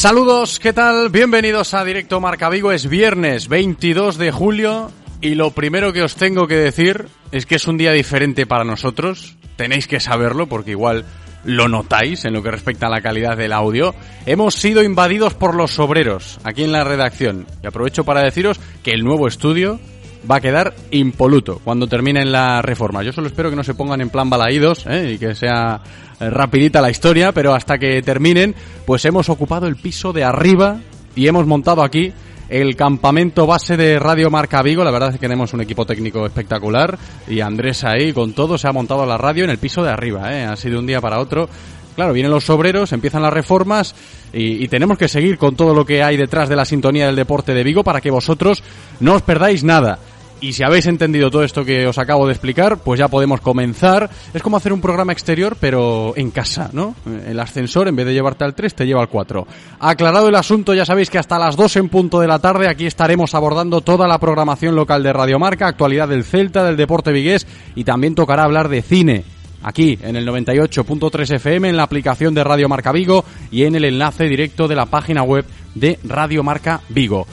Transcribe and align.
Saludos, 0.00 0.58
¿qué 0.58 0.72
tal? 0.72 1.10
Bienvenidos 1.10 1.74
a 1.74 1.84
Directo 1.84 2.22
Marca 2.22 2.48
Vigo. 2.48 2.72
Es 2.72 2.88
viernes 2.88 3.48
22 3.48 4.16
de 4.16 4.32
julio 4.32 4.90
y 5.20 5.34
lo 5.34 5.50
primero 5.50 5.92
que 5.92 6.02
os 6.02 6.16
tengo 6.16 6.46
que 6.46 6.56
decir 6.56 7.08
es 7.32 7.44
que 7.44 7.56
es 7.56 7.68
un 7.68 7.76
día 7.76 7.92
diferente 7.92 8.46
para 8.46 8.64
nosotros. 8.64 9.36
Tenéis 9.56 9.86
que 9.86 10.00
saberlo 10.00 10.46
porque 10.46 10.70
igual 10.70 11.04
lo 11.44 11.68
notáis 11.68 12.24
en 12.24 12.32
lo 12.32 12.42
que 12.42 12.50
respecta 12.50 12.86
a 12.86 12.88
la 12.88 13.02
calidad 13.02 13.36
del 13.36 13.52
audio. 13.52 13.94
Hemos 14.24 14.54
sido 14.54 14.82
invadidos 14.82 15.34
por 15.34 15.54
los 15.54 15.78
obreros 15.78 16.40
aquí 16.44 16.64
en 16.64 16.72
la 16.72 16.82
redacción 16.82 17.46
y 17.62 17.66
aprovecho 17.66 18.02
para 18.02 18.22
deciros 18.22 18.58
que 18.82 18.92
el 18.92 19.04
nuevo 19.04 19.28
estudio 19.28 19.80
va 20.28 20.36
a 20.36 20.40
quedar 20.40 20.74
impoluto 20.90 21.60
cuando 21.62 21.86
terminen 21.86 22.32
la 22.32 22.62
reforma. 22.62 23.02
Yo 23.02 23.12
solo 23.12 23.28
espero 23.28 23.50
que 23.50 23.56
no 23.56 23.64
se 23.64 23.74
pongan 23.74 24.00
en 24.00 24.10
plan 24.10 24.28
balaídos 24.28 24.86
¿eh? 24.86 25.12
y 25.14 25.18
que 25.18 25.34
sea 25.34 25.80
eh, 26.20 26.30
rapidita 26.30 26.80
la 26.80 26.90
historia, 26.90 27.32
pero 27.32 27.54
hasta 27.54 27.78
que 27.78 28.02
terminen, 28.02 28.54
pues 28.86 29.04
hemos 29.04 29.28
ocupado 29.28 29.66
el 29.66 29.76
piso 29.76 30.12
de 30.12 30.24
arriba 30.24 30.78
y 31.16 31.26
hemos 31.26 31.46
montado 31.46 31.82
aquí 31.82 32.12
el 32.48 32.74
campamento 32.74 33.46
base 33.46 33.76
de 33.76 33.98
Radio 33.98 34.30
Marca 34.30 34.62
Vigo. 34.62 34.84
La 34.84 34.90
verdad 34.90 35.10
es 35.10 35.14
que 35.14 35.20
tenemos 35.20 35.52
un 35.54 35.60
equipo 35.60 35.86
técnico 35.86 36.26
espectacular 36.26 36.98
y 37.28 37.40
Andrés 37.40 37.84
ahí 37.84 38.12
con 38.12 38.32
todo 38.32 38.58
se 38.58 38.68
ha 38.68 38.72
montado 38.72 39.06
la 39.06 39.16
radio 39.16 39.44
en 39.44 39.50
el 39.50 39.58
piso 39.58 39.82
de 39.82 39.90
arriba. 39.90 40.32
¿eh? 40.34 40.44
Ha 40.44 40.56
sido 40.56 40.80
un 40.80 40.86
día 40.86 41.00
para 41.00 41.20
otro. 41.20 41.48
Claro, 41.94 42.12
vienen 42.12 42.32
los 42.32 42.48
obreros, 42.50 42.92
empiezan 42.92 43.22
las 43.22 43.32
reformas 43.32 43.94
y, 44.32 44.64
y, 44.64 44.68
tenemos 44.68 44.96
que 44.96 45.08
seguir 45.08 45.36
con 45.38 45.56
todo 45.56 45.74
lo 45.74 45.84
que 45.84 46.02
hay 46.02 46.16
detrás 46.16 46.48
de 46.48 46.56
la 46.56 46.64
sintonía 46.64 47.06
del 47.06 47.16
deporte 47.16 47.52
de 47.52 47.64
Vigo 47.64 47.82
para 47.82 48.00
que 48.00 48.10
vosotros 48.10 48.62
no 49.00 49.14
os 49.14 49.22
perdáis 49.22 49.64
nada. 49.64 49.98
Y 50.40 50.54
si 50.54 50.62
habéis 50.62 50.86
entendido 50.86 51.30
todo 51.30 51.44
esto 51.44 51.64
que 51.64 51.86
os 51.86 51.98
acabo 51.98 52.26
de 52.26 52.32
explicar, 52.32 52.78
pues 52.78 52.98
ya 52.98 53.08
podemos 53.08 53.40
comenzar. 53.40 54.08
Es 54.32 54.42
como 54.42 54.56
hacer 54.56 54.72
un 54.72 54.80
programa 54.80 55.12
exterior, 55.12 55.56
pero 55.60 56.14
en 56.16 56.30
casa, 56.30 56.70
¿no? 56.72 56.94
El 57.26 57.38
ascensor, 57.38 57.88
en 57.88 57.96
vez 57.96 58.06
de 58.06 58.14
llevarte 58.14 58.44
al 58.44 58.54
3, 58.54 58.74
te 58.74 58.86
lleva 58.86 59.02
al 59.02 59.08
4. 59.08 59.46
Aclarado 59.80 60.28
el 60.28 60.34
asunto, 60.34 60.72
ya 60.72 60.86
sabéis 60.86 61.10
que 61.10 61.18
hasta 61.18 61.38
las 61.38 61.56
2 61.56 61.76
en 61.76 61.88
punto 61.90 62.20
de 62.20 62.26
la 62.26 62.38
tarde 62.38 62.68
aquí 62.68 62.86
estaremos 62.86 63.34
abordando 63.34 63.82
toda 63.82 64.08
la 64.08 64.18
programación 64.18 64.74
local 64.74 65.02
de 65.02 65.12
Radiomarca, 65.12 65.68
actualidad 65.68 66.08
del 66.08 66.24
Celta, 66.24 66.64
del 66.64 66.76
deporte 66.76 67.12
vigués 67.12 67.46
y 67.74 67.84
también 67.84 68.14
tocará 68.14 68.44
hablar 68.44 68.68
de 68.68 68.82
cine 68.82 69.24
aquí 69.62 69.98
en 70.02 70.16
el 70.16 70.26
98.3 70.26 71.34
FM, 71.36 71.68
en 71.68 71.76
la 71.76 71.82
aplicación 71.82 72.34
de 72.34 72.44
Radio 72.44 72.68
Marca 72.68 72.92
Vigo 72.92 73.24
y 73.50 73.64
en 73.64 73.74
el 73.74 73.84
enlace 73.84 74.24
directo 74.24 74.68
de 74.68 74.76
la 74.76 74.86
página 74.86 75.22
web 75.22 75.44
de 75.74 75.98
Radio 76.04 76.42
Marca 76.42 76.80
Vigo. 76.88 77.26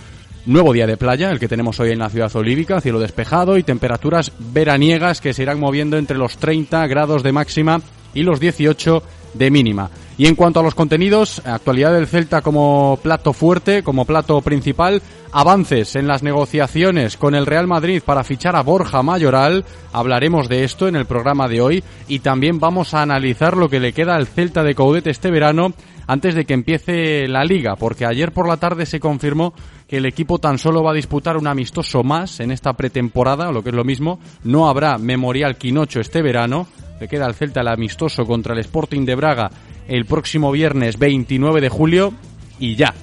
Nuevo 0.48 0.72
día 0.72 0.88
de 0.88 0.96
playa, 0.96 1.30
el 1.30 1.40
que 1.40 1.50
tenemos 1.50 1.78
hoy 1.82 1.92
en 1.92 2.00
la 2.00 2.10
ciudad 2.10 2.34
olívica, 2.34 2.80
cielo 2.80 3.02
despejado 3.02 3.58
y 3.58 3.64
temperaturas 3.64 4.32
veraniegas 4.40 5.20
que 5.20 5.34
se 5.34 5.44
irán 5.44 5.60
moviendo 5.60 5.98
entre 5.98 6.18
los 6.18 6.38
30 6.38 6.88
grados 6.88 7.22
de 7.22 7.34
máxima 7.34 7.82
y 8.14 8.24
los 8.24 8.40
18 8.40 9.04
de 9.34 9.52
mínima. 9.52 9.90
Y 10.18 10.26
en 10.26 10.36
cuanto 10.36 10.62
a 10.62 10.64
los 10.64 10.74
contenidos, 10.74 11.42
actualidad 11.46 11.92
del 11.92 12.08
Celta 12.08 12.42
como 12.42 12.98
plato 13.04 13.34
fuerte, 13.34 13.84
como 13.84 14.06
plato 14.06 14.40
principal, 14.40 15.02
avances 15.34 15.98
en 15.98 16.08
las 16.08 16.24
negociaciones 16.24 17.18
con 17.18 17.36
el 17.36 17.46
Real 17.46 17.68
Madrid 17.68 18.02
para 18.06 18.24
fichar 18.24 18.56
a 18.56 18.64
Borja 18.64 19.04
Mayoral, 19.04 19.66
hablaremos 19.92 20.48
de 20.48 20.64
esto 20.64 20.88
en 20.88 20.96
el 20.96 21.06
programa 21.06 21.50
de 21.50 21.60
hoy 21.60 21.84
y 22.08 22.20
también 22.20 22.58
vamos 22.58 22.94
a 22.94 23.02
analizar 23.02 23.58
lo 23.58 23.68
que 23.68 23.82
le 23.82 23.92
queda 23.92 24.16
al 24.16 24.28
Celta 24.28 24.64
de 24.64 24.76
Caudete 24.76 25.10
este 25.10 25.30
verano 25.30 25.74
antes 26.08 26.34
de 26.36 26.46
que 26.46 26.54
empiece 26.54 27.28
la 27.28 27.44
liga, 27.44 27.76
porque 27.76 28.06
ayer 28.06 28.32
por 28.32 28.48
la 28.48 28.58
tarde 28.58 28.86
se 28.86 29.00
confirmó 29.00 29.54
que 29.88 29.98
el 29.98 30.06
equipo 30.06 30.40
tan 30.40 30.58
solo 30.58 30.82
va 30.82 30.92
a 30.92 30.96
disputar 30.96 31.38
un 31.38 31.48
amistoso 31.48 32.04
más 32.04 32.40
en 32.40 32.52
esta 32.52 32.74
pretemporada, 32.74 33.52
lo 33.52 33.62
que 33.62 33.70
es 33.70 33.76
lo 33.76 33.84
mismo, 33.84 34.20
no 34.44 34.70
habrá 34.70 34.98
Memorial 34.98 35.58
Quinocho 35.58 36.00
este 36.00 36.22
verano, 36.22 36.68
le 37.00 37.08
queda 37.08 37.26
al 37.26 37.36
Celta 37.36 37.62
el 37.62 37.68
amistoso 37.68 38.26
contra 38.26 38.54
el 38.54 38.60
Sporting 38.60 39.06
de 39.06 39.16
Braga 39.16 39.52
el 39.88 40.06
próximo 40.06 40.52
viernes 40.52 40.98
29 40.98 41.62
de 41.62 41.70
julio 41.70 42.14
y 42.60 42.76
ya. 42.76 42.94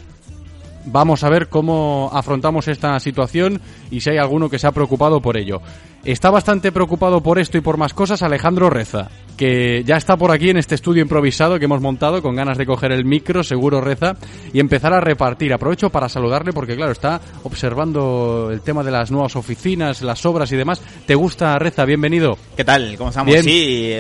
Vamos 0.87 1.25
a 1.25 1.31
ver 1.31 1.49
cómo 1.49 2.11
afrontamos 2.13 2.69
esta 2.69 2.99
situación 3.01 3.61
y 3.91 4.01
si 4.01 4.11
hay 4.11 4.19
alguno 4.19 4.51
que 4.51 4.59
se 4.59 4.67
ha 4.67 4.73
preocupado 4.73 5.21
por 5.21 5.37
ello. 5.37 5.63
Está 6.05 6.31
bastante 6.31 6.73
preocupado 6.73 7.23
por 7.23 7.39
esto 7.39 7.57
y 7.57 7.63
por 7.63 7.79
más 7.79 7.95
cosas 7.95 8.23
Alejandro 8.23 8.69
Reza, 8.69 9.09
que 9.37 9.83
ya 9.85 9.97
está 9.97 10.17
por 10.17 10.31
aquí 10.31 10.51
en 10.51 10.57
este 10.59 10.75
estudio 10.75 11.03
improvisado 11.03 11.59
que 11.59 11.65
hemos 11.65 11.81
montado 11.81 12.23
con 12.23 12.35
ganas 12.37 12.57
de 12.59 12.67
coger 12.67 12.93
el 12.93 13.05
micro, 13.05 13.43
seguro 13.43 13.81
Reza, 13.81 14.17
y 14.53 14.61
empezar 14.61 14.93
a 14.93 15.01
repartir. 15.01 15.53
Aprovecho 15.53 15.91
para 15.91 16.09
saludarle 16.09 16.53
porque 16.53 16.77
claro, 16.77 16.93
está 16.93 17.21
observando 17.43 18.51
el 18.53 18.61
tema 18.61 18.83
de 18.83 18.91
las 18.91 19.11
nuevas 19.11 19.35
oficinas, 19.37 20.03
las 20.03 20.25
obras 20.27 20.53
y 20.53 20.57
demás. 20.57 20.81
¿Te 21.07 21.15
gusta 21.15 21.59
Reza? 21.59 21.85
Bienvenido. 21.85 22.37
¿Qué 22.57 22.65
tal? 22.65 22.97
¿Cómo 22.97 23.11
estamos? 23.11 23.33
Bien. 23.33 23.43
Sí, 23.45 23.95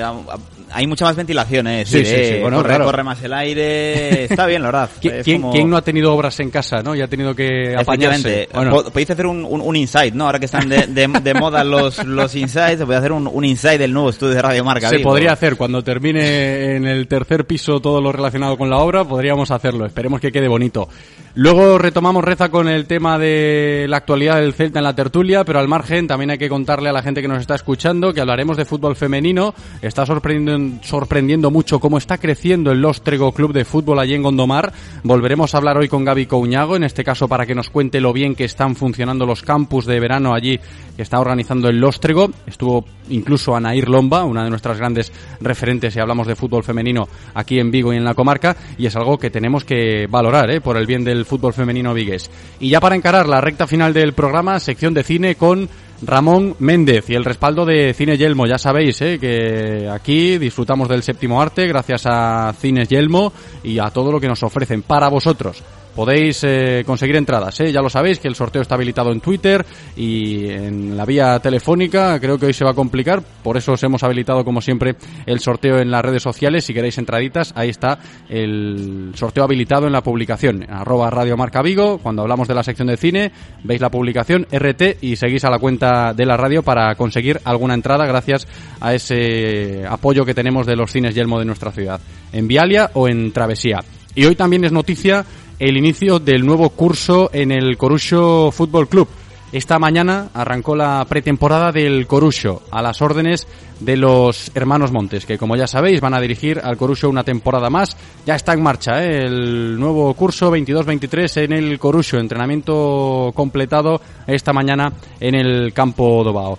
hay 0.71 0.87
mucha 0.87 1.05
más 1.05 1.15
ventilación, 1.17 1.67
¿eh? 1.69 1.85
Sí, 1.87 2.05
sí, 2.05 2.15
sí, 2.25 2.39
bueno, 2.41 2.57
corre, 2.59 2.69
claro. 2.71 2.85
corre 2.87 3.03
más 3.05 3.23
el 3.23 3.33
aire. 3.33 4.25
Está 4.25 4.47
bien, 4.47 4.61
la 4.63 4.69
verdad. 4.69 4.91
¿Qui- 5.01 5.13
Es 5.13 5.25
¿Quién, 5.25 5.41
como- 5.41 5.53
quién 5.53 5.71
no 5.71 5.77
ha 5.77 5.83
tenido 5.83 6.13
obras 6.13 6.39
en 6.41 6.51
casa, 6.51 6.83
no? 6.83 6.95
Y 6.97 7.01
ha 7.01 7.07
tenido 7.07 7.35
que 7.35 7.75
apañarse. 7.79 8.49
Bueno, 8.53 8.71
Po- 8.73 8.85
Podéis 8.91 9.11
hacer 9.11 9.27
un, 9.27 9.45
un, 9.45 9.61
un 9.61 9.77
insight, 9.77 10.15
¿no? 10.15 10.27
Ahora 10.27 10.39
que 10.39 10.47
están 10.47 10.69
de, 10.69 10.87
de, 10.89 11.07
de 11.23 11.35
moda 11.35 11.63
los, 11.65 12.05
los 12.05 12.35
insights, 12.35 12.83
puede 12.85 12.99
hacer 12.99 13.13
un, 13.13 13.29
un 13.33 13.45
insight 13.45 13.79
del 13.79 13.93
nuevo 13.93 14.11
estudio 14.11 14.35
de 14.35 14.43
Radio 14.43 14.65
Marca. 14.65 14.89
se 14.89 14.97
Vigo. 14.97 15.09
Podría 15.25 15.33
hacer 15.33 15.57
cuando 15.57 15.83
termine 15.83 16.77
en 16.77 16.85
el 16.85 17.09
tercer 17.09 17.47
piso 17.47 17.81
todo 17.81 17.99
lo 18.03 18.13
relacionado 18.13 18.59
con 18.59 18.69
la 18.69 18.77
obra, 18.77 19.05
podríamos 19.05 19.51
hacerlo. 19.51 19.87
Esperemos 19.87 20.21
que 20.21 20.31
quede 20.31 20.49
bonito. 20.49 20.87
Luego 21.37 21.79
retomamos 21.79 22.23
Reza 22.23 22.49
con 22.49 22.69
el 22.69 22.87
tema 22.87 23.19
de 23.19 23.87
la 23.89 23.97
actualidad 23.97 24.37
del 24.37 24.55
Celta 24.55 24.79
en 24.79 24.85
la 24.85 24.95
tertulia, 24.95 25.43
pero 25.43 25.59
al 25.59 25.67
margen 25.67 26.07
también 26.07 26.31
hay 26.31 26.39
que 26.39 26.49
contarle 26.49 26.91
a 26.91 26.93
la 26.93 27.03
gente 27.03 27.23
que 27.23 27.27
nos 27.27 27.41
está 27.41 27.57
escuchando 27.57 28.15
que 28.15 28.21
hablaremos 28.21 28.57
de 28.57 28.65
fútbol 28.65 28.95
femenino. 28.95 29.53
Está 29.83 30.07
sorprendiendo, 30.07 31.51
mucho 31.51 31.81
cómo 31.81 31.99
está 31.99 32.19
creciendo 32.19 32.71
el 32.71 32.81
Lostrego 32.81 33.33
Club 33.33 33.53
de 33.53 33.65
Fútbol 33.65 33.99
allí 33.99 34.15
en 34.15 34.23
Gondomar. 34.23 34.73
Volveremos 35.03 35.53
a 35.53 35.59
hablar 35.59 35.77
hoy 35.77 35.89
con 35.89 36.05
Gaby 36.05 36.27
Couñago, 36.27 36.77
en 36.77 36.85
este 36.85 37.03
caso 37.03 37.27
para 37.27 37.47
que 37.47 37.57
nos 37.57 37.69
cuente 37.69 38.01
lo 38.01 38.13
bien 38.13 38.37
que 38.37 38.45
están 38.45 38.77
funcionando 38.77 39.27
los 39.27 39.43
campus 39.43 39.87
de 39.87 39.99
verano 39.99 40.35
allí 40.35 40.61
que 40.97 41.03
está 41.03 41.19
organizando 41.19 41.69
el 41.69 41.81
Lostrego. 41.81 42.31
Estuvo 42.47 42.85
incluso 43.09 43.57
Anair 43.57 43.89
Lomba, 43.89 44.23
una 44.23 44.45
de 44.45 44.51
nuestras 44.51 44.79
grandes 44.79 45.13
referentes 45.41 45.95
si 45.95 45.99
hablamos 45.99 46.29
de 46.29 46.37
fútbol 46.37 46.63
femenino 46.63 47.09
aquí 47.35 47.59
en 47.59 47.73
Vigo 47.73 47.93
y 47.93 47.97
en 47.97 48.05
la 48.05 48.15
comarca, 48.15 48.57
y 48.79 48.87
es 48.87 48.95
algo 48.95 49.19
que 49.19 49.31
tenemos 49.31 49.65
que 49.65 50.07
valorar 50.09 50.49
¿eh? 50.51 50.61
por 50.61 50.77
el 50.77 50.87
bien 50.87 51.03
del 51.03 51.24
fútbol 51.25 51.53
femenino 51.53 51.95
vigués. 51.95 52.31
Y 52.61 52.71
ya 52.71 52.81
para 52.81 52.97
encarar 52.97 53.29
la 53.29 53.41
recta 53.41 53.67
final 53.67 53.93
del 53.93 54.13
programa, 54.13 54.61
sección 54.61 54.95
de 54.95 55.03
cine 55.03 55.35
con 55.35 55.69
Ramón 56.03 56.57
Méndez 56.59 57.09
y 57.09 57.15
el 57.15 57.25
respaldo 57.25 57.65
de 57.65 57.95
Cine 57.95 58.17
Yelmo. 58.17 58.47
Ya 58.47 58.59
sabéis 58.59 59.01
¿eh? 59.03 59.19
que 59.19 59.89
aquí 59.91 60.39
disfrutamos 60.39 60.89
del 60.89 61.03
séptimo 61.03 61.41
arte 61.41 61.67
gracias 61.67 62.03
a 62.07 62.53
Cines 62.59 62.89
Yelmo 62.89 63.33
y 63.63 63.79
a 63.79 63.91
todo 63.91 64.13
lo 64.13 64.21
que 64.21 64.29
nos 64.29 64.43
ofrecen 64.43 64.83
para 64.83 65.09
vosotros 65.09 65.63
podéis 65.95 66.43
eh, 66.45 66.83
conseguir 66.87 67.17
entradas. 67.17 67.61
¿eh? 67.61 67.73
Ya 67.73 67.81
lo 67.81 67.89
sabéis 67.89 68.19
que 68.19 68.29
el 68.29 68.35
sorteo 68.35 68.63
está 68.63 68.75
habilitado 68.75 69.13
en 69.13 69.21
Twitter 69.21 69.65
y 69.97 70.49
en 70.51 70.97
la 70.97 71.05
vía 71.05 71.39
telefónica. 71.41 72.19
Creo 72.21 72.39
que 72.39 72.47
hoy 72.47 72.53
se 72.53 72.65
va 72.65 72.73
a 72.73 72.75
complicar, 72.75 73.23
por 73.43 73.57
eso 73.57 73.73
os 73.73 73.83
hemos 73.83 74.03
habilitado 74.03 74.45
como 74.45 74.61
siempre 74.61 74.97
el 75.27 75.41
sorteo 75.41 75.79
en 75.79 75.91
las 75.91 76.03
redes 76.03 76.23
sociales. 76.23 76.65
Si 76.65 76.75
queréis 76.75 76.99
entraditas, 76.99 77.53
ahí 77.57 77.69
está 77.69 77.99
el 78.29 79.13
sorteo 79.15 79.45
habilitado 79.45 79.87
en 79.87 79.93
la 79.93 80.03
publicación. 80.03 80.67
Arroba 80.69 81.11
Radio 81.11 81.37
Marca 81.37 81.63
Vigo. 81.63 81.99
Cuando 81.99 82.23
hablamos 82.23 82.49
de 82.49 82.55
la 82.55 82.63
sección 82.63 82.89
de 82.89 82.97
cine, 82.97 83.33
veis 83.63 83.81
la 83.81 83.91
publicación 83.91 84.47
RT 84.51 85.03
y 85.03 85.17
seguís 85.17 85.45
a 85.45 85.51
la 85.51 85.59
cuenta 85.59 86.13
de 86.13 86.27
la 86.27 86.37
radio 86.37 86.63
para 86.63 86.95
conseguir 86.95 87.41
alguna 87.45 87.75
entrada 87.75 88.07
gracias 88.07 88.47
a 88.81 88.95
ese 88.95 89.85
apoyo 89.89 90.25
que 90.25 90.35
tenemos 90.35 90.67
de 90.67 90.77
los 90.77 90.91
cines 90.91 91.15
Yelmo 91.15 91.39
de 91.39 91.45
nuestra 91.45 91.73
ciudad. 91.73 92.01
En 92.33 92.49
Vialia 92.49 92.91
o 92.95 93.09
en 93.09 93.33
Travesía. 93.33 93.81
Y 94.15 94.27
hoy 94.27 94.37
también 94.37 94.65
es 94.65 94.73
noticia 94.73 95.25
el 95.59 95.77
inicio 95.77 96.19
del 96.19 96.45
nuevo 96.45 96.71
curso 96.71 97.31
en 97.33 97.53
el 97.53 97.77
Corucho 97.77 98.51
Fútbol 98.51 98.89
Club. 98.89 99.09
Esta 99.53 99.79
mañana 99.79 100.31
arrancó 100.35 100.75
la 100.75 101.05
pretemporada 101.09 101.71
del 101.71 102.09
Corucho 102.09 102.63
a 102.73 102.83
las 102.83 103.01
órdenes 103.01 103.47
de 103.79 103.97
los 103.97 104.51
hermanos 104.55 104.91
Montes, 104.91 105.27
que 105.27 105.39
como 105.39 105.55
ya 105.55 105.69
sabéis 105.69 106.01
van 106.01 106.15
a 106.15 106.21
dirigir 106.21 106.61
al 106.63 106.77
Corucho 106.77 107.09
una 107.09 107.23
temporada 107.23 107.71
más. 107.71 107.97
Ya 108.27 108.35
está 108.35 108.53
en 108.53 108.63
marcha 108.63 109.05
¿eh? 109.05 109.27
el 109.27 109.79
nuevo 109.79 110.13
curso 110.15 110.51
22-23 110.51 111.45
en 111.45 111.53
el 111.53 111.79
Corucho, 111.79 112.19
entrenamiento 112.19 113.31
completado 113.33 114.01
esta 114.27 114.53
mañana 114.53 114.93
en 115.21 115.37
el 115.37 115.73
campo 115.73 116.25
Dobao. 116.25 116.59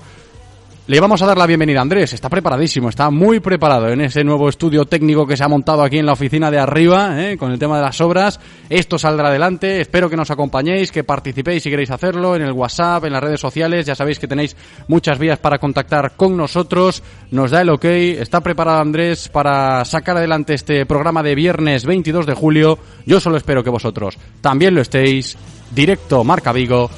Le 0.88 1.00
vamos 1.00 1.20
a 1.24 1.26
dar 1.26 1.36
la 1.36 1.48
bienvenida 1.48 1.80
a 1.80 1.82
Andrés, 1.82 2.14
está 2.14 2.30
preparadísimo, 2.30 2.90
está 2.90 3.10
muy 3.10 3.40
preparado 3.40 3.90
en 3.90 4.02
ese 4.02 4.24
nuevo 4.24 4.48
estudio 4.48 4.86
técnico 4.86 5.26
que 5.26 5.36
se 5.36 5.44
ha 5.44 5.48
montado 5.48 5.82
aquí 5.82 5.98
en 5.98 6.06
la 6.06 6.14
oficina 6.14 6.52
de 6.52 6.60
arriba, 6.60 7.24
¿eh? 7.24 7.38
con 7.40 7.52
el 7.52 7.58
tema 7.58 7.78
de 7.78 7.86
las 7.86 8.00
obras. 8.02 8.40
Esto 8.70 9.00
saldrá 9.00 9.30
adelante, 9.30 9.82
espero 9.82 10.12
que 10.12 10.16
nos 10.16 10.30
acompañéis, 10.30 10.92
que 10.92 11.04
participéis 11.04 11.64
si 11.64 11.72
queréis 11.72 11.90
hacerlo 11.90 12.36
en 12.36 12.44
el 12.44 12.52
WhatsApp, 12.52 13.06
en 13.06 13.14
las 13.14 13.24
redes 13.24 13.40
sociales, 13.40 13.88
ya 13.88 13.96
sabéis 13.96 14.20
que 14.20 14.28
tenéis 14.28 14.56
muchas 14.88 15.18
vías 15.18 15.40
para 15.40 15.58
contactar 15.58 16.12
con 16.16 16.38
nosotros, 16.38 17.02
nos 17.32 17.50
da 17.50 17.62
el 17.62 17.72
ok, 17.72 17.86
está 17.86 18.42
preparado 18.42 18.80
Andrés 18.80 19.28
para 19.30 19.84
sacar 19.86 20.18
adelante 20.18 20.54
este 20.54 20.86
programa 20.86 21.24
de 21.24 21.34
viernes 21.34 21.84
22 21.84 22.28
de 22.28 22.36
julio, 22.36 22.78
yo 23.08 23.20
solo 23.20 23.38
espero 23.38 23.64
que 23.64 23.72
vosotros 23.72 24.20
también 24.40 24.76
lo 24.76 24.82
estéis, 24.82 25.36
directo 25.72 26.24
Marca 26.24 26.52
Vigo, 26.52 26.92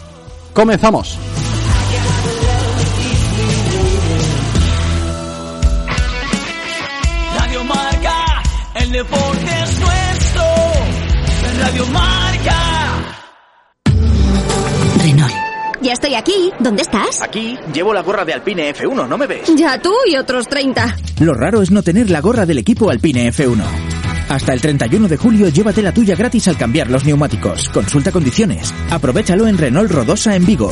comenzamos. 0.52 1.47
El 8.88 8.94
deporte 8.94 9.46
es 9.64 9.80
nuestro. 9.82 10.44
Radio 11.60 11.86
Marca. 11.88 13.16
Renault. 15.04 15.34
Ya 15.82 15.92
estoy 15.92 16.16
aquí. 16.16 16.54
¿Dónde 16.58 16.84
estás? 16.84 17.22
Aquí 17.22 17.58
llevo 17.74 17.94
la 17.94 18.02
gorra 18.02 18.24
de 18.24 18.32
Alpine 18.32 18.74
F1, 18.74 19.06
¿no 19.10 19.18
me 19.18 19.28
ves? 19.28 19.54
Ya 19.58 19.82
tú 19.82 19.94
y 20.10 20.16
otros 20.16 20.48
30. 20.48 20.96
Lo 21.20 21.34
raro 21.34 21.62
es 21.62 21.70
no 21.70 21.84
tener 21.84 22.10
la 22.10 22.22
gorra 22.22 22.46
del 22.46 22.60
equipo 22.60 22.90
Alpine 22.90 23.30
F1. 23.30 23.62
Hasta 24.30 24.54
el 24.54 24.62
31 24.62 25.10
de 25.10 25.18
julio 25.18 25.50
llévate 25.50 25.82
la 25.82 25.92
tuya 25.92 26.16
gratis 26.16 26.48
al 26.48 26.58
cambiar 26.58 26.90
los 26.90 27.04
neumáticos. 27.04 27.68
Consulta 27.68 28.14
condiciones. 28.14 28.74
Aprovechalo 28.90 29.48
en 29.48 29.58
Renault 29.58 29.92
Rodosa 29.92 30.34
en 30.34 30.46
Vigo. 30.46 30.72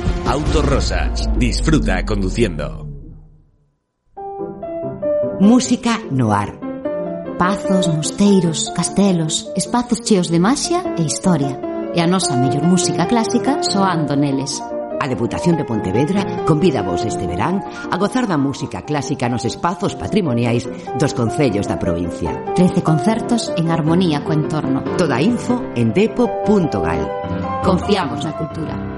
Autos 0.25 0.65
Rosas. 0.65 1.29
Disfruta 1.37 2.05
conduciendo. 2.05 2.87
Música 5.39 5.99
noir. 6.11 6.59
Pazos, 7.37 7.87
mosteiros, 7.87 8.71
castelos, 8.75 9.51
espazos 9.55 9.99
cheos 10.01 10.29
de 10.29 10.39
maxia 10.39 10.83
e 10.97 11.01
historia. 11.01 11.59
E 11.95 11.99
a 11.99 12.07
nosa 12.07 12.37
mellor 12.37 12.63
música 12.63 13.07
clásica 13.07 13.63
soando 13.63 14.15
neles. 14.15 14.61
A 15.01 15.07
Deputación 15.07 15.57
de 15.57 15.65
Pontevedra 15.65 16.45
convida 16.45 16.83
vos 16.83 17.03
este 17.03 17.25
verán 17.25 17.57
a 17.89 17.97
gozar 17.97 18.29
da 18.29 18.37
música 18.37 18.85
clásica 18.85 19.25
nos 19.33 19.49
espazos 19.49 19.97
patrimoniais 19.97 20.69
dos 21.01 21.17
concellos 21.17 21.65
da 21.65 21.81
provincia. 21.81 22.53
13 22.53 22.85
concertos 22.85 23.49
en 23.57 23.73
armonía 23.73 24.21
co 24.21 24.37
entorno. 24.37 24.85
Toda 25.01 25.17
info 25.17 25.57
en 25.73 25.89
depo.gal. 25.89 27.01
Confiamos 27.65 28.21
na 28.21 28.37
cultura. 28.37 28.90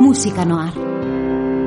Música 0.00 0.46
noir. 0.46 0.72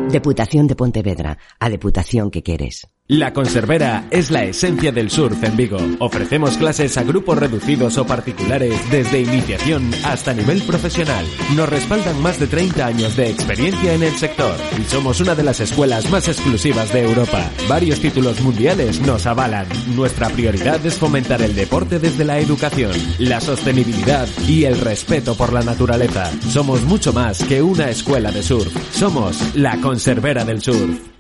Deputación 0.10 0.66
de 0.66 0.76
Pontevedra, 0.76 1.38
a 1.60 1.70
deputación 1.70 2.32
que 2.32 2.42
queres. 2.42 2.93
La 3.14 3.32
Conservera 3.32 4.08
es 4.10 4.32
la 4.32 4.44
esencia 4.44 4.92
del 4.92 5.12
surf 5.12 5.44
en 5.44 5.56
Vigo. 5.56 5.78
Ofrecemos 6.00 6.58
clases 6.58 6.98
a 6.98 7.04
grupos 7.04 7.38
reducidos 7.38 8.00
o 8.00 8.08
particulares 8.08 8.74
desde 8.90 9.22
iniciación 9.22 9.92
hasta 10.04 10.34
nivel 10.34 10.64
profesional. 10.64 11.24
Nos 11.56 11.70
respaldan 11.70 12.20
más 12.24 12.40
de 12.40 12.48
30 12.48 12.84
años 12.84 13.16
de 13.16 13.30
experiencia 13.30 13.94
en 13.94 14.02
el 14.02 14.14
sector 14.14 14.56
y 14.82 14.84
somos 14.86 15.22
una 15.22 15.36
de 15.36 15.44
las 15.44 15.60
escuelas 15.60 16.10
más 16.10 16.28
exclusivas 16.28 16.92
de 16.92 17.04
Europa. 17.04 17.52
Varios 17.70 18.00
títulos 18.00 18.42
mundiales 18.42 19.00
nos 19.02 19.28
avalan. 19.28 19.68
Nuestra 19.96 20.30
prioridad 20.30 20.84
es 20.84 20.96
fomentar 20.96 21.44
el 21.44 21.54
deporte 21.54 22.00
desde 22.00 22.26
la 22.26 22.40
educación, 22.40 22.94
la 23.20 23.40
sostenibilidad 23.42 24.28
y 24.48 24.64
el 24.64 24.80
respeto 24.80 25.38
por 25.38 25.54
la 25.54 25.62
naturaleza. 25.62 26.32
Somos 26.50 26.82
mucho 26.82 27.14
más 27.14 27.44
que 27.44 27.62
una 27.62 27.92
escuela 27.92 28.32
de 28.32 28.42
surf. 28.42 28.76
Somos 28.92 29.56
la 29.56 29.80
Conservera 29.82 30.44
del 30.44 30.64
Surf. 30.64 31.13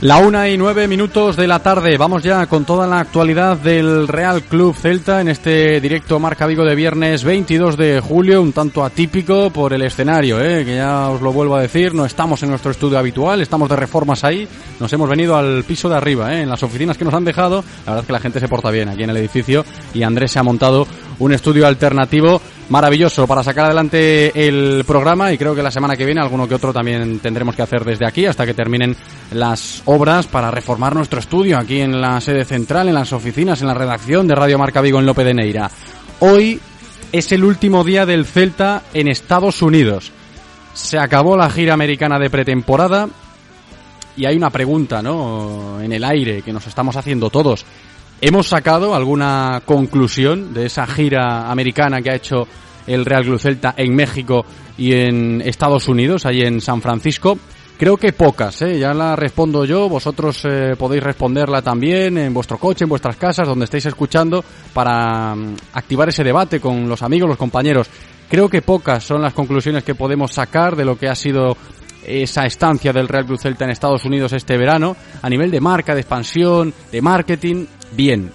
La 0.00 0.18
una 0.18 0.48
y 0.48 0.56
nueve 0.56 0.86
minutos 0.86 1.34
de 1.34 1.48
la 1.48 1.58
tarde. 1.58 1.98
Vamos 1.98 2.22
ya 2.22 2.46
con 2.46 2.64
toda 2.64 2.86
la 2.86 3.00
actualidad 3.00 3.56
del 3.56 4.06
Real 4.06 4.44
Club 4.44 4.76
Celta 4.76 5.20
en 5.20 5.26
este 5.26 5.80
directo 5.80 6.20
Marca 6.20 6.46
Vigo 6.46 6.64
de 6.64 6.76
viernes 6.76 7.24
22 7.24 7.76
de 7.76 7.98
julio, 8.00 8.40
un 8.40 8.52
tanto 8.52 8.84
atípico 8.84 9.50
por 9.50 9.72
el 9.72 9.82
escenario, 9.82 10.40
¿eh? 10.40 10.64
que 10.64 10.76
ya 10.76 11.08
os 11.08 11.20
lo 11.20 11.32
vuelvo 11.32 11.56
a 11.56 11.62
decir. 11.62 11.94
No 11.94 12.06
estamos 12.06 12.40
en 12.44 12.50
nuestro 12.50 12.70
estudio 12.70 12.96
habitual, 12.96 13.40
estamos 13.40 13.68
de 13.68 13.74
reformas 13.74 14.22
ahí. 14.22 14.46
Nos 14.78 14.92
hemos 14.92 15.10
venido 15.10 15.36
al 15.36 15.64
piso 15.64 15.88
de 15.88 15.96
arriba, 15.96 16.32
¿eh? 16.32 16.42
en 16.42 16.48
las 16.48 16.62
oficinas 16.62 16.96
que 16.96 17.04
nos 17.04 17.14
han 17.14 17.24
dejado. 17.24 17.64
La 17.84 17.94
verdad 17.94 18.02
es 18.02 18.06
que 18.06 18.12
la 18.12 18.20
gente 18.20 18.38
se 18.38 18.46
porta 18.46 18.70
bien 18.70 18.88
aquí 18.88 19.02
en 19.02 19.10
el 19.10 19.16
edificio 19.16 19.64
y 19.92 20.04
Andrés 20.04 20.30
se 20.30 20.38
ha 20.38 20.44
montado 20.44 20.86
un 21.18 21.32
estudio 21.32 21.66
alternativo 21.66 22.40
maravilloso 22.68 23.26
para 23.26 23.42
sacar 23.42 23.66
adelante 23.66 24.46
el 24.46 24.84
programa 24.86 25.32
y 25.32 25.38
creo 25.38 25.54
que 25.54 25.62
la 25.62 25.70
semana 25.70 25.96
que 25.96 26.04
viene 26.04 26.20
alguno 26.20 26.46
que 26.46 26.54
otro 26.54 26.72
también 26.72 27.18
tendremos 27.20 27.56
que 27.56 27.62
hacer 27.62 27.84
desde 27.84 28.06
aquí 28.06 28.26
hasta 28.26 28.46
que 28.46 28.54
terminen 28.54 28.94
las 29.32 29.82
obras 29.86 30.26
para 30.26 30.50
reformar 30.50 30.94
nuestro 30.94 31.18
estudio 31.18 31.58
aquí 31.58 31.80
en 31.80 32.00
la 32.00 32.20
sede 32.20 32.44
central, 32.44 32.88
en 32.88 32.94
las 32.94 33.12
oficinas, 33.12 33.60
en 33.60 33.68
la 33.68 33.74
redacción 33.74 34.26
de 34.26 34.34
Radio 34.34 34.58
Marca 34.58 34.80
Vigo 34.80 34.98
en 34.98 35.06
Lope 35.06 35.24
de 35.24 35.34
Neira. 35.34 35.70
Hoy 36.20 36.60
es 37.10 37.32
el 37.32 37.44
último 37.44 37.84
día 37.84 38.04
del 38.04 38.26
Celta 38.26 38.82
en 38.92 39.08
Estados 39.08 39.62
Unidos. 39.62 40.12
Se 40.74 40.98
acabó 40.98 41.36
la 41.36 41.50
gira 41.50 41.74
americana 41.74 42.18
de 42.18 42.30
pretemporada 42.30 43.08
y 44.16 44.26
hay 44.26 44.36
una 44.36 44.50
pregunta, 44.50 45.00
¿no? 45.00 45.80
En 45.80 45.92
el 45.92 46.04
aire 46.04 46.42
que 46.42 46.52
nos 46.52 46.66
estamos 46.66 46.96
haciendo 46.96 47.30
todos. 47.30 47.64
¿Hemos 48.20 48.48
sacado 48.48 48.96
alguna 48.96 49.62
conclusión 49.64 50.52
de 50.52 50.66
esa 50.66 50.88
gira 50.88 51.48
americana 51.52 52.02
que 52.02 52.10
ha 52.10 52.16
hecho 52.16 52.48
el 52.88 53.04
Real 53.04 53.22
Club 53.22 53.38
Celta 53.38 53.74
en 53.76 53.94
México 53.94 54.44
y 54.76 54.92
en 54.92 55.40
Estados 55.40 55.86
Unidos, 55.86 56.26
ahí 56.26 56.40
en 56.40 56.60
San 56.60 56.82
Francisco? 56.82 57.38
Creo 57.78 57.96
que 57.96 58.12
pocas, 58.12 58.60
¿eh? 58.62 58.76
ya 58.76 58.92
la 58.92 59.14
respondo 59.14 59.64
yo, 59.64 59.88
vosotros 59.88 60.44
eh, 60.46 60.74
podéis 60.76 61.04
responderla 61.04 61.62
también 61.62 62.18
en 62.18 62.34
vuestro 62.34 62.58
coche, 62.58 62.82
en 62.82 62.88
vuestras 62.88 63.14
casas, 63.14 63.46
donde 63.46 63.66
estéis 63.66 63.86
escuchando, 63.86 64.44
para 64.74 65.36
mm, 65.36 65.54
activar 65.74 66.08
ese 66.08 66.24
debate 66.24 66.58
con 66.58 66.88
los 66.88 67.02
amigos, 67.04 67.28
los 67.28 67.38
compañeros. 67.38 67.88
Creo 68.28 68.48
que 68.48 68.62
pocas 68.62 69.04
son 69.04 69.22
las 69.22 69.32
conclusiones 69.32 69.84
que 69.84 69.94
podemos 69.94 70.32
sacar 70.32 70.74
de 70.74 70.84
lo 70.84 70.98
que 70.98 71.08
ha 71.08 71.14
sido 71.14 71.56
esa 72.04 72.46
estancia 72.46 72.92
del 72.92 73.06
Real 73.06 73.26
Club 73.26 73.38
Celta 73.38 73.64
en 73.64 73.70
Estados 73.70 74.04
Unidos 74.04 74.32
este 74.32 74.56
verano, 74.56 74.96
a 75.22 75.30
nivel 75.30 75.52
de 75.52 75.60
marca, 75.60 75.94
de 75.94 76.00
expansión, 76.00 76.74
de 76.90 77.00
marketing, 77.00 77.66
bien, 77.92 78.30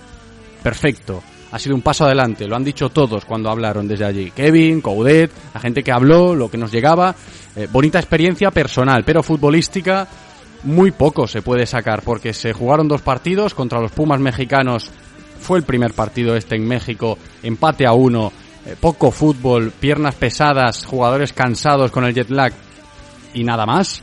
perfecto. 0.62 1.24
Ha 1.52 1.60
sido 1.60 1.76
un 1.76 1.82
paso 1.82 2.06
adelante, 2.06 2.48
lo 2.48 2.56
han 2.56 2.64
dicho 2.64 2.90
todos 2.90 3.26
cuando 3.26 3.50
hablaron 3.50 3.88
desde 3.88 4.06
allí. 4.06 4.32
Kevin, 4.32 4.82
Coudet, 4.82 5.32
la 5.54 5.60
gente 5.60 5.84
que 5.84 5.92
habló, 5.92 6.34
lo 6.34 6.50
que 6.50 6.58
nos 6.58 6.72
llegaba. 6.72 7.16
Eh, 7.56 7.68
bonita 7.72 8.00
experiencia 8.00 8.50
personal, 8.50 9.04
pero 9.06 9.22
futbolística 9.22 10.08
muy 10.64 10.92
poco 10.92 11.28
se 11.28 11.42
puede 11.42 11.66
sacar 11.66 12.02
porque 12.02 12.34
se 12.34 12.54
jugaron 12.54 12.88
dos 12.88 13.02
partidos 13.02 13.54
contra 13.54 13.80
los 13.80 13.92
Pumas 13.92 14.20
mexicanos. 14.20 14.90
Fue 15.40 15.60
el 15.60 15.64
primer 15.64 15.94
partido 15.94 16.36
este 16.36 16.56
en 16.56 16.68
México, 16.68 17.18
empate 17.44 17.86
a 17.86 17.92
uno, 17.92 18.32
eh, 18.66 18.76
poco 18.80 19.12
fútbol, 19.12 19.72
piernas 19.72 20.16
pesadas, 20.16 20.86
jugadores 20.86 21.34
cansados 21.34 21.92
con 21.92 22.06
el 22.06 22.14
jet 22.14 22.30
lag 22.30 22.54
y 23.34 23.44
nada 23.44 23.66
más. 23.66 24.02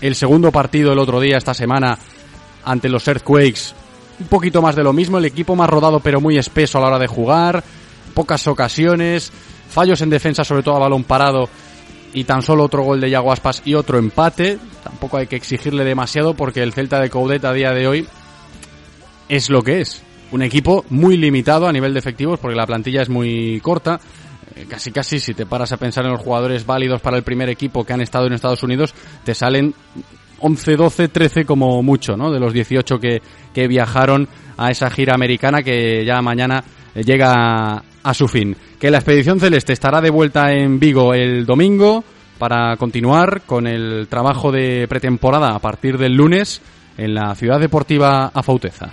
El 0.00 0.14
segundo 0.14 0.52
partido 0.52 0.92
el 0.92 0.98
otro 0.98 1.20
día, 1.20 1.38
esta 1.38 1.54
semana, 1.54 1.98
ante 2.64 2.88
los 2.88 3.06
Earthquakes, 3.08 3.74
un 4.20 4.26
poquito 4.26 4.62
más 4.62 4.76
de 4.76 4.82
lo 4.82 4.92
mismo, 4.92 5.18
el 5.18 5.24
equipo 5.24 5.56
más 5.56 5.68
rodado 5.68 6.00
pero 6.00 6.20
muy 6.20 6.38
espeso 6.38 6.78
a 6.78 6.80
la 6.80 6.88
hora 6.88 6.98
de 6.98 7.06
jugar, 7.06 7.62
pocas 8.14 8.46
ocasiones, 8.46 9.32
fallos 9.68 10.00
en 10.02 10.10
defensa 10.10 10.44
sobre 10.44 10.62
todo 10.62 10.76
a 10.76 10.80
balón 10.80 11.04
parado 11.04 11.48
y 12.14 12.24
tan 12.24 12.42
solo 12.42 12.64
otro 12.64 12.82
gol 12.82 13.00
de 13.00 13.10
Yago 13.10 13.32
Aspas 13.32 13.62
y 13.64 13.74
otro 13.74 13.98
empate. 13.98 14.58
Tampoco 14.84 15.16
hay 15.16 15.26
que 15.26 15.36
exigirle 15.36 15.84
demasiado 15.84 16.34
porque 16.34 16.62
el 16.62 16.72
Celta 16.72 17.00
de 17.00 17.10
Coudet 17.10 17.44
a 17.44 17.52
día 17.52 17.72
de 17.72 17.86
hoy 17.86 18.06
es 19.28 19.50
lo 19.50 19.62
que 19.62 19.80
es. 19.80 20.02
Un 20.30 20.42
equipo 20.42 20.84
muy 20.90 21.16
limitado 21.16 21.66
a 21.66 21.72
nivel 21.72 21.92
de 21.92 21.98
efectivos 21.98 22.38
porque 22.38 22.56
la 22.56 22.66
plantilla 22.66 23.02
es 23.02 23.08
muy 23.08 23.60
corta. 23.60 24.00
Eh, 24.56 24.66
casi 24.68 24.92
casi 24.92 25.20
si 25.20 25.34
te 25.34 25.46
paras 25.46 25.72
a 25.72 25.78
pensar 25.78 26.04
en 26.04 26.12
los 26.12 26.20
jugadores 26.20 26.66
válidos 26.66 27.00
para 27.00 27.16
el 27.16 27.22
primer 27.22 27.48
equipo 27.48 27.84
que 27.84 27.92
han 27.92 28.00
estado 28.00 28.26
en 28.26 28.34
Estados 28.34 28.62
Unidos, 28.62 28.94
te 29.24 29.34
salen 29.34 29.74
11, 30.42 30.76
12, 30.76 31.08
13 31.08 31.44
como 31.44 31.82
mucho, 31.82 32.16
¿no? 32.16 32.30
De 32.30 32.40
los 32.40 32.52
18 32.52 32.98
que, 32.98 33.22
que 33.54 33.68
viajaron 33.68 34.28
a 34.56 34.70
esa 34.70 34.90
gira 34.90 35.14
americana 35.14 35.62
que 35.62 36.04
ya 36.04 36.20
mañana 36.20 36.62
eh, 36.94 37.02
llega 37.02 37.82
a 38.02 38.14
su 38.14 38.28
fin. 38.28 38.56
Que 38.78 38.90
la 38.90 38.98
expedición 38.98 39.40
celeste 39.40 39.72
estará 39.72 40.00
de 40.00 40.10
vuelta 40.10 40.52
en 40.52 40.78
Vigo 40.78 41.14
el 41.14 41.46
domingo 41.46 42.04
para 42.38 42.76
continuar 42.76 43.42
con 43.42 43.66
el 43.66 44.08
trabajo 44.08 44.50
de 44.50 44.86
pretemporada 44.88 45.54
a 45.54 45.58
partir 45.60 45.98
del 45.98 46.14
lunes 46.14 46.60
en 46.98 47.14
la 47.14 47.34
ciudad 47.34 47.60
deportiva 47.60 48.32
Afauteza. 48.34 48.90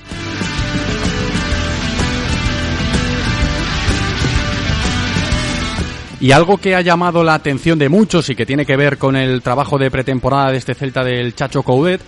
Y 6.21 6.33
algo 6.33 6.57
que 6.57 6.75
ha 6.75 6.81
llamado 6.81 7.23
la 7.23 7.33
atención 7.33 7.79
de 7.79 7.87
muchos 7.87 8.29
y 8.29 8.35
que 8.35 8.45
tiene 8.45 8.65
que 8.65 8.75
ver 8.75 8.97
con 8.97 9.15
el 9.15 9.41
trabajo 9.41 9.77
de 9.77 9.89
pretemporada 9.89 10.51
de 10.51 10.57
este 10.57 10.75
Celta 10.75 11.03
del 11.03 11.33
Chacho 11.33 11.63
Coudet 11.63 12.01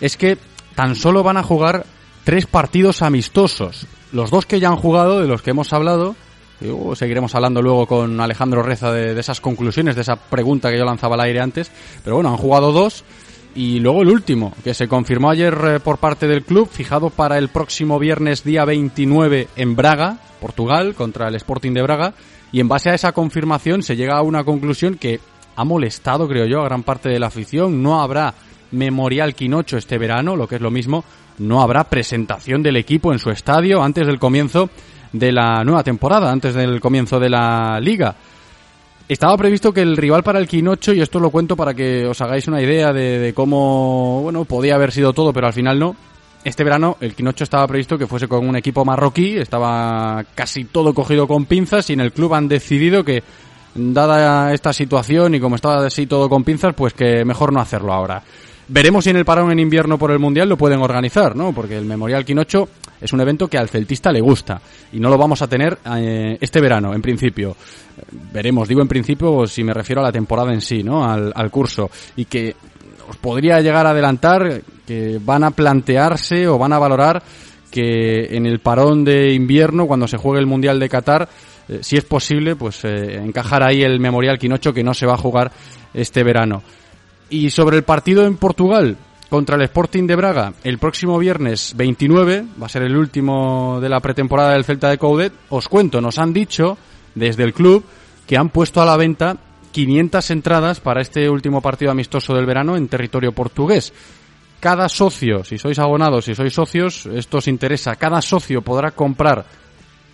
es 0.00 0.16
que 0.16 0.38
tan 0.76 0.94
solo 0.94 1.24
van 1.24 1.36
a 1.36 1.42
jugar 1.42 1.84
tres 2.22 2.46
partidos 2.46 3.02
amistosos. 3.02 3.86
Los 4.12 4.30
dos 4.30 4.46
que 4.46 4.60
ya 4.60 4.68
han 4.68 4.76
jugado, 4.76 5.20
de 5.20 5.26
los 5.26 5.42
que 5.42 5.50
hemos 5.50 5.72
hablado, 5.72 6.14
uh, 6.60 6.94
seguiremos 6.94 7.34
hablando 7.34 7.60
luego 7.60 7.86
con 7.86 8.20
Alejandro 8.20 8.62
Reza 8.62 8.92
de, 8.92 9.14
de, 9.14 9.20
esas 9.20 9.40
conclusiones, 9.40 9.96
de 9.96 10.02
esa 10.02 10.16
pregunta 10.16 10.70
que 10.70 10.78
yo 10.78 10.84
lanzaba 10.84 11.14
al 11.14 11.22
aire 11.22 11.40
antes, 11.40 11.70
pero 12.04 12.16
bueno, 12.16 12.30
han 12.30 12.36
jugado 12.36 12.70
dos 12.70 13.04
y 13.56 13.80
luego 13.80 14.02
el 14.02 14.10
último, 14.10 14.52
que 14.62 14.74
se 14.74 14.86
confirmó 14.86 15.30
ayer 15.30 15.56
eh, 15.64 15.80
por 15.80 15.96
parte 15.96 16.28
del 16.28 16.44
club, 16.44 16.68
fijado 16.70 17.08
para 17.08 17.38
el 17.38 17.48
próximo 17.48 17.98
viernes 17.98 18.44
día 18.44 18.66
29 18.66 19.48
en 19.56 19.74
Braga, 19.74 20.18
Portugal, 20.40 20.94
contra 20.94 21.28
el 21.28 21.36
Sporting 21.36 21.72
de 21.72 21.80
Braga, 21.82 22.12
y 22.56 22.60
en 22.60 22.68
base 22.68 22.88
a 22.88 22.94
esa 22.94 23.12
confirmación 23.12 23.82
se 23.82 23.96
llega 23.96 24.16
a 24.16 24.22
una 24.22 24.42
conclusión 24.42 24.94
que 24.94 25.20
ha 25.56 25.64
molestado, 25.66 26.26
creo 26.26 26.46
yo, 26.46 26.62
a 26.62 26.64
gran 26.64 26.84
parte 26.84 27.10
de 27.10 27.18
la 27.18 27.26
afición. 27.26 27.82
No 27.82 28.00
habrá 28.00 28.32
Memorial 28.70 29.34
Quinocho 29.34 29.76
este 29.76 29.98
verano, 29.98 30.36
lo 30.36 30.48
que 30.48 30.54
es 30.54 30.62
lo 30.62 30.70
mismo, 30.70 31.04
no 31.36 31.60
habrá 31.60 31.84
presentación 31.84 32.62
del 32.62 32.76
equipo 32.76 33.12
en 33.12 33.18
su 33.18 33.28
estadio 33.28 33.82
antes 33.82 34.06
del 34.06 34.18
comienzo 34.18 34.70
de 35.12 35.32
la 35.32 35.64
nueva 35.64 35.84
temporada, 35.84 36.32
antes 36.32 36.54
del 36.54 36.80
comienzo 36.80 37.20
de 37.20 37.28
la 37.28 37.78
liga. 37.78 38.16
Estaba 39.06 39.36
previsto 39.36 39.70
que 39.70 39.82
el 39.82 39.94
rival 39.94 40.22
para 40.22 40.38
el 40.38 40.48
Quinocho, 40.48 40.94
y 40.94 41.02
esto 41.02 41.20
lo 41.20 41.28
cuento 41.28 41.56
para 41.56 41.74
que 41.74 42.06
os 42.06 42.18
hagáis 42.22 42.48
una 42.48 42.62
idea 42.62 42.90
de, 42.90 43.18
de 43.18 43.34
cómo, 43.34 44.22
bueno, 44.22 44.46
podía 44.46 44.76
haber 44.76 44.92
sido 44.92 45.12
todo, 45.12 45.30
pero 45.34 45.46
al 45.46 45.52
final 45.52 45.78
no, 45.78 45.94
este 46.48 46.62
verano 46.62 46.96
el 47.00 47.14
Quinocho 47.14 47.42
estaba 47.42 47.66
previsto 47.66 47.98
que 47.98 48.06
fuese 48.06 48.28
con 48.28 48.48
un 48.48 48.56
equipo 48.56 48.84
marroquí, 48.84 49.36
estaba 49.36 50.24
casi 50.34 50.64
todo 50.64 50.94
cogido 50.94 51.26
con 51.26 51.44
pinzas 51.46 51.90
y 51.90 51.94
en 51.94 52.00
el 52.00 52.12
club 52.12 52.34
han 52.34 52.46
decidido 52.46 53.04
que, 53.04 53.22
dada 53.74 54.52
esta 54.54 54.72
situación 54.72 55.34
y 55.34 55.40
como 55.40 55.56
estaba 55.56 55.84
así 55.84 56.06
todo 56.06 56.28
con 56.28 56.44
pinzas, 56.44 56.74
pues 56.74 56.94
que 56.94 57.24
mejor 57.24 57.52
no 57.52 57.60
hacerlo 57.60 57.92
ahora. 57.92 58.22
Veremos 58.68 59.04
si 59.04 59.10
en 59.10 59.16
el 59.16 59.24
parón 59.24 59.50
en 59.52 59.58
invierno 59.58 59.98
por 59.98 60.10
el 60.10 60.18
Mundial 60.18 60.48
lo 60.48 60.56
pueden 60.56 60.80
organizar, 60.80 61.36
¿no? 61.36 61.52
Porque 61.52 61.76
el 61.76 61.84
Memorial 61.84 62.24
Quinocho 62.24 62.68
es 63.00 63.12
un 63.12 63.20
evento 63.20 63.48
que 63.48 63.58
al 63.58 63.68
celtista 63.68 64.10
le 64.10 64.20
gusta 64.20 64.60
y 64.92 64.98
no 64.98 65.08
lo 65.08 65.18
vamos 65.18 65.42
a 65.42 65.48
tener 65.48 65.78
eh, 65.96 66.38
este 66.40 66.60
verano, 66.60 66.94
en 66.94 67.02
principio. 67.02 67.56
Veremos, 68.32 68.68
digo 68.68 68.82
en 68.82 68.88
principio 68.88 69.46
si 69.46 69.62
me 69.62 69.74
refiero 69.74 70.00
a 70.00 70.04
la 70.04 70.12
temporada 70.12 70.52
en 70.52 70.60
sí, 70.60 70.82
¿no? 70.82 71.04
Al, 71.04 71.32
al 71.34 71.50
curso. 71.50 71.90
Y 72.16 72.24
que 72.24 72.54
os 73.08 73.16
podría 73.16 73.60
llegar 73.60 73.86
a 73.86 73.90
adelantar 73.90 74.62
que 74.86 75.18
van 75.22 75.44
a 75.44 75.50
plantearse 75.50 76.48
o 76.48 76.58
van 76.58 76.72
a 76.72 76.78
valorar 76.78 77.22
que 77.70 78.36
en 78.36 78.46
el 78.46 78.60
parón 78.60 79.04
de 79.04 79.32
invierno, 79.34 79.86
cuando 79.86 80.08
se 80.08 80.16
juegue 80.16 80.40
el 80.40 80.46
Mundial 80.46 80.78
de 80.78 80.88
Qatar, 80.88 81.28
eh, 81.68 81.80
si 81.82 81.96
es 81.96 82.04
posible, 82.04 82.56
pues 82.56 82.84
eh, 82.84 83.16
encajar 83.16 83.62
ahí 83.62 83.82
el 83.82 84.00
Memorial 84.00 84.38
Quinocho 84.38 84.72
que 84.72 84.84
no 84.84 84.94
se 84.94 85.06
va 85.06 85.14
a 85.14 85.18
jugar 85.18 85.52
este 85.92 86.22
verano. 86.22 86.62
Y 87.28 87.50
sobre 87.50 87.76
el 87.76 87.82
partido 87.82 88.24
en 88.24 88.36
Portugal 88.36 88.96
contra 89.28 89.56
el 89.56 89.62
Sporting 89.62 90.06
de 90.06 90.16
Braga, 90.16 90.52
el 90.62 90.78
próximo 90.78 91.18
viernes 91.18 91.74
29, 91.76 92.44
va 92.60 92.66
a 92.66 92.70
ser 92.70 92.82
el 92.82 92.96
último 92.96 93.80
de 93.80 93.88
la 93.88 94.00
pretemporada 94.00 94.52
del 94.52 94.64
Celta 94.64 94.88
de 94.88 94.98
Coudet, 94.98 95.32
os 95.48 95.68
cuento, 95.68 96.00
nos 96.00 96.18
han 96.18 96.32
dicho 96.32 96.78
desde 97.14 97.42
el 97.42 97.52
club 97.52 97.84
que 98.26 98.36
han 98.36 98.50
puesto 98.50 98.80
a 98.80 98.86
la 98.86 98.96
venta 98.96 99.36
500 99.72 100.30
entradas 100.30 100.80
para 100.80 101.02
este 101.02 101.28
último 101.28 101.60
partido 101.60 101.90
amistoso 101.90 102.34
del 102.34 102.46
verano 102.46 102.76
en 102.76 102.88
territorio 102.88 103.32
portugués. 103.32 103.92
Cada 104.60 104.88
socio, 104.88 105.44
si 105.44 105.58
sois 105.58 105.78
abonados, 105.78 106.24
si 106.24 106.34
sois 106.34 106.52
socios, 106.52 107.06
esto 107.06 107.38
os 107.38 107.48
interesa, 107.48 107.96
cada 107.96 108.22
socio 108.22 108.62
podrá 108.62 108.90
comprar 108.90 109.44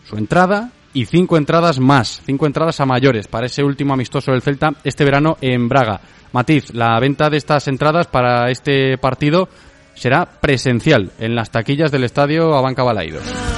su 0.05 0.17
entrada 0.17 0.73
y 0.93 1.07
cinco 1.07 1.37
entradas 1.37 1.79
más, 1.79 2.21
cinco 2.27 2.47
entradas 2.47 2.81
a 2.81 2.87
mayores 2.87 3.29
para 3.29 3.47
ese 3.47 3.63
último 3.63 3.95
amistoso 3.95 4.33
del 4.33 4.43
Celta 4.43 4.73
este 4.85 5.05
verano 5.05 5.37
en 5.41 5.69
Braga. 5.69 6.01
Matiz, 6.33 6.75
la 6.75 6.99
venta 6.99 7.31
de 7.31 7.37
estas 7.37 7.69
entradas 7.69 8.07
para 8.07 8.51
este 8.51 8.99
partido 8.99 9.49
será 9.95 10.27
presencial 10.27 11.13
en 11.19 11.35
las 11.35 11.51
taquillas 11.51 11.93
del 11.93 12.05
estadio 12.05 12.55
Abanca 12.55 12.83
Balaidos. 12.83 13.52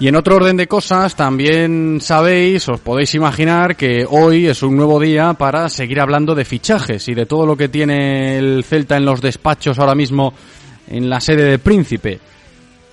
Y 0.00 0.08
en 0.08 0.16
otro 0.16 0.36
orden 0.36 0.56
de 0.56 0.66
cosas, 0.66 1.14
también 1.14 1.98
sabéis, 2.00 2.66
os 2.70 2.80
podéis 2.80 3.14
imaginar 3.14 3.76
que 3.76 4.06
hoy 4.08 4.46
es 4.46 4.62
un 4.62 4.74
nuevo 4.74 4.98
día 4.98 5.34
para 5.34 5.68
seguir 5.68 6.00
hablando 6.00 6.34
de 6.34 6.46
fichajes 6.46 7.06
y 7.08 7.14
de 7.14 7.26
todo 7.26 7.44
lo 7.44 7.54
que 7.54 7.68
tiene 7.68 8.38
el 8.38 8.64
Celta 8.64 8.96
en 8.96 9.04
los 9.04 9.20
despachos 9.20 9.78
ahora 9.78 9.94
mismo 9.94 10.32
en 10.88 11.10
la 11.10 11.20
sede 11.20 11.44
de 11.44 11.58
Príncipe. 11.58 12.18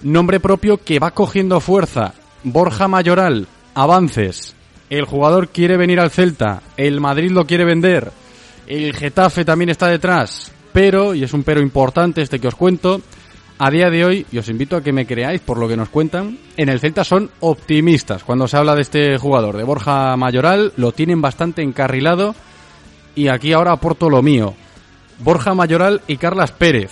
Nombre 0.02 0.42
propio 0.42 0.84
que 0.84 1.00
va 1.00 1.12
cogiendo 1.12 1.62
fuerza. 1.62 2.14
Borja 2.44 2.90
Mayoral, 2.90 3.48
avances. 3.74 4.54
El 4.90 5.06
jugador 5.06 5.48
quiere 5.48 5.78
venir 5.78 6.02
al 6.02 6.12
Celta, 6.12 6.62
el 6.76 7.00
Madrid 7.00 7.32
lo 7.32 7.46
quiere 7.46 7.64
vender, 7.64 8.12
el 8.68 8.94
Getafe 8.94 9.46
también 9.46 9.70
está 9.70 9.88
detrás, 9.88 10.52
pero, 10.74 11.16
y 11.16 11.24
es 11.24 11.34
un 11.34 11.44
pero 11.44 11.62
importante 11.62 12.22
este 12.22 12.40
que 12.40 12.50
os 12.50 12.56
cuento, 12.56 13.02
a 13.60 13.72
día 13.72 13.90
de 13.90 14.06
hoy, 14.06 14.26
y 14.32 14.38
os 14.38 14.50
invito 14.50 14.76
a 14.76 14.84
que 14.84 14.94
me 14.94 15.08
creáis 15.08 15.42
por 15.42 15.58
lo 15.58 15.68
que 15.68 15.78
nos 15.78 15.90
cuentan, 15.90 16.38
en 16.58 16.70
el 16.70 16.80
Celta 16.80 17.04
son 17.04 17.32
optimistas 17.40 18.24
cuando 18.24 18.48
se 18.48 18.58
habla 18.58 18.76
de 18.76 18.82
este 18.82 19.18
jugador, 19.18 19.58
de 19.58 19.64
Borja 19.64 20.16
Mayoral, 20.16 20.74
lo 20.78 20.92
tienen 20.92 21.22
bastante 21.22 21.64
encarrilado 21.64 22.36
y 23.16 23.30
aquí 23.30 23.54
ahora 23.54 23.72
aporto 23.72 24.10
lo 24.10 24.22
mío. 24.22 24.54
Borja 25.20 25.56
Mayoral 25.56 26.02
y 26.08 26.18
Carlas 26.18 26.52
Pérez, 26.52 26.92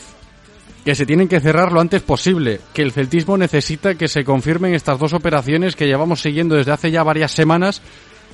que 0.84 0.96
se 0.96 1.06
tienen 1.06 1.28
que 1.28 1.40
cerrar 1.40 1.72
lo 1.72 1.82
antes 1.82 2.02
posible, 2.02 2.62
que 2.74 2.82
el 2.82 2.92
celtismo 2.92 3.38
necesita 3.38 3.96
que 3.96 4.08
se 4.08 4.24
confirmen 4.24 4.74
estas 4.74 4.98
dos 5.00 5.14
operaciones 5.14 5.76
que 5.76 5.86
llevamos 5.86 6.22
siguiendo 6.22 6.56
desde 6.56 6.72
hace 6.72 6.90
ya 6.90 7.04
varias 7.04 7.32
semanas 7.32 7.82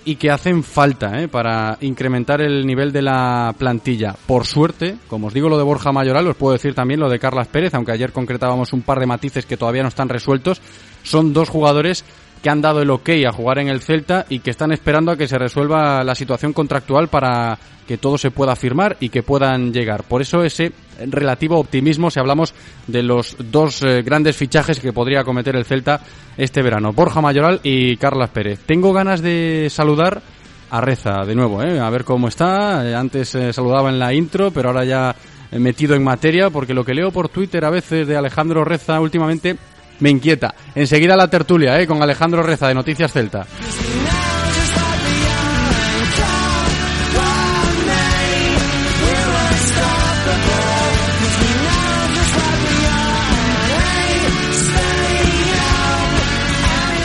y 0.05 0.15
que 0.15 0.31
hacen 0.31 0.63
falta 0.63 1.21
¿eh? 1.21 1.27
para 1.27 1.77
incrementar 1.81 2.41
el 2.41 2.65
nivel 2.65 2.91
de 2.91 3.01
la 3.01 3.53
plantilla. 3.57 4.15
Por 4.25 4.45
suerte, 4.45 4.95
como 5.07 5.27
os 5.27 5.33
digo 5.33 5.49
lo 5.49 5.57
de 5.57 5.63
Borja 5.63 5.91
Mayoral, 5.91 6.27
os 6.27 6.35
puedo 6.35 6.53
decir 6.53 6.73
también 6.73 6.99
lo 6.99 7.09
de 7.09 7.19
Carlas 7.19 7.47
Pérez, 7.47 7.73
aunque 7.73 7.91
ayer 7.91 8.11
concretábamos 8.11 8.73
un 8.73 8.81
par 8.81 8.99
de 8.99 9.05
matices 9.05 9.45
que 9.45 9.57
todavía 9.57 9.83
no 9.83 9.89
están 9.89 10.09
resueltos. 10.09 10.61
Son 11.03 11.33
dos 11.33 11.49
jugadores 11.49 12.03
que 12.41 12.49
han 12.49 12.61
dado 12.61 12.81
el 12.81 12.89
ok 12.89 13.09
a 13.27 13.31
jugar 13.31 13.59
en 13.59 13.67
el 13.67 13.81
Celta 13.81 14.25
y 14.29 14.39
que 14.39 14.49
están 14.49 14.71
esperando 14.71 15.11
a 15.11 15.17
que 15.17 15.27
se 15.27 15.37
resuelva 15.37 16.03
la 16.03 16.15
situación 16.15 16.53
contractual 16.53 17.07
para 17.07 17.57
que 17.87 17.97
todo 17.97 18.17
se 18.17 18.31
pueda 18.31 18.55
firmar 18.55 18.97
y 18.99 19.09
que 19.09 19.23
puedan 19.23 19.73
llegar. 19.73 20.03
Por 20.03 20.21
eso 20.21 20.43
ese 20.43 20.71
relativo 21.07 21.59
optimismo 21.59 22.09
si 22.09 22.19
hablamos 22.19 22.53
de 22.87 23.03
los 23.03 23.35
dos 23.51 23.83
eh, 23.83 24.01
grandes 24.01 24.37
fichajes 24.37 24.79
que 24.79 24.93
podría 24.93 25.23
cometer 25.23 25.55
el 25.55 25.65
Celta 25.65 26.01
este 26.37 26.61
verano, 26.61 26.93
Borja 26.93 27.21
Mayoral 27.21 27.59
y 27.63 27.97
Carlas 27.97 28.29
Pérez. 28.29 28.61
Tengo 28.65 28.93
ganas 28.93 29.21
de 29.21 29.67
saludar 29.69 30.21
a 30.69 30.79
Reza 30.79 31.25
de 31.25 31.35
nuevo, 31.35 31.61
¿eh? 31.61 31.79
a 31.79 31.89
ver 31.89 32.05
cómo 32.05 32.27
está. 32.27 32.87
Eh, 32.87 32.95
antes 32.95 33.37
saludaba 33.51 33.89
en 33.89 33.99
la 33.99 34.13
intro, 34.13 34.51
pero 34.51 34.69
ahora 34.69 34.85
ya 34.85 35.15
metido 35.51 35.95
en 35.95 36.03
materia 36.03 36.49
porque 36.49 36.73
lo 36.73 36.85
que 36.85 36.93
leo 36.93 37.11
por 37.11 37.27
Twitter 37.27 37.65
a 37.65 37.69
veces 37.69 38.07
de 38.07 38.15
Alejandro 38.15 38.63
Reza 38.63 39.01
últimamente 39.01 39.57
me 40.01 40.09
inquieta. 40.09 40.53
Enseguida 40.75 41.15
la 41.15 41.29
tertulia, 41.29 41.79
¿eh? 41.79 41.87
Con 41.87 42.01
Alejandro 42.03 42.43
Reza 42.43 42.67
de 42.67 42.73
Noticias 42.73 43.11
Celta. 43.11 43.47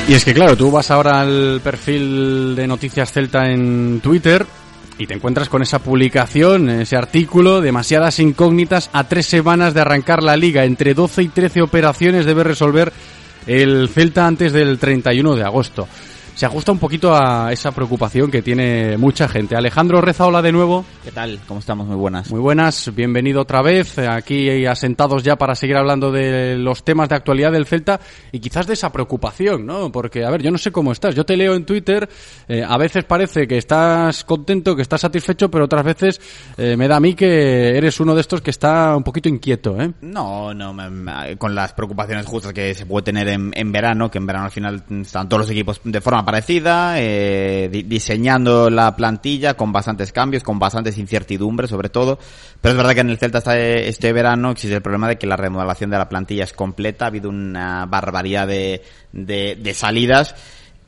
Y 0.09 0.15
es 0.15 0.25
que 0.25 0.35
claro, 0.35 0.57
tú 0.57 0.71
vas 0.71 0.91
ahora 0.93 1.21
al 1.21 1.61
perfil 1.65 2.55
de 2.55 2.67
Noticias 2.69 3.11
Celta 3.11 3.51
en 3.51 4.01
Twitter 4.01 4.47
y 4.99 5.07
te 5.07 5.15
encuentras 5.15 5.49
con 5.49 5.63
esa 5.63 5.79
publicación, 5.79 6.71
ese 6.71 6.97
artículo, 6.97 7.61
demasiadas 7.61 8.19
incógnitas 8.19 8.91
a 8.93 9.05
tres 9.05 9.27
semanas 9.27 9.75
de 9.75 9.81
arrancar 9.83 10.23
la 10.23 10.37
liga. 10.37 10.65
Entre 10.65 10.95
12 10.95 11.23
y 11.23 11.29
13 11.29 11.63
operaciones 11.63 12.25
debe 12.25 12.45
resolver 12.45 12.93
el 13.47 13.89
Celta 13.89 14.27
antes 14.27 14.53
del 14.53 14.79
31 14.79 15.37
de 15.37 15.45
agosto 15.45 15.87
se 16.37 16.45
ajusta 16.45 16.71
un 16.71 16.79
poquito 16.79 17.17
a 17.17 17.51
esa 17.51 17.73
preocupación 17.73 18.31
que 18.31 18.43
tiene 18.43 18.99
mucha 18.99 19.27
gente. 19.27 19.57
Alejandro 19.57 20.03
Reza, 20.03 20.27
hola 20.27 20.43
de 20.43 20.53
nuevo. 20.53 20.85
¿Qué 21.03 21.11
tal? 21.11 21.41
¿Cómo 21.49 21.61
estamos? 21.61 21.87
Muy 21.87 21.97
buenas. 21.97 22.31
Muy 22.31 22.41
buenas, 22.41 22.95
bienvenido 22.95 23.41
otra 23.41 23.63
vez, 23.63 23.99
aquí 23.99 24.67
asentados 24.67 25.23
ya 25.23 25.37
para 25.37 25.55
seguir 25.55 25.77
hablando 25.79 26.13
de 26.13 26.59
los 26.59 26.85
temas 26.85 27.09
de 27.09 27.15
actualidad 27.15 27.53
del 27.53 27.65
Celta 27.65 27.99
y 28.33 28.41
quizás 28.41 28.67
de 28.67 28.75
esa 28.75 28.93
preocupación, 28.93 29.65
¿no? 29.65 29.91
Porque, 29.91 30.27
a 30.27 30.31
ver, 30.31 30.43
yo 30.43 30.51
no 30.51 30.59
sé 30.59 30.71
cómo 30.71 30.93
estás, 30.93 31.15
yo 31.15 31.25
te 31.25 31.39
leo 31.39 31.55
en 31.55 31.65
Twitter, 31.65 32.07
eh, 32.49 32.63
a 32.63 32.77
veces 32.77 33.05
parece 33.05 33.49
que 33.49 33.57
estás 33.57 34.23
contento, 34.25 34.77
que 34.77 34.83
estás 34.83 35.01
satisfecho, 35.01 35.51
pero 35.51 35.65
otras 35.65 35.85
veces 35.87 36.21
eh, 36.59 36.77
me 36.77 36.87
da 36.87 36.97
a 36.97 37.01
mí 37.01 37.15
que 37.15 37.79
eres 37.79 37.99
uno 37.99 38.15
de 38.15 38.21
estos 38.21 38.43
que 38.43 38.51
está 38.51 38.95
un 38.95 39.05
poquito 39.05 39.31
inquieto, 39.31 39.81
¿eh? 39.81 39.91
No, 40.03 40.53
no, 40.53 40.77
con 41.39 41.55
las 41.55 41.73
preocupaciones 41.73 42.27
justas 42.27 42.53
que 42.53 42.75
se 42.75 42.85
puede 42.85 43.05
tener 43.05 43.27
en, 43.29 43.53
en 43.55 43.73
verano, 43.73 44.11
que 44.11 44.19
en 44.19 44.27
verano 44.27 44.45
al 44.45 44.53
final 44.53 44.85
están 45.01 45.31
todos 45.31 45.45
los 45.45 45.51
equipos 45.51 45.81
de 45.83 46.01
forma 46.03 46.26
parecida, 46.27 46.95
eh, 46.99 47.69
diseñando 47.87 48.69
la 48.69 48.97
plantilla 48.97 49.55
con 49.55 49.71
bastantes 49.71 50.11
cambios, 50.11 50.43
con 50.43 50.59
bastantes 50.59 50.99
incertidumbres 50.99 51.71
sobre 51.71 51.89
todo. 51.89 52.19
Pero 52.61 52.73
es 52.73 52.77
verdad 52.77 52.95
que 52.95 53.01
en 53.03 53.11
el 53.11 53.19
Celta 53.19 53.39
este, 53.57 54.13
verano 54.13 54.51
existe 54.51 54.75
el 54.75 54.83
problema 54.83 55.07
de 55.07 55.19
que 55.19 55.29
la 55.29 55.37
remodelación 55.37 55.89
de 55.89 55.99
la 55.99 56.09
plantilla 56.09 56.43
es 56.43 56.53
completa, 56.53 57.05
ha 57.05 57.09
habido 57.09 57.29
una 57.29 57.87
barbaridad 57.87 58.49
de, 58.49 58.83
de, 59.13 59.75
salidas. 59.75 60.35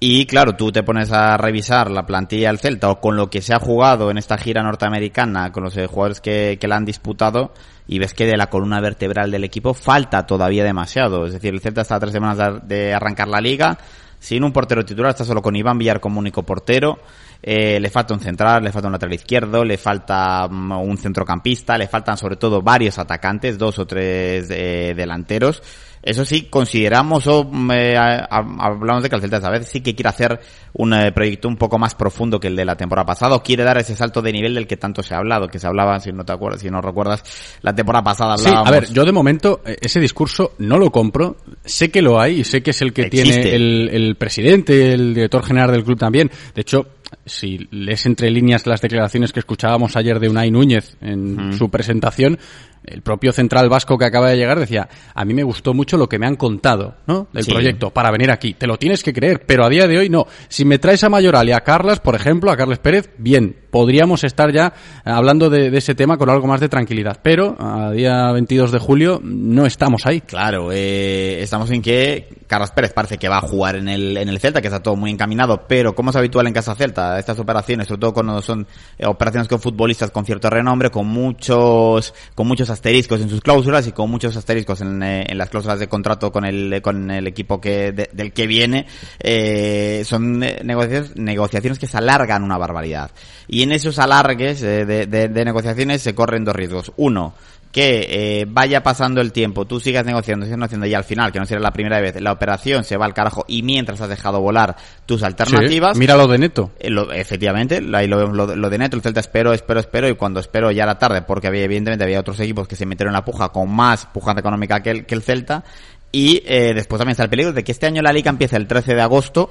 Y 0.01 0.27
claro, 0.27 0.57
tú 0.57 0.73
te 0.73 0.83
pones 0.83 1.13
a 1.13 1.37
revisar 1.37 1.89
la 1.93 2.05
plantilla 2.05 2.49
del 2.49 2.59
Celta 2.59 2.91
o 2.91 3.01
con 3.01 3.15
lo 3.15 3.31
que 3.31 3.41
se 3.41 3.55
ha 3.55 3.61
jugado 3.61 4.11
en 4.11 4.19
esta 4.19 4.39
gira 4.39 4.65
norteamericana, 4.65 5.53
con 5.53 5.63
los 5.63 5.77
eh, 5.77 5.87
jugadores 5.87 6.21
que, 6.21 6.59
que 6.61 6.67
la 6.67 6.75
han 6.75 6.85
disputado, 6.85 7.53
y 7.87 8.01
ves 8.01 8.13
que 8.13 8.27
de 8.27 8.37
la 8.37 8.49
columna 8.49 8.81
vertebral 8.81 9.31
del 9.31 9.45
equipo 9.45 9.73
falta 9.73 10.27
todavía 10.27 10.65
demasiado. 10.65 11.27
Es 11.27 11.35
decir, 11.35 11.55
el 11.55 11.61
Celta 11.61 11.83
está 11.83 11.95
a 11.95 12.01
tres 12.01 12.13
semanas 12.13 12.61
de 12.67 12.93
arrancar 12.93 13.29
la 13.29 13.41
liga, 13.41 13.79
sin 14.19 14.45
un 14.45 14.53
portero 14.53 14.85
titular, 14.85 15.11
está 15.11 15.25
solo 15.25 15.43
con 15.43 15.57
Iván 15.57 15.79
Villar 15.79 16.01
como 16.01 16.19
único 16.19 16.43
portero. 16.43 16.99
Eh, 17.41 17.79
le 17.79 17.89
falta 17.89 18.15
un 18.15 18.21
central, 18.21 18.65
le 18.65 18.73
falta 18.73 18.89
un 18.89 18.93
lateral 18.93 19.15
izquierdo, 19.15 19.65
le 19.65 19.79
falta 19.79 20.49
mm, 20.49 20.73
un 20.73 20.99
centrocampista, 20.99 21.79
le 21.79 21.87
faltan 21.87 22.17
sobre 22.17 22.37
todo 22.37 22.63
varios 22.63 22.99
atacantes, 22.99 23.57
dos 23.57 23.79
o 23.79 23.87
tres 23.87 24.49
eh, 24.51 24.93
delanteros. 24.97 25.63
Eso 26.09 26.25
sí, 26.25 26.47
consideramos 26.49 27.27
o 27.27 27.45
mm, 27.45 27.71
eh, 27.71 27.97
hablamos 27.99 29.03
de 29.03 29.11
que 29.11 29.17
el 29.17 29.21
Celta 29.21 29.37
esta 29.37 29.51
vez 29.51 29.69
sí 29.69 29.83
que 29.83 29.95
quiere 29.95 30.09
hacer 30.09 30.41
un 30.73 30.95
eh, 30.95 31.13
proyecto 31.13 31.49
un 31.49 31.57
poco 31.57 31.79
más 31.79 31.95
profundo 31.95 32.41
que 32.41 32.49
el 32.49 32.57
de 32.57 32.65
la 32.65 32.77
temporada 32.77 33.05
pasada 33.05 33.37
o 33.37 33.43
quiere 33.43 33.63
dar 33.63 33.77
ese 33.77 33.95
salto 33.95 34.23
de 34.23 34.33
nivel 34.33 34.55
del 34.55 34.67
que 34.67 34.79
tanto 34.79 35.03
se 35.03 35.15
ha 35.15 35.19
hablado, 35.19 35.49
que 35.49 35.59
se 35.59 35.67
hablaba, 35.67 36.01
si 36.01 36.11
no 36.11 36.25
te 36.25 36.33
acuerdas, 36.33 36.63
si 36.63 36.71
no 36.71 36.81
recuerdas, 36.81 37.23
la 37.61 37.75
temporada 37.75 38.03
pasada 38.05 38.35
hablábamos. 38.35 38.69
Sí, 38.69 38.75
a 38.75 38.81
ver, 38.81 38.91
yo 38.91 39.05
de 39.05 39.13
momento 39.13 39.61
eh, 39.67 39.77
ese 39.83 40.01
discurso 40.01 40.53
no 40.61 40.79
lo 40.79 40.91
compro, 40.91 41.37
sé 41.63 41.91
que 41.91 42.01
lo 42.01 42.19
hay 42.19 42.43
sé 42.43 42.63
que 42.63 42.71
es 42.71 42.81
el 42.81 42.95
que 42.95 43.11
tiene 43.11 43.55
el, 43.55 43.91
el 43.93 44.17
presidente, 44.17 44.95
el 44.95 45.13
director 45.13 45.45
general 45.45 45.73
del 45.73 45.85
club 45.85 45.99
también. 45.99 46.31
De 46.55 46.63
hecho, 46.63 46.87
si 47.27 47.69
lees 47.71 48.07
entre 48.07 48.31
líneas 48.31 48.67
las 48.67 48.81
declaraciones 48.81 49.33
que 49.33 49.41
escuchábamos 49.41 49.97
ayer 49.97 50.19
de 50.19 50.29
Unai 50.29 50.51
Núñez 50.51 50.97
en 51.01 51.53
su 51.53 51.69
presentación, 51.71 52.39
el 52.85 53.03
propio 53.03 53.33
central 53.33 53.69
vasco 53.69 53.99
que 53.99 54.05
acaba 54.05 54.31
de 54.31 54.37
llegar 54.37 54.59
decía, 54.59 54.89
a 55.15 55.25
mí 55.25 55.35
me 55.35 55.43
gustó 55.43 55.75
mucho 55.75 55.97
lo 55.97 56.09
que 56.09 56.19
me 56.19 56.27
han 56.27 56.37
contado, 56.37 56.97
¿no? 57.07 57.29
Del 57.33 57.47
proyecto 57.47 57.91
para 57.91 58.11
venir 58.11 58.31
aquí. 58.31 58.55
Te 58.55 58.67
lo 58.67 58.77
tienes 58.79 59.03
que 59.03 59.13
creer, 59.13 59.45
pero 59.47 59.65
a 59.65 59.69
día 59.69 59.87
de 59.87 59.99
hoy 59.99 60.09
no. 60.09 60.27
Si 60.49 60.65
me 60.65 60.79
traes 60.79 61.05
a 61.05 61.09
Mayoral 61.09 61.49
y 61.49 61.53
a 61.53 61.61
Carlas, 61.61 62.01
por 62.01 62.15
ejemplo, 62.15 62.51
a 62.51 62.57
Carles 62.57 62.79
Pérez, 62.79 63.11
bien, 63.19 63.57
podríamos 63.71 64.25
estar 64.25 64.53
ya 64.53 64.73
hablando 65.05 65.51
de, 65.51 65.77
ese 65.77 65.95
tema 65.95 66.17
con 66.17 66.31
algo 66.31 66.47
más 66.47 66.61
de 66.61 66.69
tranquilidad. 66.69 67.21
Pero 67.23 67.57
a 67.59 67.91
día 67.93 68.33
22 68.33 68.73
de 68.73 68.79
julio 68.79 69.21
no 69.23 69.67
estamos 69.67 70.07
ahí. 70.07 70.21
Claro, 70.21 70.71
eh, 70.73 71.43
estamos 71.43 71.71
en 71.71 71.83
que 71.83 72.29
Carlos 72.47 72.71
Pérez 72.71 72.93
parece 72.93 73.19
que 73.19 73.29
va 73.29 73.39
a 73.39 73.43
jugar 73.43 73.77
en 73.77 73.89
el, 73.89 74.17
en 74.17 74.29
el 74.29 74.39
Celta, 74.39 74.61
que 74.61 74.69
está 74.69 74.83
todo 74.83 74.97
muy 74.97 75.11
encaminado, 75.11 75.67
pero 75.69 75.95
como 75.95 76.11
es 76.11 76.17
habitual 76.17 76.47
en 76.47 76.53
Casa 76.53 76.75
Celta, 76.75 77.19
estas 77.19 77.39
operaciones, 77.39 77.89
sobre 77.89 78.01
todo 78.01 78.15
cuando 78.15 78.41
son 78.43 78.67
eh, 78.99 79.07
operaciones 79.07 79.49
con 79.49 79.61
futbolistas 79.61 80.11
con 80.11 80.25
cierto 80.25 80.49
renombre, 80.51 80.91
con 80.91 81.07
muchos, 81.07 82.15
con 82.35 82.47
muchos 82.47 82.68
asteriscos 82.71 83.21
en 83.21 83.29
sus 83.29 83.41
cláusulas 83.41 83.87
y 83.87 83.93
con 83.93 84.11
muchos 84.11 84.37
asteriscos 84.37 84.81
en, 84.81 85.03
eh, 85.03 85.27
en 85.29 85.39
las 85.39 85.51
cláusulas 85.51 85.79
de 85.79 85.89
contrato 85.89 86.33
con 86.33 86.45
el, 86.45 86.81
con 86.83 87.11
el 87.11 87.27
equipo 87.27 87.61
que, 87.61 87.93
del 87.93 88.33
que 88.33 88.47
viene, 88.47 88.87
eh, 89.21 90.03
son 90.05 90.39
negociaciones, 90.39 91.17
negociaciones 91.17 91.79
que 91.79 91.87
se 91.87 91.97
alargan 91.97 92.43
una 92.43 92.59
barbaridad. 92.59 93.11
Y 93.47 93.63
en 93.63 93.73
esos 93.73 93.99
alargues 93.99 94.61
de, 94.61 94.85
de, 94.85 95.07
de 95.07 95.45
negociaciones 95.45 96.03
se 96.03 96.15
corren 96.15 96.45
dos 96.45 96.55
riesgos. 96.55 96.93
Uno, 96.97 97.35
que 97.73 98.41
eh, 98.41 98.47
vaya 98.49 98.83
pasando 98.83 99.21
el 99.21 99.33
tiempo, 99.33 99.67
tú 99.67 99.79
sigas 99.79 100.05
negociando, 100.05 100.47
sigas 100.47 100.59
negociando 100.59 100.87
y 100.87 100.95
al 100.95 101.05
final, 101.05 101.33
que 101.33 101.39
no 101.39 101.47
será 101.47 101.61
la 101.61 101.73
primera 101.73 102.01
vez, 102.01 102.21
la 102.21 102.33
operación 102.33 102.85
se 102.85 102.97
va 102.97 103.05
al 103.05 103.15
carajo 103.15 103.45
y 103.47 103.63
mientras 103.63 104.01
has 104.01 104.09
dejado 104.09 104.41
volar 104.41 104.77
tus 105.07 105.23
alternativas. 105.23 105.97
mira 105.97 106.17
lo 106.17 106.27
de 106.27 106.39
neto. 106.39 106.71
Eh, 106.79 106.91
efectivamente, 107.15 107.83
ahí 107.93 108.07
lo, 108.07 108.27
lo, 108.33 108.71
de 108.71 108.79
neto, 108.79 108.97
el 108.97 109.03
Celta 109.03 109.21
espero, 109.21 109.53
espero, 109.53 109.81
espero 109.81 110.09
y 110.09 110.15
cuando 110.15 110.41
espero 110.41 110.71
ya 110.71 110.87
la 110.87 110.99
tarde, 110.99 111.23
porque 111.23 111.49
había, 111.49 111.65
evidentemente 111.65 112.05
había 112.05 112.21
otros 112.21 112.41
equipos 112.41 112.67
que 112.67 112.77
se 112.77 112.87
metieron 112.87 113.13
en 113.13 113.21
la 113.21 113.25
puja 113.25 113.51
con 113.51 113.71
más 113.71 114.07
pujanza 114.07 114.41
económica 114.41 114.81
que 114.83 114.91
el, 114.91 115.07
que 115.07 115.15
el 115.15 115.23
Celta 115.23 115.65
y 116.11 116.43
eh, 116.47 116.73
después 116.75 116.99
también 116.99 117.13
está 117.13 117.25
el 117.25 117.31
peligro 117.31 117.53
de 117.53 117.63
que 117.65 117.73
este 117.73 117.87
año 117.87 118.01
la 118.01 118.13
liga 118.13 118.31
empieza 118.31 118.57
el 118.57 118.67
13 118.67 118.95
de 118.95 119.03
agosto 119.03 119.51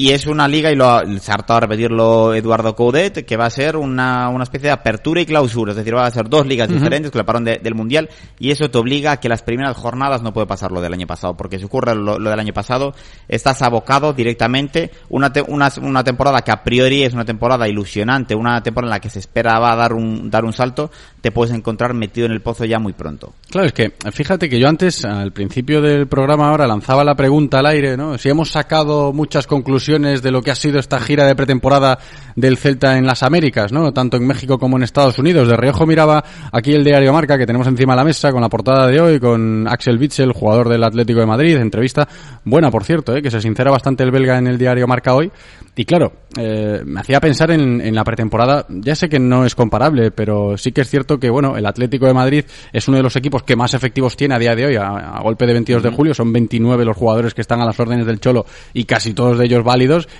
Y 0.00 0.12
es 0.12 0.28
una 0.28 0.46
liga, 0.46 0.70
y 0.70 0.76
lo 0.76 0.88
ha, 0.88 1.02
se 1.18 1.32
ha 1.32 1.34
hartado 1.34 1.56
a 1.56 1.60
repetirlo 1.62 2.32
Eduardo 2.32 2.76
Coudet, 2.76 3.26
que 3.26 3.36
va 3.36 3.46
a 3.46 3.50
ser 3.50 3.76
una, 3.76 4.28
una 4.28 4.44
especie 4.44 4.68
de 4.68 4.72
apertura 4.72 5.20
y 5.20 5.26
clausura. 5.26 5.72
Es 5.72 5.76
decir, 5.76 5.92
va 5.96 6.06
a 6.06 6.10
ser 6.12 6.28
dos 6.28 6.46
ligas 6.46 6.68
diferentes 6.68 7.10
con 7.10 7.18
el 7.18 7.24
parón 7.26 7.42
de- 7.42 7.58
del 7.60 7.74
Mundial. 7.74 8.08
Y 8.38 8.52
eso 8.52 8.70
te 8.70 8.78
obliga 8.78 9.10
a 9.10 9.16
que 9.18 9.28
las 9.28 9.42
primeras 9.42 9.76
jornadas 9.76 10.22
no 10.22 10.32
puede 10.32 10.46
pasar 10.46 10.70
lo 10.70 10.80
del 10.80 10.92
año 10.92 11.08
pasado. 11.08 11.36
Porque 11.36 11.58
si 11.58 11.64
ocurre 11.64 11.96
lo, 11.96 12.16
lo 12.16 12.30
del 12.30 12.38
año 12.38 12.52
pasado, 12.52 12.94
estás 13.26 13.60
abocado 13.62 14.12
directamente 14.12 14.92
una, 15.08 15.32
te- 15.32 15.42
una, 15.42 15.68
una 15.82 16.04
temporada 16.04 16.42
que 16.42 16.52
a 16.52 16.62
priori 16.62 17.02
es 17.02 17.12
una 17.12 17.24
temporada 17.24 17.66
ilusionante, 17.66 18.36
una 18.36 18.62
temporada 18.62 18.90
en 18.92 18.96
la 18.98 19.00
que 19.00 19.10
se 19.10 19.18
esperaba 19.18 19.74
dar 19.74 19.94
un, 19.94 20.30
dar 20.30 20.44
un 20.44 20.52
salto, 20.52 20.92
te 21.20 21.32
puedes 21.32 21.52
encontrar 21.52 21.92
metido 21.94 22.26
en 22.26 22.32
el 22.34 22.40
pozo 22.40 22.64
ya 22.64 22.78
muy 22.78 22.92
pronto. 22.92 23.32
Claro, 23.50 23.66
es 23.66 23.72
que 23.72 23.94
fíjate 24.12 24.48
que 24.48 24.60
yo 24.60 24.68
antes, 24.68 25.04
al 25.04 25.32
principio 25.32 25.80
del 25.82 26.06
programa 26.06 26.50
ahora, 26.50 26.68
lanzaba 26.68 27.02
la 27.02 27.16
pregunta 27.16 27.58
al 27.58 27.66
aire, 27.66 27.96
¿no? 27.96 28.16
Si 28.16 28.28
hemos 28.28 28.50
sacado 28.50 29.12
muchas 29.12 29.48
conclusiones 29.48 29.87
de 29.88 30.30
lo 30.30 30.42
que 30.42 30.50
ha 30.50 30.54
sido 30.54 30.78
esta 30.78 31.00
gira 31.00 31.24
de 31.24 31.34
pretemporada 31.34 31.98
del 32.36 32.58
Celta 32.58 32.98
en 32.98 33.06
las 33.06 33.22
Américas, 33.22 33.72
¿no? 33.72 33.90
Tanto 33.94 34.18
en 34.18 34.26
México 34.26 34.58
como 34.58 34.76
en 34.76 34.82
Estados 34.82 35.18
Unidos. 35.18 35.48
De 35.48 35.56
reojo 35.56 35.86
miraba 35.86 36.22
aquí 36.52 36.74
el 36.74 36.84
diario 36.84 37.10
Marca 37.10 37.38
que 37.38 37.46
tenemos 37.46 37.66
encima 37.66 37.94
de 37.94 37.96
la 37.96 38.04
mesa 38.04 38.30
con 38.30 38.42
la 38.42 38.50
portada 38.50 38.86
de 38.86 39.00
hoy, 39.00 39.18
con 39.18 39.66
Axel 39.66 39.98
Witsel, 39.98 40.32
jugador 40.32 40.68
del 40.68 40.84
Atlético 40.84 41.20
de 41.20 41.26
Madrid, 41.26 41.56
entrevista 41.56 42.06
buena, 42.44 42.70
por 42.70 42.84
cierto, 42.84 43.16
¿eh? 43.16 43.22
que 43.22 43.30
se 43.30 43.40
sincera 43.40 43.70
bastante 43.70 44.04
el 44.04 44.10
belga 44.10 44.36
en 44.36 44.46
el 44.46 44.58
diario 44.58 44.86
Marca 44.86 45.14
hoy. 45.14 45.32
Y 45.74 45.84
claro, 45.86 46.12
eh, 46.36 46.82
me 46.84 47.00
hacía 47.00 47.18
pensar 47.18 47.50
en, 47.50 47.80
en 47.80 47.94
la 47.94 48.04
pretemporada, 48.04 48.66
ya 48.68 48.94
sé 48.94 49.08
que 49.08 49.18
no 49.18 49.46
es 49.46 49.54
comparable, 49.54 50.10
pero 50.10 50.58
sí 50.58 50.72
que 50.72 50.82
es 50.82 50.90
cierto 50.90 51.18
que, 51.18 51.30
bueno, 51.30 51.56
el 51.56 51.64
Atlético 51.64 52.06
de 52.06 52.14
Madrid 52.14 52.44
es 52.72 52.88
uno 52.88 52.98
de 52.98 53.02
los 53.02 53.16
equipos 53.16 53.42
que 53.42 53.56
más 53.56 53.72
efectivos 53.72 54.16
tiene 54.16 54.34
a 54.34 54.38
día 54.38 54.54
de 54.54 54.66
hoy, 54.66 54.76
a, 54.76 54.88
a 54.88 55.20
golpe 55.22 55.46
de 55.46 55.54
22 55.54 55.82
de 55.82 55.90
julio, 55.90 56.14
son 56.14 56.32
29 56.32 56.84
los 56.84 56.96
jugadores 56.96 57.32
que 57.32 57.40
están 57.40 57.60
a 57.60 57.64
las 57.64 57.78
órdenes 57.78 58.06
del 58.06 58.20
Cholo 58.20 58.44
y 58.74 58.84
casi 58.84 59.14
todos 59.14 59.38
de 59.38 59.46
ellos 59.46 59.62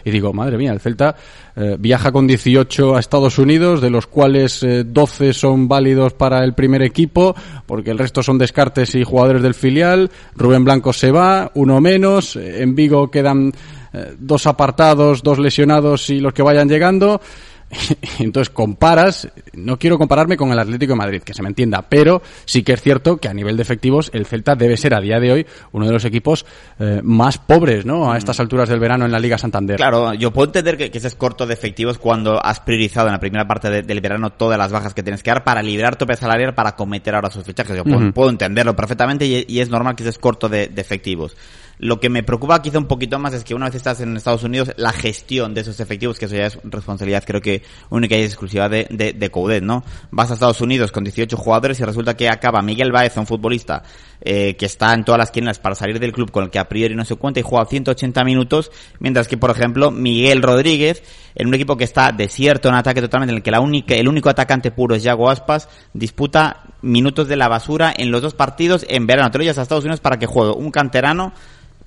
y 0.05 0.11
digo, 0.11 0.33
madre 0.33 0.57
mía, 0.57 0.73
el 0.73 0.81
Celta 0.81 1.16
eh, 1.57 1.77
viaja 1.79 2.12
con 2.12 2.27
18 2.27 2.97
a 2.97 3.01
Estados 3.01 3.38
Unidos, 3.38 3.81
de 3.81 3.90
los 3.90 4.07
cuales 4.07 4.62
eh, 4.62 4.85
12 4.85 5.33
son 5.33 5.68
válidos 5.68 6.12
para 6.12 6.44
el 6.44 6.55
primer 6.55 6.83
equipo, 6.83 7.35
porque 7.66 7.90
el 7.90 7.99
resto 7.99 8.23
son 8.23 8.38
descartes 8.38 8.94
y 8.94 9.05
jugadores 9.05 9.42
del 9.42 9.55
filial, 9.55 10.11
Rubén 10.37 10.64
Blanco 10.64 10.92
se 10.92 11.11
va, 11.11 11.51
uno 11.55 11.81
menos, 11.81 12.37
en 12.37 12.75
Vigo 12.75 13.11
quedan 13.11 13.53
eh, 13.92 14.14
dos 14.18 14.47
apartados, 14.47 15.23
dos 15.23 15.38
lesionados 15.38 16.11
y 16.11 16.21
los 16.21 16.33
que 16.33 16.42
vayan 16.42 16.68
llegando. 16.68 17.21
Entonces 18.18 18.50
comparas, 18.50 19.28
no 19.52 19.78
quiero 19.78 19.98
compararme 19.98 20.37
con 20.37 20.50
el 20.52 20.59
Atlético 20.59 20.92
de 20.94 20.98
Madrid, 20.98 21.22
que 21.22 21.35
se 21.35 21.42
me 21.42 21.48
entienda, 21.48 21.83
pero 21.83 22.22
sí 22.44 22.62
que 22.62 22.72
es 22.72 22.81
cierto 22.83 23.18
que 23.18 23.28
a 23.28 23.35
nivel 23.35 23.57
de 23.57 23.62
efectivos 23.62 24.11
el 24.14 24.26
Celta 24.26 24.54
debe 24.54 24.76
ser 24.76 24.94
a 24.94 25.00
día 25.00 25.20
de 25.20 25.33
hoy 25.33 25.46
uno 25.72 25.87
de 25.87 25.92
los 25.92 26.04
equipos 26.04 26.46
eh, 26.78 27.00
más 27.02 27.38
pobres, 27.38 27.85
¿no? 27.85 28.11
A 28.11 28.16
estas 28.18 28.40
alturas 28.40 28.68
del 28.68 28.81
verano 28.81 29.04
en 29.04 29.12
la 29.12 29.18
Liga 29.20 29.37
Santander. 29.38 29.76
Claro, 29.76 30.14
yo 30.14 30.33
puedo 30.33 30.46
entender 30.48 30.76
que, 30.76 30.90
que 30.90 30.98
ese 30.98 31.09
es 31.09 31.14
corto 31.14 31.46
de 31.46 31.54
efectivos 31.54 31.98
cuando 31.98 32.44
has 32.44 32.61
priorizado 32.61 33.09
en 33.09 33.12
la 33.12 33.20
primera 33.20 33.46
parte 33.46 33.68
de- 33.70 33.83
del 33.83 34.00
verano 34.00 34.31
todas 34.31 34.59
las 34.59 34.72
bajas 34.72 34.94
que 34.94 35.02
tienes 35.02 35.22
que 35.22 35.31
dar 35.31 35.44
para 35.44 35.62
liberar 35.62 35.96
tope 35.96 36.16
salarial 36.16 36.54
para 36.54 36.74
cometer 36.74 37.14
ahora 37.14 37.31
sus 37.31 37.44
fichajes. 37.44 37.76
Yo 37.76 37.85
puedo, 38.12 38.31
entenderlo 38.31 38.74
perfectamente 38.74 39.26
y, 39.26 39.44
y 39.46 39.61
es 39.61 39.68
normal 39.68 39.94
que 39.94 40.02
ese 40.04 40.11
es 40.11 40.18
corto 40.18 40.48
de, 40.48 40.68
de 40.68 40.81
efectivos. 40.81 41.37
Lo 41.78 42.00
que 42.00 42.08
me 42.08 42.22
preocupa 42.22 42.60
quizá 42.60 42.78
un 42.78 42.86
poquito 42.86 43.18
más 43.18 43.34
es 43.34 43.44
que 43.44 43.54
una 43.54 43.66
vez 43.66 43.76
estás 43.76 44.00
en 44.00 44.16
Estados 44.16 44.42
Unidos, 44.42 44.72
la 44.76 44.92
gestión 44.92 45.54
de 45.54 45.60
esos 45.60 45.78
efectivos, 45.80 46.18
que 46.18 46.24
eso 46.24 46.36
ya 46.36 46.46
es 46.46 46.58
responsabilidad 46.64 47.24
creo 47.24 47.40
que 47.40 47.62
única 47.90 48.16
y 48.16 48.22
exclusiva 48.22 48.68
de, 48.68 48.86
de, 48.90 49.12
de 49.12 49.30
Coudet, 49.30 49.62
¿no? 49.62 49.84
Vas 50.10 50.30
a 50.30 50.34
Estados 50.34 50.60
Unidos 50.60 50.90
con 50.90 51.04
18 51.04 51.36
jugadores 51.36 51.78
y 51.80 51.84
resulta 51.84 52.16
que 52.16 52.28
acaba 52.28 52.62
Miguel 52.62 52.92
Baez, 52.92 53.16
un 53.16 53.26
futbolista 53.26 53.82
eh, 54.20 54.56
que 54.56 54.66
está 54.66 54.92
en 54.94 55.04
todas 55.04 55.18
las 55.18 55.30
quinielas 55.30 55.60
para 55.60 55.76
salir 55.76 56.00
del 56.00 56.12
club 56.12 56.32
con 56.32 56.42
el 56.42 56.50
que 56.50 56.58
a 56.58 56.68
priori 56.68 56.96
no 56.96 57.04
se 57.04 57.14
cuenta 57.14 57.38
y 57.38 57.44
juega 57.44 57.66
180 57.66 58.24
minutos, 58.24 58.72
mientras 58.98 59.28
que, 59.28 59.36
por 59.36 59.50
ejemplo, 59.50 59.92
Miguel 59.92 60.42
Rodríguez, 60.42 61.02
en 61.36 61.46
un 61.46 61.54
equipo 61.54 61.76
que 61.76 61.84
está 61.84 62.10
desierto 62.10 62.68
en 62.68 62.74
ataque 62.74 63.00
totalmente, 63.00 63.30
en 63.32 63.36
el 63.36 63.42
que 63.44 63.52
la 63.52 63.60
única, 63.60 63.94
el 63.94 64.08
único 64.08 64.28
atacante 64.28 64.72
puro 64.72 64.96
es 64.96 65.04
Yago 65.04 65.30
Aspas, 65.30 65.68
disputa 65.92 66.64
minutos 66.82 67.28
de 67.28 67.36
la 67.36 67.46
basura 67.46 67.94
en 67.96 68.10
los 68.10 68.20
dos 68.20 68.34
partidos 68.34 68.84
en 68.88 69.06
verano. 69.06 69.30
Te 69.30 69.38
lo 69.38 69.44
llevas 69.44 69.58
a 69.58 69.62
Estados 69.62 69.84
Unidos 69.84 70.00
para 70.00 70.18
que 70.18 70.26
juegue 70.26 70.52
un 70.52 70.72
canterano 70.72 71.32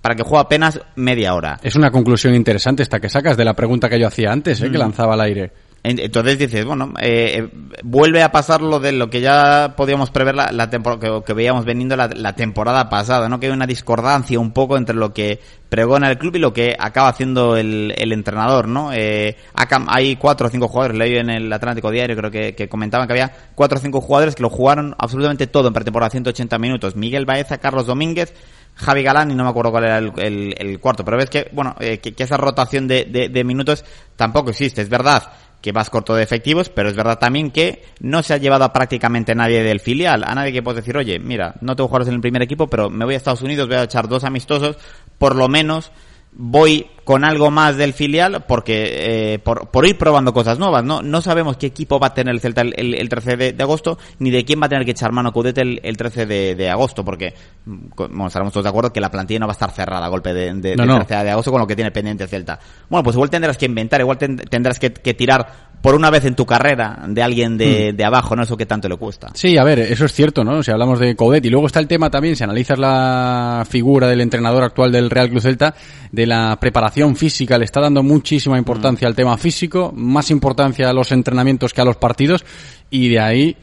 para 0.02 0.16
que 0.16 0.24
juegue 0.24 0.42
apenas 0.42 0.80
media 0.96 1.34
hora. 1.36 1.60
Es 1.64 1.76
una 1.76 1.92
conclusión 1.92 2.34
interesante 2.36 2.84
esta 2.84 3.00
que 3.00 3.10
sacas 3.10 3.38
de 3.38 3.46
la 3.46 3.54
pregunta 3.54 3.88
que 3.90 4.00
yo 4.00 4.08
hacía 4.08 4.32
antes, 4.32 4.60
¿eh? 4.62 4.72
que 4.72 4.78
Mm. 4.78 4.82
lanzaba 4.82 5.14
al 5.14 5.22
aire. 5.22 5.52
En- 5.84 5.98
Entonces 5.98 6.38
dices, 6.38 6.64
bueno, 6.64 6.94
eh, 7.02 7.40
eh, 7.40 7.50
vuelve 7.84 8.22
a 8.22 8.32
pasar 8.32 8.62
lo 8.62 8.80
de 8.80 8.92
lo 8.92 9.10
que 9.10 9.20
ya 9.20 9.74
podíamos 9.76 10.12
prever 10.12 10.36
la, 10.36 10.52
la 10.52 10.70
que, 10.70 10.80
que 11.26 11.34
veíamos 11.34 11.66
veniendo 11.66 11.96
la, 11.96 12.08
la 12.08 12.36
temporada 12.36 12.88
pasada, 12.88 13.28
¿no? 13.30 13.40
Que 13.40 13.48
hay 13.48 13.52
una 13.52 13.66
discordancia 13.66 14.40
un 14.40 14.52
poco 14.52 14.78
entre 14.78 14.96
lo 14.96 15.12
que 15.12 15.40
pregona 15.70 16.12
el 16.12 16.20
club 16.20 16.36
y 16.36 16.40
lo 16.40 16.54
que 16.54 16.76
acaba 16.78 17.08
haciendo 17.10 17.58
el, 17.58 17.96
el 17.98 18.12
entrenador, 18.14 18.68
¿no? 18.68 18.92
Eh, 18.94 19.38
hay 19.88 20.16
cuatro 20.18 20.48
o 20.48 20.50
cinco 20.52 20.68
jugadores, 20.68 20.98
leí 21.00 21.16
en 21.18 21.32
el 21.32 21.52
Atlántico 21.52 21.90
Diario, 21.90 22.16
creo 22.16 22.30
que, 22.30 22.54
que 22.54 22.70
comentaban 22.70 23.08
que 23.08 23.14
había 23.14 23.32
cuatro 23.56 23.80
o 23.80 23.82
cinco 23.82 24.02
jugadores 24.02 24.36
que 24.36 24.44
lo 24.44 24.50
jugaron 24.52 24.94
absolutamente 25.00 25.48
todo 25.48 25.68
en 25.68 25.74
pretemporada, 25.74 26.12
180 26.12 26.60
minutos. 26.60 26.96
Miguel 26.96 27.26
Baeza, 27.26 27.58
Carlos 27.58 27.88
Domínguez, 27.88 28.36
Javi 28.76 29.04
Galán 29.04 29.32
y 29.32 29.36
no 29.36 29.44
me 29.44 29.50
acuerdo 29.50 29.72
cuál 29.72 29.84
era 29.84 29.98
el, 29.98 30.80
cuarto, 30.80 31.06
pero 31.06 31.18
ves 31.18 31.30
que, 31.30 31.50
bueno, 31.52 31.76
eh, 31.80 32.00
que, 32.00 32.14
esa 32.24 32.38
rotación 32.38 32.88
de, 32.88 33.06
de- 33.06 33.30
de 33.30 33.44
minutos 33.44 33.86
tampoco 34.16 34.50
existe. 34.50 34.82
Es 34.82 34.90
verdad 34.90 35.32
que 35.62 35.72
vas 35.72 35.92
corto 35.92 36.16
de 36.16 36.24
efectivos, 36.24 36.70
pero 36.70 36.90
es 36.90 36.96
verdad 36.96 37.20
también 37.20 37.52
que 37.52 37.84
no 38.00 38.24
se 38.24 38.34
ha 38.34 38.38
llevado 38.38 38.64
a 38.64 38.74
prácticamente 38.74 39.36
nadie 39.36 39.62
del 39.62 39.80
filial, 39.80 40.24
a 40.26 40.34
nadie 40.34 40.52
que 40.52 40.64
puedes 40.64 40.78
decir, 40.78 40.98
oye, 40.98 41.20
mira, 41.20 41.54
no 41.62 41.76
tengo 41.76 41.88
jugadores 41.88 42.08
en 42.08 42.16
el 42.16 42.22
primer 42.22 42.42
equipo, 42.42 42.68
pero 42.68 42.90
me 42.90 43.06
voy 43.06 43.14
a 43.14 43.18
Estados 43.18 43.44
Unidos, 43.44 43.68
voy 43.68 43.78
a 43.78 43.84
echar 43.84 44.08
dos 44.08 44.24
amistosos, 44.24 44.78
por 45.20 45.36
lo 45.36 45.48
menos 45.48 45.92
voy 46.34 46.88
con 47.04 47.26
algo 47.26 47.52
más 47.52 47.76
del 47.78 47.94
filial 47.94 48.46
porque 48.48 49.34
eh, 49.34 49.40
por, 49.40 49.70
por 49.70 49.86
ir 49.86 49.98
probando 49.98 50.34
cosas 50.34 50.58
nuevas 50.60 50.84
no 50.84 51.02
no 51.02 51.22
sabemos 51.22 51.58
qué 51.58 51.66
equipo 51.68 52.00
va 52.00 52.08
a 52.08 52.14
tener 52.14 52.34
el 52.34 52.40
Celta 52.40 52.62
el, 52.62 52.74
el- 52.78 52.94
el 52.96 53.10
13 53.10 53.36
de, 53.36 53.54
de 53.54 53.64
agosto 53.64 53.98
ni 54.20 54.30
de 54.30 54.46
quién 54.46 54.62
va 54.62 54.68
a 54.68 54.70
tener 54.70 54.86
que 54.86 54.92
echar 54.92 55.12
mano 55.12 55.34
Coudet 55.34 55.58
el, 55.58 55.82
el 55.84 55.98
13 55.98 56.26
de, 56.26 56.56
de 56.56 56.70
agosto 56.70 57.04
porque 57.04 57.34
mm, 57.66 57.78
bueno, 57.98 58.28
estaremos 58.28 58.54
todos 58.54 58.64
de 58.64 58.70
acuerdo 58.70 58.94
que 58.94 59.02
la 59.02 59.12
plantilla 59.12 59.42
no 59.42 59.48
va 59.48 59.52
a 59.52 59.56
estar 59.60 59.72
cerrada 59.72 60.06
a 60.06 60.10
golpe 60.10 60.34
de, 60.34 60.54
de, 60.54 60.76
No, 60.76 60.84
del 60.84 60.88
no. 60.88 61.06
13 61.06 61.24
de 61.26 61.32
agosto 61.32 61.52
con 61.52 61.60
lo 61.60 61.68
que 61.68 61.76
tiene 61.76 61.92
pendiente 61.92 62.24
el 62.24 62.30
Celta 62.30 62.60
bueno 62.88 63.04
pues 63.04 63.16
igual 63.16 63.30
tendrás 63.30 63.58
que 63.58 63.66
inventar 63.66 64.00
igual 64.00 64.18
ten- 64.18 64.38
tendrás 64.38 64.80
que, 64.80 64.94
que 64.94 65.14
tirar 65.14 65.71
por 65.82 65.96
una 65.96 66.10
vez 66.10 66.26
en 66.26 66.36
tu 66.36 66.46
carrera 66.46 67.04
de 67.08 67.24
alguien 67.24 67.58
de, 67.58 67.94
de 67.94 68.04
abajo 68.06 68.36
no 68.36 68.44
eso 68.44 68.56
que 68.56 68.66
tanto 68.66 68.88
le 68.88 68.98
cuesta 68.98 69.30
Sí, 69.34 69.58
a 69.58 69.64
ver, 69.64 69.80
eso 69.80 70.06
es 70.06 70.14
cierto, 70.14 70.44
¿no? 70.44 70.62
Si 70.64 70.72
hablamos 70.72 71.00
de 71.00 71.16
Coudet. 71.16 71.46
Y 71.46 71.50
luego 71.50 71.68
está 71.68 71.80
el 71.80 71.88
tema 71.88 72.10
también, 72.10 72.36
si 72.36 72.44
analizas 72.44 72.78
la 72.78 73.66
figura 73.68 74.08
del 74.08 74.22
entrenador 74.22 74.64
actual 74.64 74.92
del 74.92 75.10
Real 75.10 75.30
Club 75.30 75.42
Celta, 75.42 75.74
de 76.12 76.26
la 76.26 76.58
preparación 76.60 77.16
física, 77.16 77.58
le 77.58 77.66
está 77.66 77.82
dando 77.82 78.04
muchísima 78.04 78.58
importancia 78.58 79.08
al 79.08 79.16
tema 79.16 79.38
físico, 79.38 79.92
más 79.96 80.30
importancia 80.32 80.90
a 80.90 80.94
los 80.94 81.12
entrenamientos 81.12 81.74
que 81.74 81.82
a 81.82 81.86
los 81.86 81.98
partidos, 81.98 82.46
y 82.90 83.10
de 83.10 83.20
ahí 83.20 83.58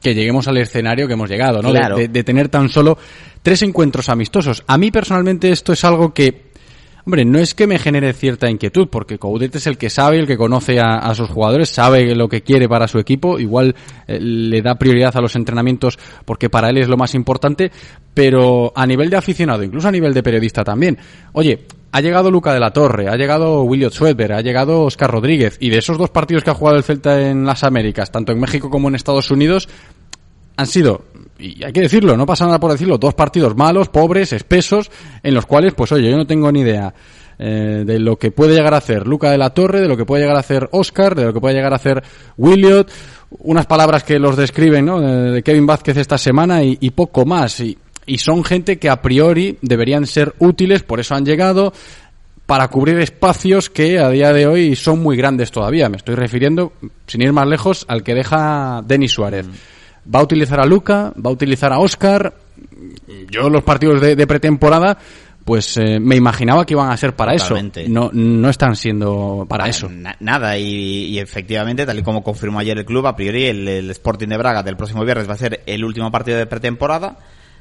que 0.00 0.14
lleguemos 0.14 0.46
al 0.48 0.58
escenario 0.58 1.06
que 1.06 1.14
hemos 1.14 1.30
llegado, 1.30 1.62
¿no? 1.62 1.72
De-. 1.72 1.94
De, 1.96 2.08
de 2.08 2.24
tener 2.24 2.48
tan 2.48 2.68
solo 2.68 2.98
tres 3.42 3.62
encuentros 3.62 4.08
amistosos. 4.08 4.62
A 4.66 4.78
mí 4.78 4.90
personalmente 4.90 5.50
esto 5.50 5.72
es 5.72 5.84
algo 5.84 6.12
que 6.12 6.46
Hombre, 7.06 7.24
no 7.24 7.38
es 7.38 7.54
que 7.54 7.68
me 7.68 7.78
genere 7.78 8.12
cierta 8.14 8.50
inquietud, 8.50 8.88
porque 8.88 9.16
Coudet 9.16 9.54
es 9.54 9.68
el 9.68 9.78
que 9.78 9.90
sabe, 9.90 10.18
el 10.18 10.26
que 10.26 10.36
conoce 10.36 10.80
a, 10.80 11.14
sus 11.14 11.30
jugadores, 11.30 11.68
sabe 11.68 12.16
lo 12.16 12.28
que 12.28 12.42
quiere 12.42 12.68
para 12.68 12.88
su 12.88 12.98
equipo, 12.98 13.38
igual 13.38 13.76
eh, 14.08 14.18
le 14.18 14.60
da 14.60 14.74
prioridad 14.74 15.16
a 15.16 15.20
los 15.20 15.36
entrenamientos 15.36 16.00
porque 16.24 16.50
para 16.50 16.68
él 16.68 16.78
es 16.78 16.88
lo 16.88 16.96
más 16.96 17.14
importante, 17.14 17.70
pero 18.12 18.72
a 18.74 18.84
nivel 18.88 19.08
de 19.08 19.18
aficionado, 19.18 19.62
incluso 19.62 19.86
a 19.86 19.92
nivel 19.92 20.12
de 20.14 20.24
periodista 20.24 20.64
también. 20.64 20.98
Oye, 21.32 21.66
ha 21.92 22.00
llegado 22.00 22.28
Luca 22.28 22.52
de 22.52 22.58
la 22.58 22.72
Torre, 22.72 23.08
ha 23.08 23.14
llegado 23.14 23.62
Williot 23.62 23.92
Schweber, 23.92 24.32
ha 24.32 24.40
llegado 24.40 24.82
Oscar 24.82 25.08
Rodríguez, 25.08 25.58
y 25.60 25.70
de 25.70 25.78
esos 25.78 25.98
dos 25.98 26.10
partidos 26.10 26.42
que 26.42 26.50
ha 26.50 26.54
jugado 26.54 26.76
el 26.76 26.82
Celta 26.82 27.30
en 27.30 27.46
las 27.46 27.62
Américas, 27.62 28.10
tanto 28.10 28.32
en 28.32 28.40
México 28.40 28.68
como 28.68 28.88
en 28.88 28.96
Estados 28.96 29.30
Unidos, 29.30 29.68
han 30.56 30.66
sido, 30.66 31.04
y 31.38 31.62
hay 31.64 31.72
que 31.72 31.82
decirlo, 31.82 32.16
no 32.16 32.26
pasa 32.26 32.46
nada 32.46 32.60
por 32.60 32.72
decirlo, 32.72 32.98
dos 32.98 33.14
partidos 33.14 33.56
malos, 33.56 33.88
pobres, 33.88 34.32
espesos, 34.32 34.90
en 35.22 35.34
los 35.34 35.46
cuales, 35.46 35.74
pues 35.74 35.92
oye, 35.92 36.10
yo 36.10 36.16
no 36.16 36.26
tengo 36.26 36.50
ni 36.50 36.60
idea 36.60 36.94
eh, 37.38 37.84
de 37.84 37.98
lo 37.98 38.16
que 38.16 38.30
puede 38.30 38.54
llegar 38.54 38.72
a 38.72 38.78
hacer 38.78 39.06
Luca 39.06 39.30
de 39.30 39.38
la 39.38 39.50
Torre, 39.50 39.82
de 39.82 39.88
lo 39.88 39.96
que 39.96 40.06
puede 40.06 40.22
llegar 40.22 40.36
a 40.36 40.40
hacer 40.40 40.68
Oscar, 40.72 41.14
de 41.14 41.24
lo 41.24 41.34
que 41.34 41.40
puede 41.40 41.54
llegar 41.54 41.72
a 41.72 41.76
hacer 41.76 42.02
Williot, 42.38 42.90
unas 43.40 43.66
palabras 43.66 44.04
que 44.04 44.18
los 44.18 44.36
describen, 44.36 44.86
¿no? 44.86 45.00
De, 45.00 45.42
Kevin 45.42 45.66
Vázquez 45.66 45.98
esta 45.98 46.16
semana 46.16 46.62
y, 46.62 46.90
poco 46.90 47.26
más. 47.26 47.60
Y, 47.60 47.76
y 48.06 48.18
son 48.18 48.42
gente 48.42 48.78
que 48.78 48.88
a 48.88 49.02
priori 49.02 49.58
deberían 49.60 50.06
ser 50.06 50.34
útiles, 50.38 50.82
por 50.82 51.00
eso 51.00 51.14
han 51.14 51.26
llegado 51.26 51.74
para 52.46 52.68
cubrir 52.68 53.00
espacios 53.00 53.68
que 53.68 53.98
a 53.98 54.08
día 54.08 54.32
de 54.32 54.46
hoy 54.46 54.76
son 54.76 55.02
muy 55.02 55.16
grandes 55.16 55.50
todavía. 55.50 55.88
Me 55.88 55.96
estoy 55.96 56.14
refiriendo, 56.14 56.72
sin 57.06 57.20
ir 57.20 57.32
más 57.32 57.46
lejos, 57.46 57.84
al 57.88 58.02
que 58.02 58.14
deja 58.14 58.82
Denis 58.86 59.12
Suárez. 59.12 59.46
Va 60.14 60.20
a 60.20 60.22
utilizar 60.22 60.60
a 60.60 60.64
Luca, 60.66 61.12
va 61.16 61.30
a 61.30 61.32
utilizar 61.32 61.72
a 61.72 61.78
Oscar. 61.78 62.32
Yo 63.30 63.48
los 63.50 63.62
partidos 63.62 64.00
de, 64.00 64.14
de 64.16 64.26
pretemporada, 64.26 64.96
pues 65.44 65.76
eh, 65.76 65.98
me 66.00 66.16
imaginaba 66.16 66.64
que 66.64 66.74
iban 66.74 66.90
a 66.90 66.96
ser 66.96 67.14
para 67.14 67.34
Totalmente. 67.36 67.82
eso. 67.82 67.90
No, 67.90 68.10
no 68.12 68.48
están 68.48 68.76
siendo 68.76 69.46
para 69.48 69.68
eso. 69.68 69.88
Na- 69.88 70.16
nada, 70.20 70.56
y, 70.58 71.06
y 71.06 71.18
efectivamente, 71.18 71.84
tal 71.86 71.98
y 71.98 72.02
como 72.02 72.22
confirmó 72.22 72.58
ayer 72.58 72.78
el 72.78 72.84
club, 72.84 73.06
a 73.06 73.16
priori 73.16 73.46
el, 73.46 73.66
el 73.68 73.90
Sporting 73.90 74.28
de 74.28 74.36
Braga 74.36 74.62
del 74.62 74.76
próximo 74.76 75.04
viernes 75.04 75.28
va 75.28 75.34
a 75.34 75.38
ser 75.38 75.62
el 75.66 75.84
último 75.84 76.10
partido 76.10 76.38
de 76.38 76.46
pretemporada. 76.46 77.16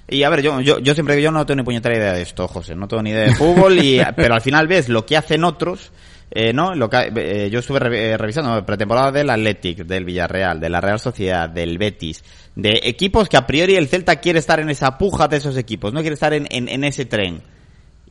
Y 0.07 0.21
a 0.21 0.29
ver, 0.29 0.41
yo, 0.43 0.61
yo, 0.61 0.77
yo 0.79 0.93
siempre 0.93 1.19
yo 1.19 1.31
no 1.31 1.45
tengo 1.47 1.57
ni 1.61 1.65
puñetera 1.65 1.97
idea 1.97 2.13
de 2.13 2.21
esto, 2.21 2.47
José, 2.47 2.75
no 2.75 2.87
tengo 2.87 3.01
ni 3.01 3.09
idea 3.09 3.23
de 3.23 3.33
fútbol, 3.33 3.79
y, 3.83 3.99
pero 4.15 4.35
al 4.35 4.41
final 4.41 4.67
ves 4.67 4.87
lo 4.87 5.03
que 5.05 5.17
hacen 5.17 5.43
otros, 5.43 5.91
eh, 6.31 6.51
¿no? 6.53 6.75
Lo 6.75 6.89
que, 6.89 7.11
eh, 7.15 7.49
yo 7.49 7.59
estuve 7.59 7.79
re- 7.79 8.11
eh, 8.11 8.17
revisando 8.17 8.65
pretemporada 8.65 9.11
del 9.11 9.29
Athletic, 9.29 9.79
del 9.85 10.05
Villarreal, 10.05 10.59
de 10.59 10.69
la 10.69 10.81
Real 10.81 10.99
Sociedad, 10.99 11.49
del 11.49 11.77
Betis, 11.77 12.23
de 12.55 12.79
equipos 12.83 13.29
que 13.29 13.37
a 13.37 13.47
priori 13.47 13.75
el 13.75 13.87
Celta 13.87 14.17
quiere 14.17 14.39
estar 14.39 14.59
en 14.59 14.69
esa 14.69 14.97
puja 14.97 15.27
de 15.27 15.37
esos 15.37 15.55
equipos, 15.57 15.93
no 15.93 16.01
quiere 16.01 16.15
estar 16.15 16.33
en, 16.33 16.47
en, 16.49 16.67
en 16.69 16.83
ese 16.83 17.05
tren. 17.05 17.41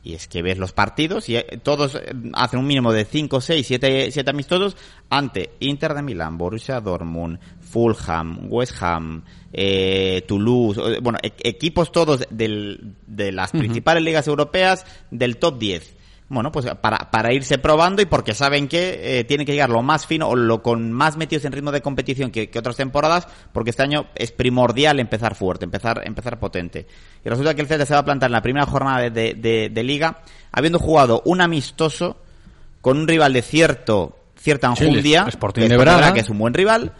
Y 0.03 0.13
es 0.13 0.27
que 0.27 0.43
ves 0.43 0.59
los 0.59 0.71
partidos 0.71 1.29
y 1.29 1.35
eh, 1.35 1.59
todos 1.63 1.95
eh, 1.95 2.13
hacen 2.33 2.59
un 2.59 2.67
mínimo 2.67 2.93
de 2.93 3.05
5, 3.05 3.41
6, 3.41 3.65
7, 3.65 4.11
7 4.11 4.29
amistosos 4.29 4.77
ante 5.09 5.49
Inter 5.59 5.95
de 5.95 6.03
Milán, 6.03 6.37
Borussia 6.37 6.79
Dortmund, 6.79 7.39
Fulham, 7.59 8.45
West 8.51 8.75
Ham, 8.83 9.23
eh, 9.51 10.23
Toulouse, 10.27 10.99
bueno, 11.01 11.17
e- 11.23 11.33
equipos 11.43 11.91
todos 11.91 12.21
del, 12.29 12.93
de 13.07 13.31
las 13.31 13.51
principales 13.51 14.03
ligas 14.03 14.27
europeas 14.27 14.85
del 15.09 15.37
top 15.37 15.57
10. 15.57 15.94
Bueno, 16.27 16.51
pues 16.51 16.65
para, 16.81 17.11
para 17.11 17.31
irse 17.33 17.59
probando 17.59 18.01
y 18.01 18.05
porque 18.05 18.33
saben 18.33 18.67
que 18.67 19.19
eh, 19.19 19.23
tienen 19.25 19.45
que 19.45 19.51
llegar 19.53 19.69
lo 19.69 19.83
más 19.83 20.07
fino 20.07 20.27
o 20.27 20.35
lo 20.35 20.63
con 20.63 20.91
más 20.91 21.17
metidos 21.17 21.45
en 21.45 21.51
ritmo 21.51 21.71
de 21.71 21.81
competición 21.81 22.31
que, 22.31 22.49
que 22.49 22.57
otras 22.57 22.75
temporadas, 22.75 23.27
porque 23.53 23.69
este 23.69 23.83
año 23.83 24.07
es 24.15 24.31
primordial 24.31 24.99
empezar 24.99 25.35
fuerte, 25.35 25.65
empezar, 25.65 26.01
empezar 26.03 26.39
potente. 26.39 26.87
Y 27.23 27.29
resulta 27.29 27.53
que 27.53 27.61
el 27.61 27.67
Celta 27.67 27.85
se 27.85 27.93
va 27.93 27.99
a 27.99 28.05
plantar 28.05 28.29
en 28.29 28.33
la 28.33 28.41
primera 28.41 28.65
jornada 28.65 29.01
de, 29.01 29.11
de- 29.11 29.33
de- 29.35 29.69
de 29.69 29.83
liga, 29.83 30.21
habiendo 30.51 30.79
jugado 30.79 31.21
un 31.25 31.41
amistoso 31.41 32.17
con 32.81 32.97
un 32.97 33.07
rival 33.07 33.31
de 33.33 33.43
cierto, 33.43 34.17
cierta 34.35 34.67
enjundia, 34.67 35.25
es 35.75 35.79
Braga. 35.99 36.13
que 36.15 36.19
es 36.21 36.29
un 36.29 36.39
buen 36.39 36.55
rival, 36.55 36.93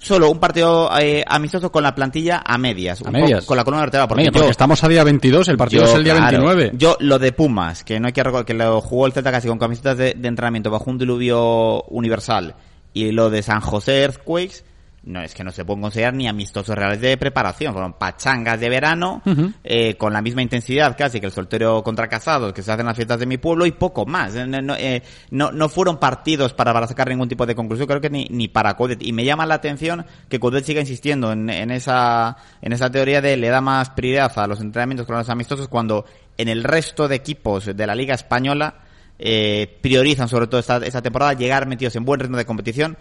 solo 0.00 0.30
un 0.30 0.38
partido 0.40 0.90
eh, 0.98 1.22
amistoso 1.26 1.70
con 1.70 1.82
la 1.82 1.94
plantilla 1.94 2.42
a 2.44 2.56
medias, 2.58 3.02
A 3.04 3.10
medias. 3.10 3.44
con 3.44 3.56
la 3.56 3.64
columna 3.64 3.82
vertebral, 3.82 4.08
porque 4.08 4.24
porque 4.32 4.46
yo- 4.46 4.50
estamos 4.50 4.82
a 4.82 4.88
día 4.88 5.04
22, 5.04 5.48
el 5.48 5.56
partido 5.56 5.84
yo, 5.84 5.88
es 5.90 5.94
el 5.94 6.04
día 6.04 6.14
claro, 6.16 6.38
29. 6.46 6.72
Yo, 6.74 6.96
lo 7.00 7.18
de 7.18 7.32
Pumas, 7.32 7.84
que 7.84 8.00
no 8.00 8.06
hay 8.06 8.12
que 8.12 8.22
recordar, 8.22 8.44
que 8.46 8.54
lo 8.54 8.80
jugó 8.80 9.06
el 9.06 9.12
Celta 9.12 9.30
casi 9.30 9.46
con 9.48 9.58
camisetas 9.58 9.96
de, 9.98 10.14
de 10.16 10.28
entrenamiento 10.28 10.70
bajo 10.70 10.90
un 10.90 10.98
diluvio 10.98 11.82
universal, 11.84 12.54
y 12.92 13.12
lo 13.12 13.30
de 13.30 13.42
San 13.42 13.60
José 13.60 14.00
Earthquakes, 14.02 14.64
no 15.02 15.22
es 15.22 15.34
que 15.34 15.42
no 15.42 15.50
se 15.50 15.64
pueden 15.64 15.80
considerar 15.80 16.12
ni 16.12 16.28
amistosos 16.28 16.76
reales 16.76 17.00
de 17.00 17.16
preparación, 17.16 17.72
fueron 17.72 17.94
pachangas 17.94 18.60
de 18.60 18.68
verano, 18.68 19.22
eh, 19.64 19.94
con 19.96 20.12
la 20.12 20.20
misma 20.20 20.42
intensidad 20.42 20.94
casi 20.96 21.20
que 21.20 21.26
el 21.26 21.32
soltero 21.32 21.82
contra 21.82 22.08
casados 22.08 22.52
que 22.52 22.62
se 22.62 22.70
hacen 22.70 22.80
en 22.80 22.88
las 22.88 22.96
fiestas 22.96 23.18
de 23.18 23.26
mi 23.26 23.38
pueblo 23.38 23.64
y 23.64 23.72
poco 23.72 24.04
más. 24.04 24.34
Eh, 24.34 24.46
No, 24.46 24.60
no, 24.60 24.74
eh, 24.76 25.02
no, 25.30 25.52
no 25.52 25.68
fueron 25.68 25.98
partidos 25.98 26.52
para, 26.52 26.72
para 26.72 26.86
sacar 26.86 27.08
ningún 27.08 27.28
tipo 27.28 27.46
de 27.46 27.54
conclusión, 27.54 27.88
creo 27.88 28.00
que 28.00 28.10
ni, 28.10 28.26
ni 28.30 28.48
para 28.48 28.76
Codet. 28.76 29.02
Y 29.02 29.12
me 29.12 29.24
llama 29.24 29.46
la 29.46 29.54
atención 29.54 30.04
que 30.28 30.38
Codet 30.38 30.64
siga 30.64 30.80
insistiendo 30.80 31.32
en, 31.32 31.48
en 31.48 31.70
esa, 31.70 32.36
en 32.60 32.72
esa 32.72 32.90
teoría 32.90 33.22
de 33.22 33.36
le 33.36 33.48
da 33.48 33.60
más 33.60 33.90
prioridad 33.90 34.38
a 34.38 34.46
los 34.46 34.60
entrenamientos 34.60 35.06
con 35.06 35.16
los 35.16 35.28
amistosos 35.30 35.68
cuando 35.68 36.04
en 36.36 36.48
el 36.48 36.62
resto 36.62 37.08
de 37.08 37.16
equipos 37.16 37.64
de 37.74 37.86
la 37.86 37.94
Liga 37.94 38.14
Española 38.14 38.74
eh, 39.18 39.78
priorizan 39.82 40.28
sobre 40.28 40.46
todo 40.46 40.60
esta, 40.60 40.78
esta 40.78 41.02
temporada 41.02 41.34
llegar 41.34 41.66
metidos 41.66 41.94
en 41.96 42.06
buen 42.06 42.20
ritmo 42.20 42.38
de 42.38 42.46
competición 42.46 42.96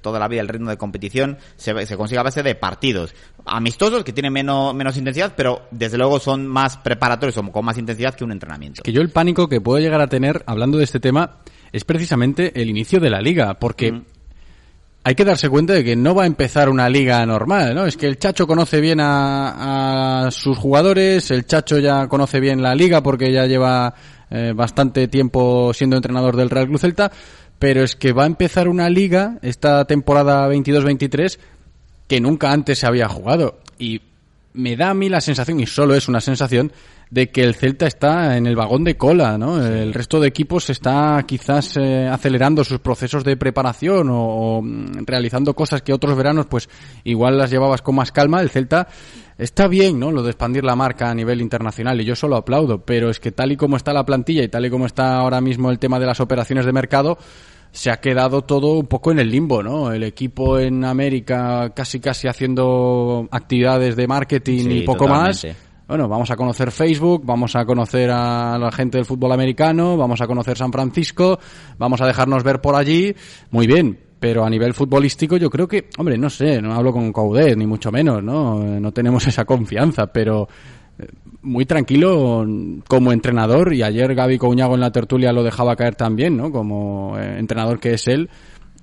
toda 0.00 0.18
la 0.18 0.28
vida 0.28 0.40
el 0.40 0.48
ritmo 0.48 0.70
de 0.70 0.76
competición 0.76 1.38
se, 1.56 1.86
se 1.86 1.96
consigue 1.96 2.20
a 2.20 2.22
base 2.22 2.42
de 2.42 2.54
partidos. 2.54 3.14
Amistosos 3.44 4.04
que 4.04 4.12
tienen 4.12 4.32
menos, 4.32 4.74
menos 4.74 4.96
intensidad 4.96 5.34
pero 5.36 5.62
desde 5.70 5.98
luego 5.98 6.20
son 6.20 6.46
más 6.46 6.76
preparatorios 6.76 7.36
o 7.36 7.52
con 7.52 7.64
más 7.64 7.78
intensidad 7.78 8.14
que 8.14 8.24
un 8.24 8.32
entrenamiento. 8.32 8.82
Que 8.82 8.92
yo 8.92 9.00
el 9.00 9.10
pánico 9.10 9.48
que 9.48 9.60
puedo 9.60 9.78
llegar 9.78 10.00
a 10.00 10.06
tener 10.06 10.42
hablando 10.46 10.78
de 10.78 10.84
este 10.84 11.00
tema 11.00 11.38
es 11.72 11.84
precisamente 11.84 12.60
el 12.60 12.68
inicio 12.68 13.00
de 13.00 13.10
la 13.10 13.20
liga, 13.20 13.54
porque 13.54 14.02
hay 15.02 15.14
que 15.14 15.24
darse 15.24 15.48
cuenta 15.48 15.72
de 15.72 15.84
que 15.84 15.96
no 15.96 16.14
va 16.14 16.24
a 16.24 16.26
empezar 16.26 16.68
una 16.68 16.88
liga 16.88 17.24
normal, 17.24 17.74
¿no? 17.74 17.86
Es 17.86 17.96
que 17.96 18.06
el 18.06 18.18
Chacho 18.18 18.46
conoce 18.46 18.80
bien 18.80 19.00
a, 19.00 20.26
a 20.26 20.30
sus 20.30 20.58
jugadores, 20.58 21.30
el 21.30 21.46
Chacho 21.46 21.78
ya 21.78 22.06
conoce 22.08 22.40
bien 22.40 22.62
la 22.62 22.74
liga 22.74 23.02
porque 23.02 23.32
ya 23.32 23.46
lleva 23.46 23.94
eh, 24.32 24.52
bastante 24.54 25.08
tiempo 25.08 25.72
siendo 25.74 25.96
entrenador 25.96 26.36
del 26.36 26.50
Real 26.50 26.66
Club 26.66 26.78
Celta, 26.78 27.10
pero 27.60 27.84
es 27.84 27.94
que 27.94 28.12
va 28.12 28.24
a 28.24 28.26
empezar 28.26 28.68
una 28.68 28.88
liga 28.88 29.38
esta 29.42 29.84
temporada 29.84 30.48
22-23 30.48 31.38
que 32.08 32.20
nunca 32.20 32.50
antes 32.50 32.80
se 32.80 32.86
había 32.86 33.06
jugado 33.06 33.60
y 33.78 34.00
me 34.52 34.76
da 34.76 34.90
a 34.90 34.94
mí 34.94 35.08
la 35.08 35.20
sensación, 35.20 35.60
y 35.60 35.66
solo 35.66 35.94
es 35.94 36.08
una 36.08 36.20
sensación, 36.20 36.72
de 37.10 37.30
que 37.30 37.42
el 37.42 37.54
Celta 37.54 37.86
está 37.86 38.36
en 38.36 38.46
el 38.46 38.56
vagón 38.56 38.84
de 38.84 38.96
cola, 38.96 39.36
¿no? 39.36 39.64
El 39.64 39.92
resto 39.92 40.20
de 40.20 40.28
equipos 40.28 40.70
está 40.70 41.22
quizás 41.26 41.76
eh, 41.76 42.08
acelerando 42.08 42.64
sus 42.64 42.78
procesos 42.78 43.24
de 43.24 43.36
preparación 43.36 44.08
o, 44.10 44.22
o, 44.22 44.62
mm, 44.62 45.04
realizando 45.06 45.54
cosas 45.54 45.82
que 45.82 45.92
otros 45.92 46.16
veranos 46.16 46.46
pues 46.46 46.68
igual 47.04 47.36
las 47.36 47.50
llevabas 47.50 47.82
con 47.82 47.96
más 47.96 48.12
calma. 48.12 48.40
El 48.40 48.50
Celta 48.50 48.88
está 49.40 49.66
bien, 49.68 49.98
¿no? 49.98 50.10
Lo 50.12 50.22
de 50.22 50.30
expandir 50.30 50.64
la 50.64 50.76
marca 50.76 51.10
a 51.10 51.14
nivel 51.14 51.40
internacional 51.40 52.00
y 52.00 52.04
yo 52.04 52.14
solo 52.14 52.36
aplaudo, 52.36 52.84
pero 52.84 53.10
es 53.10 53.18
que 53.20 53.32
tal 53.32 53.52
y 53.52 53.56
como 53.56 53.76
está 53.76 53.92
la 53.92 54.04
plantilla 54.04 54.42
y 54.42 54.48
tal 54.48 54.66
y 54.66 54.70
como 54.70 54.86
está 54.86 55.16
ahora 55.16 55.40
mismo 55.40 55.70
el 55.70 55.78
tema 55.78 55.98
de 55.98 56.06
las 56.06 56.20
operaciones 56.20 56.66
de 56.66 56.72
mercado, 56.72 57.18
se 57.72 57.90
ha 57.90 58.00
quedado 58.00 58.42
todo 58.42 58.74
un 58.74 58.86
poco 58.86 59.12
en 59.12 59.20
el 59.20 59.30
limbo, 59.30 59.62
¿no? 59.62 59.92
El 59.92 60.02
equipo 60.02 60.58
en 60.58 60.84
América 60.84 61.72
casi 61.74 62.00
casi 62.00 62.28
haciendo 62.28 63.28
actividades 63.30 63.96
de 63.96 64.06
marketing 64.06 64.64
Sí, 64.64 64.72
y 64.78 64.82
poco 64.82 65.06
totalmente. 65.06 65.48
más. 65.48 65.56
Bueno, 65.88 66.08
vamos 66.08 66.30
a 66.30 66.36
conocer 66.36 66.70
Facebook, 66.70 67.22
vamos 67.24 67.56
a 67.56 67.64
conocer 67.64 68.10
a 68.12 68.56
la 68.58 68.70
gente 68.70 68.98
del 68.98 69.04
fútbol 69.04 69.32
americano, 69.32 69.96
vamos 69.96 70.20
a 70.20 70.26
conocer 70.28 70.56
San 70.56 70.70
Francisco, 70.70 71.40
vamos 71.78 72.00
a 72.00 72.06
dejarnos 72.06 72.44
ver 72.44 72.60
por 72.60 72.76
allí. 72.76 73.12
Muy 73.50 73.66
bien, 73.66 73.98
pero 74.20 74.44
a 74.44 74.50
nivel 74.50 74.74
futbolístico 74.74 75.38
yo 75.38 75.48
creo 75.48 75.66
que, 75.66 75.88
hombre, 75.96 76.18
no 76.18 76.28
sé, 76.28 76.60
no 76.60 76.74
hablo 76.74 76.92
con 76.92 77.10
Coudet, 77.10 77.56
ni 77.56 77.66
mucho 77.66 77.90
menos, 77.90 78.22
¿no? 78.22 78.62
No 78.62 78.92
tenemos 78.92 79.26
esa 79.26 79.46
confianza, 79.46 80.06
pero 80.08 80.46
eh, 80.98 81.06
muy 81.42 81.64
tranquilo 81.64 82.46
como 82.86 83.12
entrenador 83.12 83.72
y 83.72 83.82
ayer 83.82 84.14
Gaby 84.14 84.36
Couñago 84.36 84.74
en 84.74 84.80
la 84.80 84.92
tertulia 84.92 85.32
lo 85.32 85.42
dejaba 85.42 85.74
caer 85.74 85.94
también, 85.94 86.36
¿no? 86.36 86.52
Como 86.52 87.18
eh, 87.18 87.38
entrenador 87.38 87.80
que 87.80 87.94
es 87.94 88.06
él, 88.06 88.28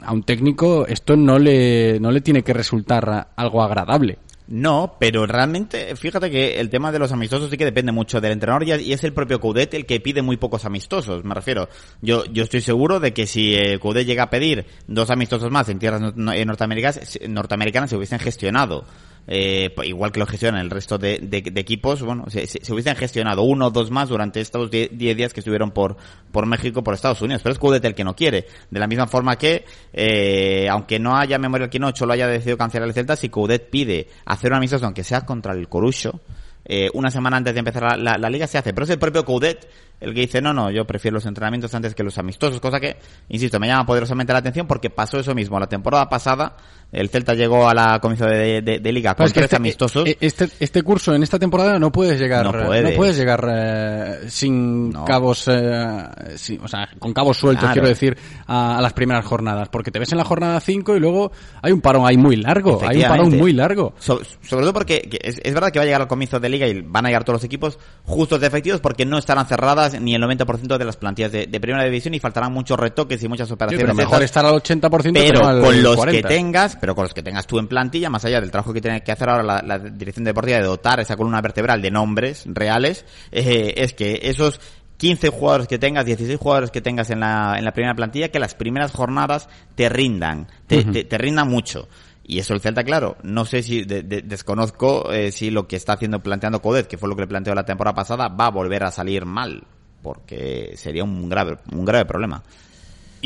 a 0.02 0.12
un 0.12 0.24
técnico 0.24 0.88
esto 0.88 1.16
no 1.16 1.38
le, 1.38 2.00
no 2.00 2.12
le 2.12 2.22
tiene 2.22 2.42
que 2.42 2.54
resultar 2.54 3.30
algo 3.36 3.62
agradable. 3.62 4.18
No, 4.50 4.96
pero 4.98 5.28
realmente, 5.28 5.94
fíjate 5.98 6.32
que 6.32 6.60
el 6.60 6.70
tema 6.70 6.94
de 6.94 7.00
los 7.00 7.12
amistosos 7.12 7.50
sí 7.50 7.58
que 7.58 7.66
depende 7.66 7.92
mucho 7.92 8.22
del 8.22 8.32
entrenador 8.32 8.64
y 8.64 8.94
es 8.94 9.04
el 9.04 9.12
propio 9.12 9.42
Coudet 9.42 9.74
el 9.74 9.86
que 9.86 10.00
pide 10.00 10.22
muy 10.22 10.38
pocos 10.38 10.64
amistosos, 10.64 11.26
me 11.26 11.36
refiero. 11.36 11.68
Yo, 12.02 12.24
yo 12.26 12.44
estoy 12.44 12.62
seguro 12.62 13.02
de 13.02 13.12
que 13.14 13.28
si 13.28 13.54
eh, 13.56 13.78
Coudet 13.78 14.08
llega 14.08 14.24
a 14.24 14.30
pedir 14.30 14.66
dos 14.88 15.10
amistosos 15.10 15.52
más 15.52 15.68
en 15.68 15.80
tierras 15.80 16.00
no- 16.00 16.14
no- 16.16 16.46
norteamericanas, 16.46 17.20
norteamericanas 17.28 17.90
se 17.90 17.98
hubiesen 17.98 18.20
gestionado. 18.20 18.86
Eh, 19.30 19.72
pues 19.76 19.90
igual 19.90 20.14
que 20.14 20.20
lo 20.22 20.26
gestionan 20.26 20.62
el 20.62 20.70
resto 20.70 20.98
de, 20.98 21.20
de- 21.22 21.52
equipos, 21.60 22.02
bueno, 22.02 22.26
se, 22.30 22.48
se- 22.48 22.64
se 22.64 22.74
hubiesen 22.74 22.96
gestionado 22.96 23.42
uno 23.44 23.68
o 23.68 23.70
dos 23.72 23.92
más 23.92 24.08
durante 24.08 24.40
estos 24.40 24.72
10 24.72 24.90
días 24.98 25.34
que 25.34 25.42
estuvieron 25.42 25.72
por, 25.72 25.98
por 26.32 26.46
México, 26.46 26.82
por 26.82 26.94
Estados 26.94 27.22
Unidos. 27.22 27.42
Pero 27.44 27.52
es 27.54 27.60
Coudet 27.60 27.84
el 27.84 27.94
que 27.94 28.06
no 28.06 28.16
quiere. 28.16 28.48
De 28.72 28.80
la 28.80 28.88
misma 28.88 29.06
forma 29.08 29.36
que, 29.36 29.66
eh, 29.92 30.68
aunque 30.70 30.98
no 31.00 31.18
haya 31.18 31.38
Memorial 31.38 31.70
Quinocho 31.70 32.06
lo 32.06 32.14
haya 32.14 32.28
decidido 32.28 32.58
cancelar 32.58 32.88
el 32.88 32.94
Celta, 32.94 33.16
si 33.18 33.28
Coudet 33.30 33.70
pide 33.70 34.08
hacer 34.26 34.52
un 34.52 34.58
amistoso, 34.58 34.86
aunque 34.86 35.04
sea 35.04 35.26
contra 35.26 35.54
el 35.54 35.68
Corucho, 35.68 36.22
eh, 36.64 36.90
una 36.94 37.10
semana 37.12 37.38
antes 37.38 37.54
de 37.54 37.60
empezar 37.60 37.84
la, 37.84 37.98
la- 37.98 38.18
la 38.18 38.30
liga 38.30 38.48
se 38.48 38.58
hace. 38.58 38.74
Pero 38.74 38.86
es 38.86 38.90
el 38.92 39.00
propio 39.00 39.26
Coudet 39.26 39.68
el 40.00 40.14
que 40.14 40.22
dice, 40.22 40.42
no, 40.42 40.54
no, 40.54 40.70
yo 40.70 40.86
prefiero 40.86 41.16
los 41.16 41.26
entrenamientos 41.26 41.74
antes 41.74 41.96
que 41.96 42.04
los 42.04 42.18
amistosos, 42.20 42.60
cosa 42.60 42.80
que, 42.80 42.98
insisto, 43.30 43.60
me 43.60 43.66
llama 43.68 43.86
poderosamente 43.86 44.32
la 44.32 44.40
atención 44.40 44.68
porque 44.68 44.92
pasó 44.92 45.20
eso 45.20 45.34
mismo. 45.34 45.60
La 45.60 45.68
temporada 45.68 46.08
pasada, 46.08 46.56
el 46.92 47.10
Celta 47.10 47.34
llegó 47.34 47.68
a 47.68 47.74
la 47.74 48.00
comienzo 48.00 48.26
de, 48.26 48.62
de- 48.62 48.80
de 48.80 48.92
liga 48.92 49.14
con 49.14 49.30
tres 49.32 49.44
este, 49.46 49.56
amistosos. 49.58 50.08
eh, 50.08 50.18
Este, 50.22 50.48
este 50.60 50.82
curso, 50.84 51.14
en 51.14 51.24
esta 51.24 51.38
temporada, 51.38 51.78
no 51.80 51.92
puedes 51.92 52.20
llegar, 52.20 52.46
No 52.46 52.62
eh, 52.62 52.66
puedes. 52.66 52.96
puedes 52.96 53.18
llegar 53.18 53.46
eh, 53.52 54.20
sin 54.30 54.90
No. 54.92 55.04
cabos, 55.06 55.48
eh, 55.48 56.04
sin- 56.38 56.62
o 56.64 56.68
sea, 56.68 56.88
con 57.00 57.14
cabos 57.14 57.38
sueltos, 57.38 57.62
Claro. 57.64 57.74
quiero 57.74 57.88
decir, 57.90 58.18
a, 58.48 58.78
a 58.78 58.82
las 58.82 58.94
primeras 58.94 59.26
jornadas. 59.26 59.68
Porque 59.70 59.92
te 59.92 60.00
ves 60.00 60.12
en 60.12 60.18
la 60.18 60.24
jornada 60.24 60.60
5 60.60 60.96
y 60.96 61.00
luego 61.00 61.32
hay 61.62 61.72
un 61.72 61.82
parón 61.82 62.06
ahí 62.08 62.18
muy 62.18 62.36
largo. 62.38 62.80
Hay 62.88 62.98
un 63.02 63.08
parón 63.10 63.38
muy 63.38 63.54
largo. 63.54 63.94
So- 64.00 64.22
sobre 64.42 64.62
todo 64.64 64.74
porque 64.74 65.02
que 65.02 65.20
es, 65.22 65.40
es 65.44 65.54
verdad 65.54 65.72
que 65.72 65.80
va 65.80 65.84
a 65.84 65.86
llegar 65.86 66.02
al 66.02 66.08
comienzo 66.08 66.40
de 66.40 66.48
liga 66.50 66.68
y 66.68 66.82
van 66.82 67.06
a 67.06 67.10
llegar 67.10 67.24
todos 67.26 67.36
los 67.38 67.44
equipos 67.44 67.78
justos 68.06 68.40
de 68.40 68.48
efectivos 68.48 68.80
porque 68.80 69.06
no 69.06 69.18
estarán 69.18 69.46
cerradas 69.46 70.00
ni 70.00 70.16
el 70.16 70.22
90% 70.22 70.78
de 70.78 70.86
las 70.86 70.96
plantillas 70.96 71.32
de, 71.34 71.48
de 71.48 71.60
primera 71.60 71.84
división 71.84 72.14
y 72.14 72.20
faltarán 72.20 72.54
muchos 72.54 72.80
retoques 72.80 73.22
y 73.24 73.28
muchas 73.28 73.50
Sí, 73.50 73.54
operaciones. 73.54 73.84
pero 73.86 73.94
mejor 73.96 74.24
estar 74.24 74.46
al 74.46 74.54
80% 74.56 75.14
que 75.14 75.28
pero 75.28 75.42
no 75.42 75.48
al 75.48 75.62
con 75.62 75.84
los 75.84 75.96
40. 75.98 76.28
que 76.30 76.34
tengas, 76.36 76.77
pero 76.80 76.96
con 76.96 77.04
los 77.04 77.14
que 77.14 77.24
tengas 77.24 77.48
tú 77.48 77.60
en 77.60 77.68
plantilla, 77.68 78.10
más 78.10 78.24
allá 78.26 78.40
del 78.42 78.52
trabajo 78.52 78.74
que 78.74 78.82
tiene 78.82 79.02
que 79.04 79.12
hacer 79.12 79.30
ahora 79.30 79.44
la, 79.44 79.62
la 79.62 79.80
dirección 79.80 80.24
deportiva 80.26 80.58
de 80.58 80.64
dotar 80.66 81.00
esa 81.00 81.16
columna 81.16 81.42
vertebral 81.42 81.82
de 81.82 81.92
nombres 81.92 82.44
reales, 82.48 83.06
eh, 83.32 83.74
es 83.78 83.94
que 83.94 84.20
esos 84.24 84.60
15 84.98 85.30
jugadores 85.30 85.68
que 85.68 85.78
tengas, 85.78 86.06
16 86.06 86.40
jugadores 86.40 86.72
que 86.72 86.82
tengas 86.82 87.10
en 87.12 87.20
la, 87.20 87.56
en 87.58 87.66
la 87.66 87.72
primera 87.74 87.94
plantilla, 87.94 88.30
que 88.30 88.40
las 88.40 88.56
primeras 88.56 88.92
jornadas 88.92 89.48
te 89.76 89.90
rindan, 89.90 90.48
te, 90.68 90.84
te, 90.84 91.04
te 91.04 91.18
rindan 91.18 91.48
mucho. 91.48 91.88
Y 92.30 92.40
eso 92.40 92.54
el 92.54 92.60
Celta, 92.62 92.84
claro, 92.84 93.16
no 93.24 93.46
sé 93.46 93.62
si, 93.64 93.84
de- 93.84 94.02
de- 94.04 94.22
desconozco 94.22 95.14
eh, 95.14 95.32
si 95.32 95.50
lo 95.52 95.68
que 95.68 95.76
está 95.78 95.94
haciendo, 95.94 96.22
planteando 96.22 96.62
Codet, 96.62 96.88
que 96.88 96.98
fue 96.98 97.08
lo 97.08 97.16
que 97.16 97.22
le 97.22 97.28
planteó 97.28 97.54
la 97.56 97.64
temporada 97.64 97.96
pasada, 97.96 98.28
va 98.28 98.48
a 98.48 98.52
volver 98.52 98.84
a 98.84 98.92
salir 98.92 99.26
mal, 99.26 99.64
porque 100.02 100.74
sería 100.76 101.04
un 101.04 101.30
grave, 101.30 101.58
un 101.72 101.86
grave 101.86 102.06
problema. 102.06 102.44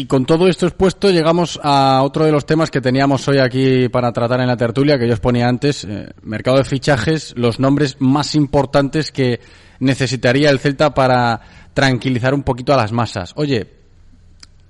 Y 0.02 0.08
con 0.08 0.26
todo 0.26 0.48
esto 0.48 0.66
expuesto 0.66 1.12
llegamos 1.12 1.60
a 1.62 2.02
otro 2.04 2.26
de 2.26 2.32
los 2.32 2.44
temas 2.48 2.72
que 2.72 2.82
teníamos 2.82 3.28
hoy 3.28 3.38
aquí 3.38 3.88
para 3.88 4.12
tratar 4.12 4.42
en 4.42 4.48
la 4.48 4.58
tertulia, 4.58 4.98
que 4.98 5.06
yo 5.08 5.14
os 5.14 5.20
ponía 5.20 5.48
antes, 5.48 5.84
eh, 5.84 6.10
mercado 6.24 6.58
de 6.58 6.64
fichajes, 6.64 7.34
los 7.38 7.60
nombres 7.60 7.98
más 8.00 8.34
importantes 8.34 9.12
que 9.12 9.40
necesitaría 9.80 10.50
el 10.50 10.58
Celta 10.58 10.96
para 10.96 11.40
tranquilizar 11.76 12.34
un 12.34 12.42
poquito 12.42 12.74
a 12.74 12.78
las 12.78 12.92
masas. 12.92 13.34
Oye, 13.36 13.68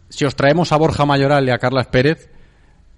si 0.09 0.25
os 0.25 0.35
traemos 0.35 0.73
a 0.73 0.75
Borja 0.75 1.05
Mayoral 1.05 1.47
y 1.47 1.51
a 1.51 1.59
Carlas 1.59 1.87
Pérez, 1.87 2.29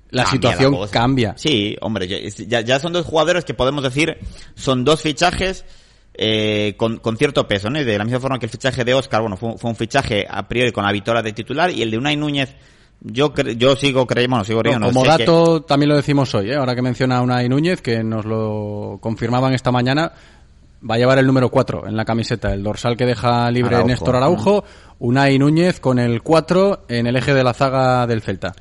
la 0.10 0.24
Cambia 0.24 0.32
situación 0.50 0.82
la 0.82 0.88
cambia. 0.88 1.34
Sí, 1.38 1.78
hombre, 1.82 2.08
ya, 2.08 2.18
ya- 2.48 2.62
ya 2.62 2.80
son 2.80 2.94
dos 2.94 3.06
jugadores 3.06 3.46
que 3.46 3.54
podemos 3.54 3.84
decir 3.84 4.18
son 4.56 4.84
dos 4.86 5.02
fichajes 5.02 5.66
eh, 6.14 6.76
con, 6.78 6.98
con 6.98 7.18
cierto 7.18 7.48
peso, 7.48 7.70
¿no? 7.70 7.84
De 7.84 7.98
la 7.98 8.04
misma 8.04 8.20
forma 8.20 8.40
que 8.40 8.46
el 8.46 8.52
fichaje 8.52 8.84
de 8.84 8.94
Oscar, 8.94 9.22
bueno, 9.22 9.38
fue, 9.38 9.58
fue 9.58 9.70
un 9.70 9.76
fichaje 9.76 10.26
a 10.30 10.48
priori 10.48 10.72
con 10.72 10.84
la 10.86 10.92
victoria 10.92 11.22
de 11.22 11.34
titular 11.34 11.72
y 11.72 11.82
el 11.82 11.90
de 11.92 11.98
Unai 11.98 12.16
Núñez, 12.16 12.56
yo 13.02 13.34
cre- 13.34 13.58
yo 13.58 13.76
sigo 13.76 14.06
creyendo, 14.08 14.36
bueno, 14.36 14.46
sigo 14.46 14.60
No, 14.60 14.64
creyendo. 14.64 14.88
como 14.88 15.02
sé 15.06 15.12
que- 15.18 15.24
dato, 15.26 15.62
también 15.64 15.90
lo 15.90 15.96
decimos 15.96 16.34
hoy, 16.36 16.52
¿eh? 16.52 16.56
ahora 16.56 16.76
que 16.76 16.82
menciona 16.82 17.18
a 17.18 17.22
Unai 17.22 17.50
Núñez, 17.50 17.82
que 17.82 18.04
nos 18.04 18.26
lo 18.26 18.98
confirmaban 19.02 19.54
esta 19.54 19.72
mañana, 19.72 20.12
va 20.90 20.96
a 20.96 20.98
llevar 20.98 21.18
el 21.18 21.26
número 21.28 21.50
4 21.50 21.88
en 21.88 21.96
la 21.96 22.06
camiseta, 22.06 22.54
el 22.54 22.62
dorsal 22.64 22.96
que 22.96 23.06
deja 23.06 23.50
libre 23.52 23.76
Araujo. 23.76 23.88
Néstor 23.88 24.16
Araujo, 24.16 24.64
Unai 25.00 25.38
Núñez 25.40 25.80
con 25.80 25.98
el 26.00 26.22
4 26.22 26.86
en 26.90 27.08
el 27.08 27.16
eje 27.16 27.34
de 27.34 27.44
la 27.44 27.54
zaga 27.54 28.06
del 28.08 28.22
Celta. 28.22 28.54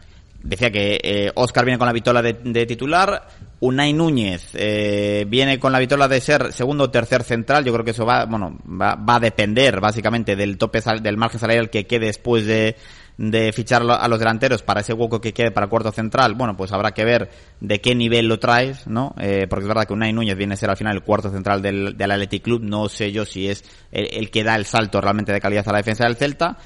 Decía 0.44 0.70
que 0.72 0.98
eh, 1.02 1.31
Oscar 1.37 1.64
viene 1.64 1.78
con 1.78 1.87
la 1.87 1.92
vitola 1.92 2.20
de, 2.20 2.33
de 2.33 2.66
titular, 2.66 3.28
Unai 3.61 3.92
Núñez 3.92 4.50
eh, 4.55 5.24
viene 5.28 5.61
con 5.61 5.70
la 5.70 5.78
vitola 5.78 6.09
de 6.09 6.20
ser 6.20 6.52
segundo 6.52 6.85
o 6.85 6.90
tercer 6.90 7.22
central. 7.22 7.64
Yo 7.64 7.72
creo 7.72 7.85
que 7.85 7.92
eso 7.92 8.05
va, 8.05 8.24
bueno, 8.24 8.59
va, 8.66 8.96
va 8.96 9.16
a 9.16 9.20
depender 9.20 9.81
básicamente 9.81 10.35
del 10.35 10.59
tope 10.59 10.81
sal- 10.81 11.00
del 11.00 11.16
margen 11.16 11.38
salarial 11.38 11.70
que 11.70 11.87
quede 11.87 12.07
después 12.07 12.44
de, 12.44 12.74
de 13.18 13.52
fichar 13.52 13.83
a 13.88 14.09
los 14.09 14.18
delanteros 14.18 14.64
para 14.64 14.81
ese 14.81 14.92
hueco 14.94 15.20
que 15.20 15.33
quede 15.33 15.52
para 15.52 15.68
cuarto 15.68 15.92
central. 15.92 16.35
Bueno, 16.35 16.57
pues 16.57 16.72
habrá 16.72 16.90
que 16.90 17.05
ver 17.05 17.31
de 17.61 17.81
qué 17.81 17.94
nivel 17.94 18.26
lo 18.26 18.40
traes, 18.40 18.88
¿no? 18.88 19.14
Eh, 19.20 19.46
porque 19.48 19.62
es 19.62 19.68
verdad 19.68 19.87
que 19.87 19.92
Unai 19.92 20.12
Núñez 20.12 20.37
viene 20.37 20.55
a 20.55 20.57
ser 20.57 20.70
al 20.70 20.76
final 20.76 20.96
el 20.96 21.02
cuarto 21.02 21.31
central 21.31 21.62
del, 21.62 21.96
del 21.96 22.11
Athletic 22.11 22.42
Club. 22.42 22.62
No 22.64 22.88
sé 22.88 23.12
yo 23.12 23.24
si 23.24 23.48
es 23.48 23.62
el, 23.92 24.09
el 24.12 24.31
que 24.33 24.42
da 24.42 24.57
el 24.57 24.64
salto 24.64 25.00
realmente 25.00 25.33
de 25.33 25.40
calidad 25.40 25.68
a 25.68 25.72
la 25.72 25.78
defensa 25.78 26.02
del 26.02 26.16
Celta. 26.16 26.59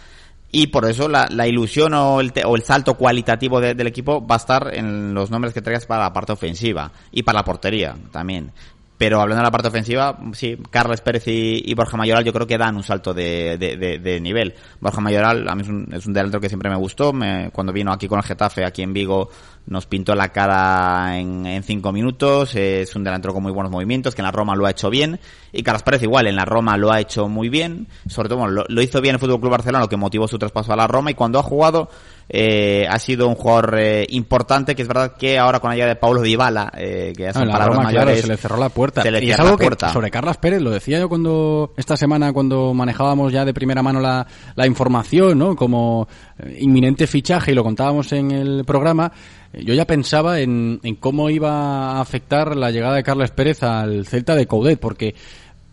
Y 0.59 0.69
por 0.69 0.87
eso 0.87 1.07
la, 1.07 1.29
ilusión 1.47 1.93
o 1.93 2.19
el, 2.19 2.33
te- 2.33 2.47
o 2.47 2.57
el 2.57 2.63
salto 2.63 2.95
cualitativo 2.95 3.61
de- 3.61 3.75
del 3.75 3.89
equipo 3.89 4.27
va 4.27 4.37
a 4.37 4.39
estar 4.39 4.71
en 4.75 5.13
los 5.13 5.31
nombres 5.31 5.53
que 5.53 5.61
traigas 5.61 5.85
para 5.85 6.05
la 6.05 6.15
parte 6.15 6.33
ofensiva 6.33 6.91
y 7.13 7.25
para 7.25 7.41
la 7.41 7.45
portería 7.45 7.95
también. 8.11 8.53
Pero 8.99 9.21
hablando 9.21 9.43
de 9.43 9.47
la 9.47 9.51
parte 9.51 9.69
ofensiva, 9.69 10.19
sí, 10.33 10.57
Carles 10.71 11.03
Pérez 11.03 11.25
y, 11.27 11.75
Borja 11.75 11.99
Mayoral 11.99 12.25
yo 12.25 12.33
creo 12.33 12.47
que 12.47 12.57
dan 12.57 12.77
un 12.77 12.83
salto 12.83 13.13
de, 13.13 13.59
de- 13.59 14.21
nivel. 14.21 14.55
Borja 14.81 15.03
Mayoral 15.03 15.47
a 15.49 15.55
mí 15.55 15.63
es 15.63 15.69
un, 15.69 15.87
es 15.93 16.07
un 16.07 16.15
delantero 16.15 16.41
que 16.41 16.49
siempre 16.49 16.71
me 16.71 16.77
gustó. 16.77 17.13
Me- 17.13 17.51
cuando 17.53 17.75
vino 17.75 17.93
aquí 17.93 18.09
con 18.09 18.19
el 18.19 18.25
Getafe, 18.25 18.65
aquí 18.65 18.81
en 18.83 18.95
Vigo, 18.95 19.29
nos 19.67 19.85
pintó 19.87 20.15
la 20.15 20.31
cara 20.31 21.19
en, 21.19 21.45
en 21.45 21.63
cinco 21.63 21.93
minutos. 21.93 22.55
es 22.55 22.97
un 22.97 23.05
delantero 23.05 23.35
con 23.35 23.43
muy 23.43 23.53
buenos 23.53 23.71
movimientos, 23.71 24.15
que 24.15 24.23
en 24.23 24.27
la 24.27 24.33
Roma 24.33 24.57
lo 24.57 24.65
ha 24.65 24.71
hecho 24.71 24.89
bien. 24.89 25.21
Y 25.53 25.63
Carlos 25.63 25.83
Pérez 25.83 26.03
igual, 26.03 26.27
en 26.27 26.37
la 26.37 26.47
Roma 26.47 26.79
lo 26.79 26.91
ha 26.91 26.99
hecho 26.99 27.29
muy 27.29 27.51
bien. 27.51 27.89
Sobre 28.09 28.31
todo, 28.31 28.39
bueno, 28.39 28.55
lo, 28.55 28.65
lo 28.67 28.81
hizo 28.81 29.03
bien 29.03 29.17
el 29.17 29.21
Fútbol 29.21 29.41
Club 29.41 29.51
Barcelona, 29.53 29.81
lo 29.85 29.91
que 29.91 29.97
motivó 29.99 30.27
su 30.27 30.39
traspaso 30.39 30.73
a 30.73 30.77
la 30.77 30.87
Roma. 30.87 31.11
Y 31.11 31.15
cuando 31.15 31.39
ha 31.39 31.43
jugado, 31.43 31.91
eh, 32.29 32.87
ha 32.89 32.99
sido 32.99 33.29
un 33.29 33.35
jugador 33.37 33.79
eh, 33.79 34.07
importante, 34.11 34.75
que 34.75 34.83
es 34.83 34.89
verdad 34.89 35.15
que 35.17 35.39
ahora 35.39 35.61
con 35.61 35.71
la 35.71 35.77
llegada 35.77 35.95
de 35.95 36.01
Paulo 36.01 36.23
Dybala, 36.23 36.73
eh, 36.77 37.13
que 37.17 37.23
ya 37.25 37.31
Ah, 37.31 37.33
son 37.35 37.49
palabras 37.49 37.69
Roma, 37.77 37.91
claro, 37.91 38.07
mayores, 38.07 38.21
se 38.23 38.27
le 38.29 38.37
cerró 38.37 38.57
la 38.57 38.69
puerta. 38.69 39.03
se 39.03 39.11
le 39.11 39.25
y 39.25 39.31
es 39.31 39.39
algo 39.39 39.57
que 39.57 39.69
sobre 39.93 40.11
Carlas 40.11 40.37
Pérez, 40.39 40.61
lo 40.61 40.71
decía 40.71 40.99
yo 40.99 41.09
cuando 41.09 41.73
esta 41.77 41.97
semana 41.97 42.33
cuando 42.33 42.75
manejábamos 42.75 43.33
ya 43.33 43.45
de 43.45 43.55
primera 43.55 43.83
mano 43.83 44.01
la, 44.01 44.27
la 44.55 44.67
información, 44.67 45.39
¿no? 45.39 45.55
Como 45.55 46.09
eh, 46.39 46.57
inminente 46.61 47.07
fichaje 47.07 47.53
y 47.53 47.55
lo 47.55 47.63
contábamos 47.63 48.13
en 48.13 48.31
el 48.33 48.65
programa, 48.65 49.13
eh, 49.53 49.65
yo 49.65 49.75
ya 49.75 49.87
pensaba 49.87 50.41
en, 50.41 50.81
en 50.83 50.97
cómo 50.97 51.31
iba 51.31 51.93
a 51.93 52.01
afectar 52.01 52.57
la 52.57 52.71
llegada 52.71 52.97
de 52.97 53.03
Carles 53.03 53.31
Pérez 53.31 53.63
al 53.63 54.07
Celta 54.07 54.35
de 54.35 54.47
Coudet, 54.47 54.81
porque 54.81 55.15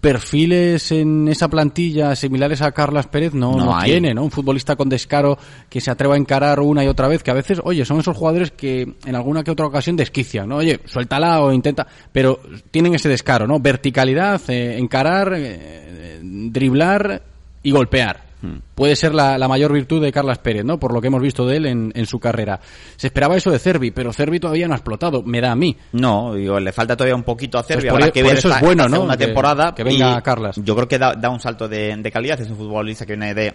perfiles 0.04 0.92
en 0.92 1.30
esa 1.30 1.48
plantilla 1.48 2.14
similares 2.18 2.62
a 2.62 2.74
Carlas 2.74 3.08
Pérez 3.08 3.34
no, 3.34 3.56
No 3.56 3.78
tiene, 3.86 4.14
¿no? 4.14 4.26
Un 4.26 4.32
futbolista 4.32 4.76
con 4.76 4.90
descaro 4.90 5.38
que 5.70 5.80
se 5.80 5.90
atreva 5.90 6.16
a 6.16 6.18
encarar 6.18 6.60
una 6.60 6.84
y 6.84 6.90
otra 6.90 7.08
vez, 7.08 7.24
que 7.24 7.32
a 7.32 7.34
veces, 7.34 7.62
oye, 7.64 7.86
son 7.86 8.02
esos 8.02 8.18
jugadores 8.18 8.52
que 8.52 8.96
en 9.06 9.16
alguna 9.16 9.46
que 9.46 9.52
otra 9.52 9.66
ocasión 9.66 9.96
desquician, 9.96 10.50
¿no? 10.50 10.58
Oye, 10.58 10.82
suéltala 10.84 11.42
o 11.42 11.54
intenta, 11.54 11.88
pero 12.12 12.42
tienen 12.70 12.94
ese 12.96 13.08
descaro, 13.08 13.48
¿no? 13.48 13.62
Verticalidad, 13.62 14.42
eh, 14.50 14.78
encarar, 14.78 15.36
eh, 15.38 16.20
driblar 16.22 17.22
y 17.64 17.72
golpear. 17.72 18.33
Puede 18.76 18.96
ser 18.96 19.14
la, 19.16 19.38
la 19.38 19.48
mayor 19.48 19.72
virtud 19.72 20.02
de 20.02 20.12
Carlas 20.12 20.38
Pérez, 20.40 20.66
¿no? 20.66 20.78
Por 20.80 20.94
lo 20.94 21.00
que 21.00 21.08
hemos 21.08 21.22
visto 21.22 21.46
de 21.46 21.58
él 21.58 21.66
en, 21.66 21.92
en 21.96 22.06
su 22.06 22.20
carrera. 22.20 22.60
Se 22.98 23.08
esperaba 23.08 23.38
eso 23.38 23.52
de 23.52 23.60
Cervi, 23.60 23.92
pero 23.92 24.12
Cervi 24.12 24.40
todavía 24.40 24.68
no 24.68 24.74
ha 24.74 24.78
explotado, 24.78 25.24
me 25.24 25.40
da 25.40 25.52
a 25.52 25.56
mí. 25.56 25.78
No, 25.94 26.34
digo, 26.34 26.60
le 26.60 26.72
falta 26.74 26.98
todavía 26.98 27.16
un 27.16 27.24
poquito 27.24 27.58
a 27.58 27.62
hacer. 27.62 27.80
Pues 27.80 27.90
por 27.92 28.12
que 28.12 28.22
por 28.22 28.30
ver 28.30 28.38
eso 28.40 28.50
es 28.50 28.56
esta- 28.56 28.66
bueno, 28.66 28.86
esta 28.86 28.98
¿no? 28.98 29.08
Que- 29.18 29.26
temporada. 29.26 29.74
que 29.74 29.84
venga 29.84 30.18
y 30.18 30.22
Carlas. 30.22 30.56
Yo 30.64 30.76
creo 30.76 30.88
que 30.88 31.00
da, 31.00 31.14
da 31.16 31.30
un 31.30 31.40
salto 31.40 31.68
de, 31.68 31.96
de 31.96 32.12
calidad. 32.12 32.40
Es 32.42 32.50
un 32.50 32.58
futbolista 32.58 33.06
que 33.06 33.14
viene 33.16 33.34
de 33.34 33.54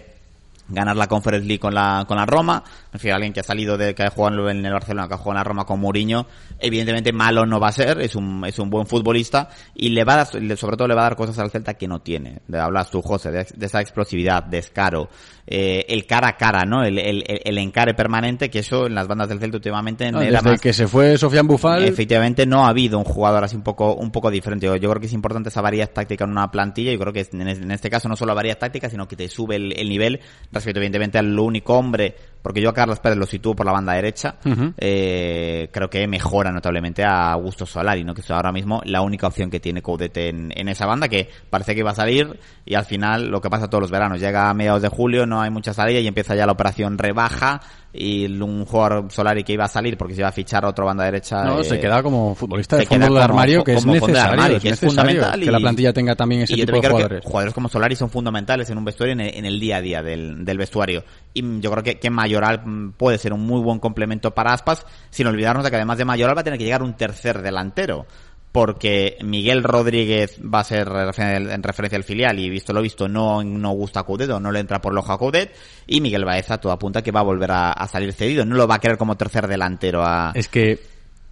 ganar 0.71 0.95
la 0.95 1.07
Conference 1.07 1.47
League 1.47 1.59
con 1.59 1.73
la, 1.73 2.05
con 2.07 2.17
la 2.17 2.25
Roma. 2.25 2.63
Refiero 2.91 3.13
a 3.13 3.17
alguien 3.17 3.33
que 3.33 3.39
ha 3.41 3.43
salido 3.43 3.77
de, 3.77 3.93
que 3.93 4.03
ha 4.03 4.09
jugado 4.09 4.49
en 4.49 4.65
el 4.65 4.73
Barcelona, 4.73 5.07
que 5.07 5.13
ha 5.13 5.17
jugado 5.17 5.31
en 5.33 5.37
la 5.37 5.43
Roma 5.43 5.65
con 5.65 5.79
Mourinho. 5.79 6.25
Evidentemente 6.59 7.13
malo 7.13 7.45
no 7.45 7.59
va 7.59 7.67
a 7.67 7.71
ser, 7.71 8.01
es 8.01 8.15
un, 8.15 8.43
es 8.45 8.57
un 8.57 8.69
buen 8.69 8.87
futbolista 8.87 9.49
y 9.75 9.89
le 9.89 10.03
va 10.03 10.13
a 10.13 10.17
dar, 10.25 10.57
sobre 10.57 10.75
todo 10.75 10.87
le 10.87 10.95
va 10.95 11.01
a 11.01 11.03
dar 11.05 11.15
cosas 11.15 11.37
al 11.39 11.51
Celta 11.51 11.75
que 11.75 11.87
no 11.87 12.01
tiene. 12.01 12.39
De, 12.47 12.59
hablas 12.59 12.89
tú, 12.89 13.01
José, 13.01 13.31
de, 13.31 13.45
de 13.55 13.65
esa 13.65 13.79
explosividad, 13.79 14.43
descaro, 14.43 15.07
eh, 15.45 15.85
el 15.87 16.05
cara 16.05 16.29
a 16.29 16.37
cara, 16.37 16.65
¿no? 16.65 16.83
El, 16.83 16.97
el, 16.99 17.23
el- 17.27 17.57
encare 17.59 17.93
permanente, 17.93 18.49
que 18.49 18.59
eso 18.59 18.87
en 18.87 18.95
las 18.95 19.07
bandas 19.07 19.29
del 19.29 19.39
Celta 19.39 19.57
últimamente 19.57 20.05
Ah, 20.05 20.09
era 20.09 20.19
desde 20.19 20.49
más- 20.51 20.59
que 20.61 20.73
se 20.73 20.87
fue 20.87 21.17
Sofian 21.17 21.45
Bufal, 21.47 21.83
Efectivamente, 21.83 22.45
no 22.45 22.65
ha 22.65 22.69
habido 22.69 22.97
un 22.97 23.03
jugador 23.05 23.43
así 23.43 23.55
un 23.55 23.63
poco, 23.63 23.93
un 23.95 24.11
poco 24.11 24.31
diferente. 24.31 24.65
Yo, 24.65 24.75
yo 24.75 24.89
creo 24.89 24.99
que 24.99 25.07
es 25.07 25.13
importante 25.13 25.49
esa 25.49 25.61
variedad 25.61 25.89
táctica 25.91 26.23
en 26.25 26.31
una 26.31 26.49
plantilla. 26.51 26.91
Yo 26.91 26.99
creo 26.99 27.13
que 27.13 27.27
en, 27.33 27.47
en 27.47 27.71
este 27.71 27.89
caso 27.89 28.09
no 28.09 28.15
solo 28.15 28.33
variedad 28.35 28.57
táctica, 28.57 28.89
sino 28.89 29.07
que 29.07 29.15
te 29.15 29.27
sube 29.29 29.55
el, 29.57 29.73
el 29.77 29.89
nivel 29.89 30.19
respecto, 30.51 30.79
evidentemente, 30.79 31.17
al 31.19 31.37
único 31.37 31.73
hombre, 31.75 32.15
porque 32.41 32.61
yo 32.61 32.73
Carlos 32.79 32.99
Pérez 32.99 33.17
lo 33.17 33.25
sitúo 33.25 33.55
por 33.55 33.65
la 33.65 33.73
banda 33.73 33.93
derecha. 33.93 34.35
Eh, 34.77 35.69
creo 35.71 35.89
que 35.89 36.07
mejora 36.07 36.51
notablemente 36.51 37.03
a 37.03 37.33
Augusto 37.33 37.65
Solari, 37.65 38.05
¿no? 38.05 38.13
Que 38.13 38.21
es 38.21 38.31
ahora 38.31 38.53
mismo 38.53 38.81
la 38.85 39.01
única 39.01 39.27
opción 39.27 39.49
que 39.49 39.59
tiene 39.59 39.81
Coudet 39.81 40.15
en, 40.17 40.53
en 40.55 40.69
esa 40.69 40.85
banda, 40.85 41.09
que 41.09 41.29
parece 41.49 41.73
que 41.73 41.81
iba 41.81 41.91
a 41.91 41.95
salir 41.95 42.39
y 42.65 42.75
al 42.75 42.85
final 42.85 43.27
lo 43.27 43.41
que 43.41 43.49
pasa 43.49 43.69
todos 43.69 43.81
los 43.81 43.91
veranos. 43.91 44.19
Llega 44.21 44.49
a 44.49 44.53
mediados 44.53 44.81
de 44.81 44.87
julio, 44.87 45.25
no 45.25 45.41
hay 45.41 45.49
mucha 45.49 45.73
salida 45.73 45.99
y 45.99 46.07
empieza 46.07 46.35
ya 46.35 46.45
la 46.45 46.53
operación 46.53 46.97
rebaja 46.97 47.61
y 47.91 48.27
un 48.41 48.65
jugador 48.65 49.11
Solari 49.11 49.43
que 49.43 49.53
iba 49.53 49.65
a 49.65 49.67
salir 49.67 49.97
porque 49.97 50.13
se 50.13 50.21
iba 50.21 50.29
a 50.29 50.31
fichar 50.31 50.63
a 50.63 50.69
otra 50.69 50.85
banda 50.85 51.03
derecha. 51.05 51.43
no, 51.43 51.61
eh, 51.61 51.63
se 51.63 51.79
queda 51.79 52.03
como 52.03 52.35
futbolista 52.35 52.77
de 52.77 52.85
fondo 52.85 53.07
del 53.07 53.17
armario, 53.17 53.63
que 53.63 53.73
es 53.73 53.85
necesario, 53.85 54.59
que 54.59 54.69
es 54.69 54.79
fundamental 54.79 55.39
que 55.39 55.51
la 55.51 55.59
plantilla 55.59 55.93
tenga 55.93 56.15
también 56.15 56.43
ese 56.43 56.53
y 56.53 56.57
yo 56.57 56.65
tipo 56.65 56.79
de 56.79 56.87
jugadores. 56.87 57.21
que 57.21 57.27
jugadores 57.27 57.53
como 57.53 57.69
Solari 57.69 57.95
son 57.95 58.09
fundamentales 58.09 58.69
en 58.69 58.77
un 58.77 58.85
vestuario 58.85 59.13
en 59.13 59.21
el, 59.21 59.35
en 59.35 59.45
el 59.45 59.59
día 59.59 59.77
a 59.77 59.81
día 59.81 60.03
del, 60.03 60.45
del 60.45 60.57
vestuario. 60.57 61.03
Y 61.33 61.59
yo 61.59 61.71
creo 61.71 61.83
que, 61.83 61.99
que 61.99 62.09
Mayoral 62.09 62.65
mm, 62.65 62.91
puede 62.93 63.17
ser 63.17 63.33
un 63.33 63.41
muy 63.41 63.61
buen 63.61 63.79
complemento 63.79 64.31
para 64.31 64.53
Aspas, 64.53 64.85
sin 65.09 65.27
olvidarnos 65.27 65.63
de 65.63 65.69
que 65.69 65.75
además 65.75 65.97
de 65.97 66.05
Mayoral 66.05 66.37
va 66.37 66.41
a 66.41 66.43
tener 66.43 66.59
que 66.59 66.65
llegar 66.65 66.83
un 66.83 66.95
tercer 66.95 67.41
delantero. 67.41 68.05
Porque 68.51 69.17
Miguel 69.21 69.63
Rodríguez 69.63 70.39
va 70.41 70.61
a 70.61 70.63
ser 70.63 70.87
en 70.87 71.61
referencia 71.61 71.97
al 71.97 72.03
filial 72.03 72.39
y 72.39 72.49
visto 72.49 72.73
lo 72.73 72.81
visto 72.81 73.07
no, 73.07 73.43
no 73.43 73.71
gusta 73.73 73.99
a 73.99 74.03
Coudet 74.03 74.31
o 74.31 74.39
no 74.39 74.51
le 74.51 74.59
entra 74.59 74.81
por 74.81 74.97
ojo 74.97 75.13
a 75.13 75.19
Coudet 75.19 75.55
y 75.85 76.01
Miguel 76.01 76.25
Baeza 76.25 76.57
todo 76.57 76.71
apunta 76.71 77.03
que 77.03 77.11
va 77.11 77.19
a 77.19 77.23
volver 77.23 77.51
a, 77.51 77.71
a 77.71 77.87
salir 77.87 78.11
cedido, 78.11 78.45
no 78.45 78.55
lo 78.55 78.67
va 78.67 78.75
a 78.75 78.79
querer 78.79 78.97
como 78.97 79.15
tercer 79.17 79.47
delantero 79.47 80.03
a... 80.03 80.31
Es 80.33 80.47
que, 80.47 80.79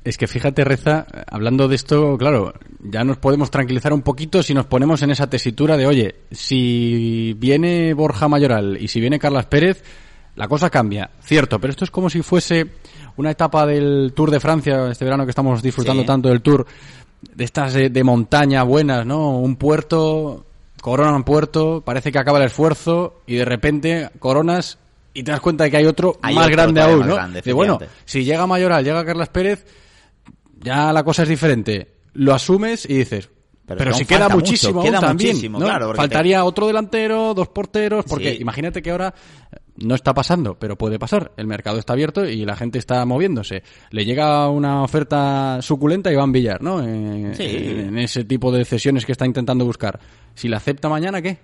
es 0.09 0.17
que 0.17 0.27
fíjate, 0.27 0.63
Reza, 0.63 1.05
hablando 1.29 1.67
de 1.67 1.75
esto, 1.75 2.17
claro, 2.17 2.53
ya 2.79 3.03
nos 3.03 3.17
podemos 3.17 3.51
tranquilizar 3.51 3.93
un 3.93 4.01
poquito 4.01 4.41
si 4.43 4.53
nos 4.53 4.65
ponemos 4.65 5.01
en 5.01 5.11
esa 5.11 5.27
tesitura 5.29 5.75
de, 5.77 5.85
oye, 5.87 6.15
si 6.31 7.33
viene 7.37 7.93
Borja 7.93 8.27
Mayoral 8.27 8.77
y 8.79 8.87
si 8.87 8.99
viene 8.99 9.19
Carlas 9.19 9.47
Pérez, 9.47 9.83
la 10.35 10.47
cosa 10.47 10.69
cambia. 10.69 11.09
Cierto, 11.21 11.59
pero 11.59 11.71
esto 11.71 11.83
es 11.83 11.91
como 11.91 12.09
si 12.09 12.21
fuese 12.21 12.67
una 13.17 13.31
etapa 13.31 13.65
del 13.65 14.13
Tour 14.15 14.31
de 14.31 14.39
Francia, 14.39 14.87
este 14.89 15.03
verano 15.05 15.25
que 15.25 15.31
estamos 15.31 15.61
disfrutando 15.61 16.03
Sí. 16.03 16.07
tanto 16.07 16.29
del 16.29 16.41
Tour, 16.41 16.65
de 17.33 17.43
estas 17.43 17.73
de, 17.73 17.89
de 17.89 18.03
montaña 18.03 18.63
buenas, 18.63 19.05
¿no? 19.05 19.31
Un 19.39 19.55
puerto, 19.55 20.45
coronan 20.81 21.23
puerto, 21.23 21.81
parece 21.83 22.11
que 22.11 22.19
acaba 22.19 22.37
el 22.37 22.45
esfuerzo 22.45 23.21
y 23.25 23.35
de 23.35 23.45
repente 23.45 24.09
coronas 24.19 24.77
y 25.13 25.23
te 25.23 25.31
das 25.31 25.41
cuenta 25.41 25.63
de 25.63 25.71
que 25.71 25.77
hay 25.77 25.85
otro 25.85 26.19
Hay 26.21 26.35
más 26.35 26.45
otro 26.45 26.55
grande 26.55 26.81
aún, 26.81 26.99
más 26.99 27.07
¿no? 27.07 27.15
grande, 27.15 27.41
de 27.41 27.53
bueno, 27.53 27.79
si 28.05 28.23
llega 28.23 28.45
Mayoral, 28.45 28.83
llega 28.85 29.03
Carlas 29.03 29.29
Pérez, 29.29 29.65
ya 30.67 30.93
la 30.93 31.03
cosa 31.03 31.23
es 31.23 31.29
diferente. 31.29 31.95
Lo 32.13 32.33
asumes 32.33 32.85
y 32.89 32.95
dices, 32.95 33.29
Pero 33.65 33.93
si 33.93 34.05
queda 34.05 34.25
mucho, 34.29 34.37
muchísimo, 34.37 34.81
queda 34.83 34.99
también, 35.01 35.31
muchísimo, 35.31 35.59
¿no? 35.59 35.65
claro, 35.65 35.93
Faltaría 35.93 36.43
otro 36.45 36.67
delantero, 36.67 37.33
dos 37.33 37.49
porteros, 37.49 38.05
porque 38.07 38.31
Sí. 38.31 38.37
imagínate 38.41 38.81
que 38.81 38.91
ahora 38.91 39.13
eh, 39.51 39.57
no 39.77 39.93
está 39.93 40.13
pasando, 40.13 40.57
pero 40.57 40.77
puede 40.77 40.97
pasar. 40.97 41.31
El 41.37 41.47
mercado 41.47 41.77
está 41.77 41.93
abierto 41.93 42.25
y 42.25 42.45
la 42.45 42.55
gente 42.55 42.79
está 42.79 43.05
moviéndose. 43.05 43.63
Le 43.91 44.05
llega 44.05 44.49
una 44.49 44.83
oferta 44.83 45.59
suculenta 45.61 46.09
a 46.09 46.13
Iván 46.13 46.31
Villar, 46.31 46.61
¿no? 46.61 46.81
Eh, 46.81 47.33
Sí. 47.35 47.43
En 47.45 47.97
ese 47.97 48.23
tipo 48.23 48.51
de 48.51 48.63
cesiones 48.65 49.05
que 49.05 49.11
está 49.11 49.25
intentando 49.25 49.65
buscar. 49.65 49.99
Si 50.33 50.47
la 50.47 50.57
acepta 50.57 50.87
mañana, 50.89 51.21
¿qué? 51.21 51.37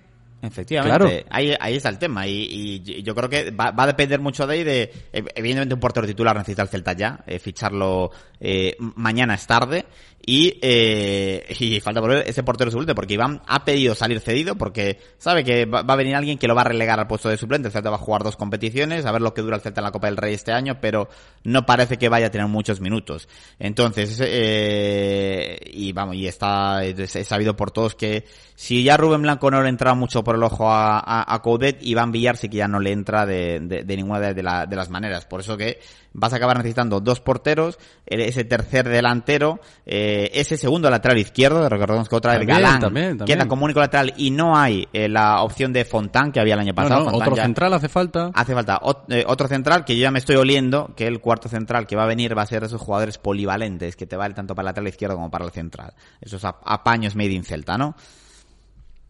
Efectivamente, 0.46 1.24
ahí, 1.30 1.54
ahí 1.58 1.76
está 1.76 1.88
el 1.88 1.98
tema. 1.98 2.26
Y, 2.26 2.82
y 2.84 3.02
yo 3.02 3.14
creo 3.14 3.28
que 3.28 3.50
va, 3.50 3.70
va, 3.70 3.84
a 3.84 3.86
depender 3.86 4.20
mucho 4.20 4.46
de 4.46 4.54
ahí 4.54 4.64
de, 4.64 4.92
evidentemente 5.12 5.74
un 5.74 5.80
portero 5.80 6.06
titular 6.06 6.36
necesita 6.36 6.62
el 6.62 6.68
Celta 6.68 6.92
ya, 6.92 7.24
eh, 7.26 7.38
ficharlo 7.38 8.10
eh, 8.40 8.76
mañana 8.78 9.34
es 9.34 9.46
tarde. 9.46 9.86
Y, 10.26 10.58
eh, 10.62 11.54
y 11.58 11.80
falta 11.80 12.00
por 12.00 12.10
ver 12.10 12.24
ese 12.26 12.42
portero 12.42 12.70
suplente 12.70 12.94
porque 12.94 13.14
Iván 13.14 13.42
ha 13.46 13.62
pedido 13.62 13.94
salir 13.94 14.20
cedido 14.20 14.56
porque 14.56 14.98
sabe 15.18 15.44
que 15.44 15.66
va, 15.66 15.80
a 15.80 15.96
venir 15.96 16.14
alguien 16.14 16.38
que 16.38 16.48
lo 16.48 16.54
va 16.54 16.62
a 16.62 16.64
relegar 16.64 16.98
al 16.98 17.06
puesto 17.06 17.28
de 17.28 17.36
suplente, 17.36 17.68
el 17.68 17.72
Celta 17.72 17.90
va 17.90 17.96
a 17.96 17.98
jugar 17.98 18.22
dos 18.22 18.36
competiciones, 18.36 19.04
a 19.04 19.12
ver 19.12 19.20
lo 19.20 19.34
que 19.34 19.42
dura 19.42 19.56
el 19.56 19.62
Celta 19.62 19.82
en 19.82 19.84
la 19.84 19.92
Copa 19.92 20.06
del 20.06 20.16
Rey 20.16 20.32
este 20.32 20.52
año, 20.52 20.78
pero 20.80 21.10
no 21.42 21.66
parece 21.66 21.98
que 21.98 22.08
vaya 22.08 22.28
a 22.28 22.30
tener 22.30 22.46
muchos 22.46 22.80
minutos. 22.80 23.28
Entonces, 23.58 24.18
eh, 24.24 25.58
y 25.70 25.92
vamos, 25.92 26.16
y 26.16 26.26
está, 26.26 26.84
es, 26.84 27.10
sabido 27.28 27.54
por 27.54 27.70
todos 27.70 27.94
que 27.94 28.24
si 28.54 28.82
ya 28.82 28.96
Rubén 28.96 29.22
Blanco 29.22 29.50
no 29.50 29.62
le 29.62 29.68
entra 29.68 29.94
mucho 29.94 30.24
por 30.24 30.33
el 30.34 30.42
ojo 30.42 30.70
a, 30.70 30.98
a, 30.98 31.34
a 31.34 31.42
Coudet, 31.42 31.78
Iván 31.82 32.12
Villar 32.12 32.36
sí 32.36 32.48
que 32.48 32.58
ya 32.58 32.68
no 32.68 32.80
le 32.80 32.92
entra 32.92 33.26
de, 33.26 33.60
de, 33.60 33.84
de 33.84 33.96
ninguna 33.96 34.20
de, 34.20 34.42
la, 34.42 34.66
de 34.66 34.76
las 34.76 34.90
maneras. 34.90 35.26
Por 35.26 35.40
eso 35.40 35.56
que 35.56 35.78
vas 36.14 36.32
a 36.32 36.36
acabar 36.36 36.56
necesitando 36.56 37.00
dos 37.00 37.20
porteros, 37.20 37.78
ese 38.06 38.44
tercer 38.44 38.88
delantero, 38.88 39.60
eh, 39.84 40.30
ese 40.32 40.56
segundo 40.56 40.88
lateral 40.88 41.18
izquierdo, 41.18 41.68
recordemos 41.68 42.08
que 42.08 42.14
otra 42.14 42.38
vez 42.38 42.46
Galán 42.46 42.80
también, 42.80 43.18
queda 43.18 43.46
como 43.48 43.64
único 43.64 43.80
lateral 43.80 44.14
y 44.16 44.30
no 44.30 44.56
hay 44.56 44.88
eh, 44.92 45.08
la 45.08 45.42
opción 45.42 45.72
de 45.72 45.84
Fontán 45.84 46.30
que 46.30 46.40
había 46.40 46.54
el 46.54 46.60
año 46.60 46.74
pasado. 46.74 47.08
otro 47.12 47.34
central 47.36 47.74
hace 47.74 47.88
falta. 47.88 48.30
Hace 48.32 48.54
falta 48.54 48.80
eh, 49.08 49.24
otro 49.26 49.48
central 49.48 49.84
que 49.84 49.96
yo 49.96 50.02
ya 50.02 50.10
me 50.10 50.20
estoy 50.20 50.36
oliendo 50.36 50.92
que 50.96 51.06
el 51.06 51.20
cuarto 51.20 51.48
central 51.48 51.86
que 51.86 51.96
va 51.96 52.04
a 52.04 52.06
venir 52.06 52.36
va 52.38 52.42
a 52.42 52.46
ser 52.46 52.60
de 52.60 52.68
esos 52.68 52.80
jugadores 52.80 53.18
polivalentes 53.18 53.96
que 53.96 54.06
te 54.06 54.16
vale 54.16 54.34
tanto 54.34 54.54
para 54.54 54.64
el 54.64 54.70
lateral 54.70 54.88
izquierdo 54.88 55.16
como 55.16 55.30
para 55.30 55.44
el 55.44 55.50
central. 55.50 55.94
Esos 56.20 56.44
apaños 56.44 57.16
made 57.16 57.32
in 57.32 57.44
Celta, 57.44 57.76
¿no? 57.76 57.96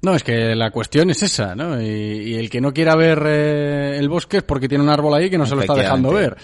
No, 0.04 0.14
es 0.14 0.22
que 0.22 0.54
la 0.54 0.70
cuestión 0.70 1.10
es 1.10 1.22
esa, 1.22 1.54
¿no? 1.54 1.80
Y, 1.80 2.34
el 2.34 2.50
que 2.50 2.60
no 2.60 2.72
quiera 2.72 2.94
ver 2.94 3.26
el 3.26 4.08
bosque 4.08 4.38
es 4.38 4.42
porque 4.42 4.68
tiene 4.68 4.84
un 4.84 4.90
árbol 4.90 5.14
ahí 5.14 5.30
que 5.30 5.38
no 5.38 5.46
se 5.46 5.54
lo 5.54 5.62
está 5.62 5.74
dejando 5.74 6.12
ver 6.12 6.36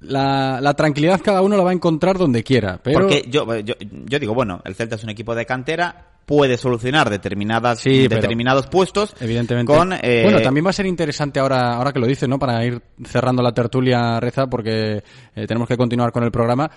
la, 0.00 0.60
la, 0.60 0.74
tranquilidad 0.74 1.20
cada 1.22 1.42
uno 1.42 1.56
la 1.56 1.62
va 1.62 1.70
a 1.70 1.74
encontrar 1.74 2.16
donde 2.16 2.42
quiera. 2.42 2.80
Pero... 2.82 3.00
Porque 3.00 3.24
yo, 3.28 3.58
yo, 3.58 3.74
yo 3.78 4.18
digo, 4.18 4.34
bueno, 4.34 4.60
el 4.64 4.74
Celta 4.74 4.96
es 4.96 5.04
un 5.04 5.10
equipo 5.10 5.34
de 5.34 5.44
cantera, 5.44 6.10
puede 6.30 6.56
solucionar 6.56 7.10
determinadas 7.10 7.82
determinados 7.82 8.68
puestos 8.68 9.16
evidentemente 9.20 9.72
con 9.72 9.92
eh... 9.92 10.20
bueno 10.22 10.40
también 10.40 10.64
va 10.64 10.70
a 10.70 10.72
ser 10.72 10.86
interesante 10.86 11.40
ahora 11.40 11.74
ahora 11.74 11.92
que 11.92 11.98
lo 11.98 12.06
dice 12.06 12.28
no 12.28 12.38
para 12.38 12.64
ir 12.64 12.80
cerrando 13.04 13.42
la 13.42 13.52
tertulia 13.52 14.20
reza 14.20 14.46
porque 14.46 15.02
eh, 15.34 15.46
tenemos 15.48 15.66
que 15.66 15.76
continuar 15.76 16.12
con 16.12 16.22
el 16.22 16.30
programa 16.30 16.70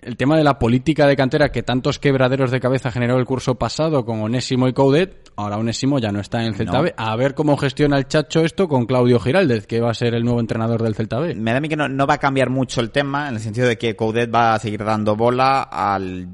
el 0.00 0.16
tema 0.16 0.36
de 0.36 0.44
la 0.44 0.58
política 0.58 1.06
de 1.06 1.16
cantera 1.16 1.50
que 1.50 1.62
tantos 1.62 1.98
quebraderos 1.98 2.50
de 2.50 2.60
cabeza 2.60 2.90
generó 2.90 3.18
el 3.18 3.24
curso 3.24 3.56
pasado 3.56 4.04
con 4.04 4.20
Onésimo 4.20 4.68
y 4.68 4.72
Coudet, 4.72 5.30
ahora 5.36 5.58
Onésimo 5.58 5.98
ya 5.98 6.10
no 6.12 6.20
está 6.20 6.40
en 6.40 6.48
el 6.48 6.54
Celta 6.54 6.80
B. 6.80 6.94
A 6.96 7.14
ver 7.16 7.34
cómo 7.34 7.56
gestiona 7.56 7.98
el 7.98 8.06
Chacho 8.06 8.40
esto 8.40 8.68
con 8.68 8.86
Claudio 8.86 9.20
Giraldez, 9.20 9.66
que 9.66 9.80
va 9.80 9.90
a 9.90 9.94
ser 9.94 10.14
el 10.14 10.24
nuevo 10.24 10.40
entrenador 10.40 10.82
del 10.82 10.94
Celta 10.94 11.18
B. 11.18 11.34
Me 11.34 11.52
da 11.52 11.58
a 11.58 11.60
mí 11.60 11.68
que 11.68 11.76
no, 11.76 12.06
va 12.06 12.14
a 12.14 12.18
cambiar 12.18 12.50
mucho 12.50 12.80
el 12.80 12.90
tema, 12.90 13.28
en 13.28 13.34
el 13.34 13.40
sentido 13.40 13.68
de 13.68 13.76
que 13.76 13.94
Coudet 13.96 14.32
va 14.34 14.54
a 14.54 14.58
seguir 14.58 14.84
dando 14.84 15.16
bola 15.16 15.62
al 15.62 16.28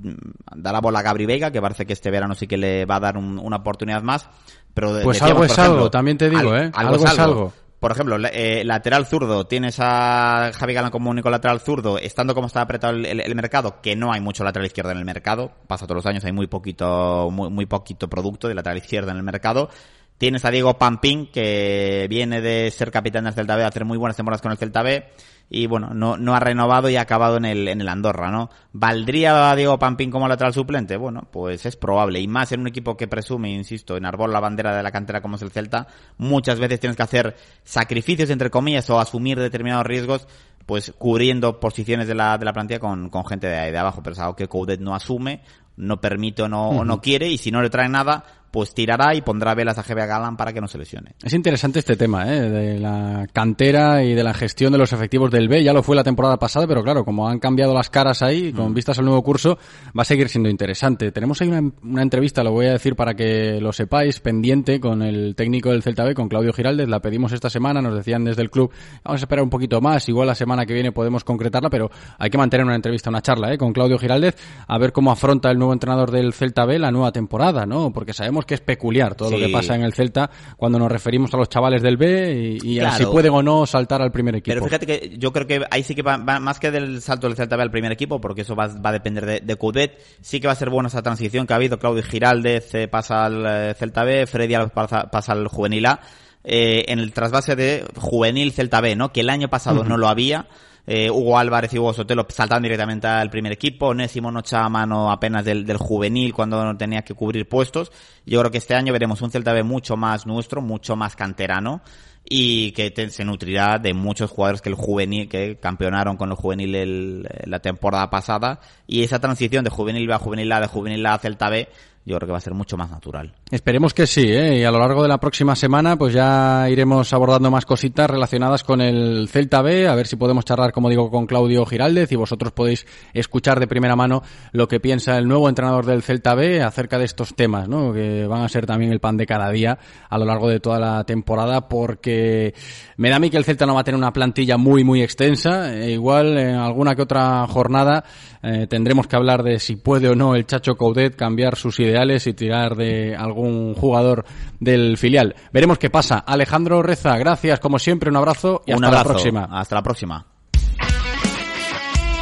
dar 0.54 0.72
la 0.72 0.80
bola 0.80 1.00
a 1.00 1.02
Gabri 1.02 1.26
Vega, 1.26 1.50
que 1.50 1.60
parece 1.60 1.86
que 1.86 1.92
este 1.92 2.10
verano 2.10 2.34
sí 2.34 2.46
que 2.46 2.56
le 2.56 2.84
va 2.86 2.96
a 2.96 3.00
dar 3.00 3.16
una 3.16 3.56
oportunidad 3.56 4.02
más. 4.02 4.28
Pero 4.74 5.00
pues 5.02 5.20
algo 5.22 5.44
es 5.44 5.58
algo, 5.58 5.90
también 5.90 6.16
te 6.16 6.30
digo, 6.30 6.54
¿eh? 6.56 6.70
Algo, 6.72 6.94
es 6.96 7.18
algo 7.18 7.52
por 7.80 7.92
ejemplo, 7.92 8.16
eh, 8.32 8.64
lateral 8.64 9.06
zurdo, 9.06 9.46
tienes 9.46 9.76
a 9.78 10.50
Javi 10.52 10.74
Galán 10.74 10.90
como 10.90 11.10
único 11.10 11.30
lateral 11.30 11.60
zurdo, 11.60 11.98
estando 11.98 12.34
como 12.34 12.48
está 12.48 12.60
apretado 12.60 12.94
el, 12.96 13.34
mercado, 13.36 13.80
que 13.80 13.94
no 13.94 14.12
hay 14.12 14.20
mucho 14.20 14.42
lateral 14.42 14.66
izquierdo 14.66 14.90
en 14.90 14.98
el 14.98 15.04
mercado, 15.04 15.52
pasa 15.68 15.86
todos 15.86 15.98
los 15.98 16.06
años, 16.06 16.24
hay 16.24 16.32
muy 16.32 16.48
poquito, 16.48 17.30
muy, 17.30 17.50
muy 17.50 17.66
poquito 17.66 18.08
producto 18.08 18.48
de 18.48 18.54
lateral 18.54 18.78
izquierdo 18.78 19.10
en 19.12 19.18
el 19.18 19.22
mercado. 19.22 19.70
Tienes 20.18 20.44
a 20.44 20.50
Diego 20.50 20.78
Pampín, 20.78 21.30
que 21.32 22.06
viene 22.10 22.40
de 22.40 22.70
ser 22.70 22.90
capitán 22.90 23.24
del 23.24 23.34
Celta 23.34 23.54
B, 23.54 23.62
de 23.62 23.68
hacer 23.68 23.84
muy 23.84 23.96
buenas 23.96 24.16
temporadas 24.16 24.42
con 24.42 24.52
el 24.52 24.58
Celta 24.58 24.82
B 24.82 25.06
y 25.50 25.66
bueno, 25.66 25.94
no, 25.94 26.16
no 26.16 26.34
ha 26.34 26.40
renovado 26.40 26.90
y 26.90 26.96
ha 26.96 27.02
acabado 27.02 27.38
en 27.38 27.46
el, 27.46 27.68
en 27.68 27.80
el 27.80 27.88
Andorra, 27.88 28.30
¿no? 28.30 28.50
¿Valdría 28.72 29.50
a 29.50 29.56
Diego 29.56 29.78
Pampín 29.78 30.10
como 30.10 30.28
lateral 30.28 30.52
suplente? 30.52 30.96
Bueno, 30.96 31.26
pues 31.30 31.64
es 31.64 31.76
probable. 31.76 32.20
Y 32.20 32.28
más 32.28 32.52
en 32.52 32.60
un 32.60 32.68
equipo 32.68 32.96
que 32.96 33.08
presume, 33.08 33.50
insisto, 33.50 33.96
en 33.96 34.04
árbol 34.04 34.32
la 34.32 34.40
bandera 34.40 34.76
de 34.76 34.82
la 34.82 34.90
cantera 34.90 35.22
como 35.22 35.36
es 35.36 35.42
el 35.42 35.50
Celta, 35.50 35.86
muchas 36.18 36.60
veces 36.60 36.80
tienes 36.80 36.96
que 36.96 37.02
hacer 37.02 37.36
sacrificios, 37.64 38.28
entre 38.28 38.50
comillas, 38.50 38.88
o 38.90 39.00
asumir 39.00 39.38
determinados 39.38 39.86
riesgos, 39.86 40.28
pues 40.66 40.92
cubriendo 40.98 41.60
posiciones 41.60 42.08
de 42.08 42.14
la, 42.14 42.36
de 42.36 42.44
la 42.44 42.52
plantilla 42.52 42.80
con, 42.80 43.08
con 43.08 43.24
gente 43.24 43.46
de 43.46 43.56
ahí 43.56 43.72
de 43.72 43.78
abajo. 43.78 44.02
Pero 44.02 44.12
es 44.12 44.20
algo 44.20 44.36
que 44.36 44.48
Coudet 44.48 44.80
no 44.80 44.94
asume, 44.94 45.40
no 45.76 45.98
permite 45.98 46.42
o 46.42 46.48
no, 46.48 46.68
o 46.68 46.84
no 46.84 47.00
quiere, 47.00 47.28
y 47.28 47.38
si 47.38 47.50
no 47.50 47.62
le 47.62 47.70
trae 47.70 47.88
nada, 47.88 48.22
pues 48.58 48.74
tirará 48.74 49.14
y 49.14 49.20
pondrá 49.20 49.54
velas 49.54 49.78
a 49.78 49.84
GB 49.84 50.08
Galán 50.08 50.36
para 50.36 50.52
que 50.52 50.60
no 50.60 50.66
se 50.66 50.78
lesione. 50.78 51.14
Es 51.22 51.32
interesante 51.32 51.78
este 51.78 51.94
tema, 51.94 52.26
¿eh? 52.26 52.50
de 52.50 52.80
la 52.80 53.28
cantera 53.32 54.02
y 54.02 54.14
de 54.14 54.24
la 54.24 54.34
gestión 54.34 54.72
de 54.72 54.78
los 54.78 54.92
efectivos 54.92 55.30
del 55.30 55.46
B. 55.46 55.62
Ya 55.62 55.72
lo 55.72 55.84
fue 55.84 55.94
la 55.94 56.02
temporada 56.02 56.38
pasada, 56.38 56.66
pero 56.66 56.82
claro, 56.82 57.04
como 57.04 57.28
han 57.28 57.38
cambiado 57.38 57.72
las 57.72 57.88
caras 57.88 58.20
ahí, 58.20 58.52
con 58.52 58.72
mm. 58.72 58.74
vistas 58.74 58.98
al 58.98 59.04
nuevo 59.04 59.22
curso, 59.22 59.58
va 59.96 60.02
a 60.02 60.04
seguir 60.04 60.28
siendo 60.28 60.48
interesante. 60.48 61.12
Tenemos 61.12 61.40
ahí 61.40 61.46
una, 61.46 61.70
una, 61.84 62.02
entrevista, 62.02 62.42
lo 62.42 62.50
voy 62.50 62.66
a 62.66 62.72
decir 62.72 62.96
para 62.96 63.14
que 63.14 63.60
lo 63.60 63.72
sepáis, 63.72 64.18
pendiente 64.18 64.80
con 64.80 65.02
el 65.02 65.36
técnico 65.36 65.70
del 65.70 65.84
Celta 65.84 66.02
B, 66.02 66.14
con 66.14 66.28
Claudio 66.28 66.52
Giraldez. 66.52 66.88
La 66.88 66.98
pedimos 66.98 67.30
esta 67.30 67.50
semana, 67.50 67.80
nos 67.80 67.94
decían 67.94 68.24
desde 68.24 68.42
el 68.42 68.50
club, 68.50 68.72
vamos 69.04 69.20
a 69.20 69.24
esperar 69.24 69.44
un 69.44 69.50
poquito 69.50 69.80
más, 69.80 70.08
igual 70.08 70.26
la 70.26 70.34
semana 70.34 70.66
que 70.66 70.74
viene 70.74 70.90
podemos 70.90 71.22
concretarla, 71.22 71.70
pero 71.70 71.92
hay 72.18 72.28
que 72.28 72.38
mantener 72.38 72.66
una 72.66 72.74
entrevista, 72.74 73.08
una 73.08 73.22
charla 73.22 73.52
¿eh? 73.52 73.56
con 73.56 73.72
Claudio 73.72 73.98
Giraldez, 73.98 74.34
a 74.66 74.78
ver 74.78 74.92
cómo 74.92 75.12
afronta 75.12 75.48
el 75.48 75.58
nuevo 75.58 75.72
entrenador 75.72 76.10
del 76.10 76.32
Celta 76.32 76.64
B 76.64 76.80
la 76.80 76.90
nueva 76.90 77.12
temporada, 77.12 77.64
¿no? 77.64 77.92
Porque 77.92 78.12
sabemos 78.12 78.46
que 78.48 78.54
es 78.54 78.60
peculiar 78.60 79.14
todo 79.14 79.30
lo 79.30 79.38
que 79.38 79.48
pasa 79.50 79.76
en 79.76 79.82
el 79.82 79.94
Celta 79.94 80.28
cuando 80.56 80.78
nos 80.80 80.90
referimos 80.90 81.32
a 81.34 81.36
los 81.36 81.48
chavales 81.48 81.82
del 81.82 81.96
B 81.96 82.58
y, 82.60 82.80
a 82.80 82.92
si 82.92 83.04
pueden 83.04 83.32
o 83.32 83.42
no 83.42 83.66
saltar 83.66 84.02
al 84.02 84.10
primer 84.10 84.34
equipo. 84.34 84.54
Pero 84.54 84.64
fíjate 84.64 84.86
que 84.86 85.16
yo 85.16 85.32
creo 85.32 85.46
que 85.46 85.60
ahí 85.70 85.84
sí 85.84 85.94
que 85.94 86.02
va, 86.02 86.18
más 86.18 86.58
que 86.58 86.72
del 86.72 87.00
salto 87.00 87.28
del 87.28 87.36
Celta 87.36 87.56
B 87.56 87.62
al 87.62 87.70
primer 87.70 87.92
equipo, 87.92 88.20
porque 88.20 88.40
eso 88.40 88.56
va, 88.56 88.64
a 88.82 88.92
depender 88.92 89.24
de, 89.24 89.40
de 89.40 89.56
Cudet, 89.56 90.00
sí 90.20 90.40
que 90.40 90.48
va 90.48 90.54
a 90.54 90.56
ser 90.56 90.70
buena 90.70 90.88
esa 90.88 91.02
transición 91.02 91.46
que 91.46 91.52
ha 91.52 91.56
habido. 91.56 91.78
Claudio 91.78 92.02
Giraldez 92.02 92.74
eh, 92.74 92.88
pasa 92.88 93.26
al 93.26 93.44
eh, 93.46 93.74
Celta 93.74 94.02
B, 94.02 94.26
Freddy 94.26 94.54
pasa, 94.74 95.10
pasa 95.10 95.32
al 95.32 95.46
Juvenil 95.46 95.86
A. 95.86 96.00
Eh, 96.44 96.86
en 96.88 96.98
el 96.98 97.12
trasvase 97.12 97.56
de 97.56 97.84
juvenil 97.96 98.52
Celta 98.52 98.80
B, 98.80 98.96
¿no? 98.96 99.12
Que 99.12 99.20
el 99.20 99.28
año 99.28 99.48
pasado 99.48 99.84
no 99.84 99.98
lo 99.98 100.08
había. 100.08 100.46
Eh, 100.90 101.10
Hugo 101.10 101.36
Álvarez 101.36 101.70
y 101.74 101.78
Hugo 101.78 101.92
Sotelo 101.92 102.26
saltaron 102.30 102.62
directamente 102.62 103.06
al 103.06 103.28
primer 103.28 103.52
equipo, 103.52 103.88
Onésimo 103.88 104.32
no 104.32 104.40
echaba 104.40 104.70
mano 104.70 105.12
apenas 105.12 105.44
del, 105.44 105.66
del 105.66 105.76
juvenil 105.76 106.32
cuando 106.32 106.64
no 106.64 106.78
tenía 106.78 107.02
que 107.02 107.12
cubrir 107.12 107.46
puestos. 107.46 107.92
Yo 108.24 108.40
creo 108.40 108.50
que 108.50 108.56
este 108.56 108.74
año 108.74 108.94
veremos 108.94 109.20
un 109.20 109.30
Celta 109.30 109.52
B 109.52 109.62
mucho 109.64 109.98
más 109.98 110.26
nuestro, 110.26 110.62
mucho 110.62 110.96
más 110.96 111.14
canterano 111.14 111.82
y 112.24 112.72
que 112.72 113.10
se 113.10 113.24
nutrirá 113.24 113.78
de 113.78 113.92
muchos 113.92 114.30
jugadores 114.30 114.62
que 114.62 114.70
el 114.70 114.76
juvenil 114.76 115.28
que 115.28 115.58
campeonaron 115.58 116.16
con 116.16 116.30
el 116.30 116.36
juvenil 116.36 116.74
el, 116.74 117.28
la 117.44 117.58
temporada 117.58 118.08
pasada 118.08 118.60
y 118.86 119.02
esa 119.02 119.18
transición 119.18 119.64
de 119.64 119.70
juvenil 119.70 120.10
a 120.10 120.18
juvenil 120.18 120.50
A 120.52 120.60
de 120.60 120.68
juvenil 120.68 121.04
A 121.04 121.14
a 121.14 121.18
Celta 121.18 121.50
B 121.50 121.68
yo 122.08 122.16
creo 122.16 122.26
que 122.26 122.32
va 122.32 122.38
a 122.38 122.40
ser 122.40 122.54
mucho 122.54 122.76
más 122.76 122.90
natural. 122.90 123.32
Esperemos 123.50 123.92
que 123.92 124.06
sí, 124.06 124.22
¿eh? 124.22 124.58
y 124.58 124.64
a 124.64 124.70
lo 124.70 124.78
largo 124.78 125.02
de 125.02 125.08
la 125.08 125.18
próxima 125.18 125.54
semana 125.54 125.96
pues 125.96 126.14
ya 126.14 126.68
iremos 126.70 127.12
abordando 127.12 127.50
más 127.50 127.66
cositas 127.66 128.08
relacionadas 128.08 128.64
con 128.64 128.80
el 128.80 129.28
Celta 129.28 129.60
B, 129.60 129.86
a 129.86 129.94
ver 129.94 130.06
si 130.06 130.16
podemos 130.16 130.44
charlar, 130.44 130.72
como 130.72 130.88
digo, 130.88 131.10
con 131.10 131.26
Claudio 131.26 131.66
Giraldez 131.66 132.10
y 132.10 132.16
vosotros 132.16 132.52
podéis 132.52 132.86
escuchar 133.12 133.60
de 133.60 133.66
primera 133.66 133.94
mano 133.94 134.22
lo 134.52 134.66
que 134.68 134.80
piensa 134.80 135.18
el 135.18 135.28
nuevo 135.28 135.48
entrenador 135.48 135.84
del 135.84 136.02
Celta 136.02 136.34
B 136.34 136.62
acerca 136.62 136.98
de 136.98 137.04
estos 137.04 137.34
temas, 137.34 137.68
¿no? 137.68 137.92
que 137.92 138.26
van 138.26 138.42
a 138.42 138.48
ser 138.48 138.64
también 138.64 138.90
el 138.90 139.00
pan 139.00 139.18
de 139.18 139.26
cada 139.26 139.50
día 139.50 139.78
a 140.08 140.18
lo 140.18 140.24
largo 140.24 140.48
de 140.48 140.60
toda 140.60 140.78
la 140.78 141.04
temporada, 141.04 141.68
porque 141.68 142.54
me 142.96 143.10
da 143.10 143.16
a 143.16 143.18
mí 143.18 143.28
que 143.28 143.36
el 143.36 143.44
Celta 143.44 143.66
no 143.66 143.74
va 143.74 143.82
a 143.82 143.84
tener 143.84 143.98
una 143.98 144.12
plantilla 144.12 144.56
muy, 144.56 144.82
muy 144.82 145.02
extensa, 145.02 145.74
e 145.74 145.90
igual 145.90 146.38
en 146.38 146.54
alguna 146.54 146.94
que 146.94 147.02
otra 147.02 147.46
jornada 147.46 148.04
eh, 148.42 148.66
tendremos 148.68 149.06
que 149.06 149.16
hablar 149.16 149.42
de 149.42 149.58
si 149.58 149.76
puede 149.76 150.08
o 150.08 150.14
no 150.14 150.34
el 150.34 150.46
Chacho 150.46 150.76
Coudet 150.76 151.16
cambiar 151.16 151.56
sus 151.56 151.78
ideas 151.80 151.97
y 151.98 152.32
tirar 152.32 152.76
de 152.76 153.16
algún 153.16 153.74
jugador 153.74 154.24
del 154.60 154.96
filial. 154.96 155.34
Veremos 155.52 155.78
qué 155.78 155.90
pasa. 155.90 156.18
Alejandro 156.18 156.80
Reza, 156.80 157.16
gracias 157.18 157.58
como 157.58 157.78
siempre, 157.78 158.08
un 158.08 158.16
abrazo 158.16 158.62
y 158.66 158.72
hasta 158.72 158.90
la 158.90 159.04
próxima. 159.04 159.48
Hasta 159.50 159.74
la 159.74 159.82
próxima. 159.82 160.26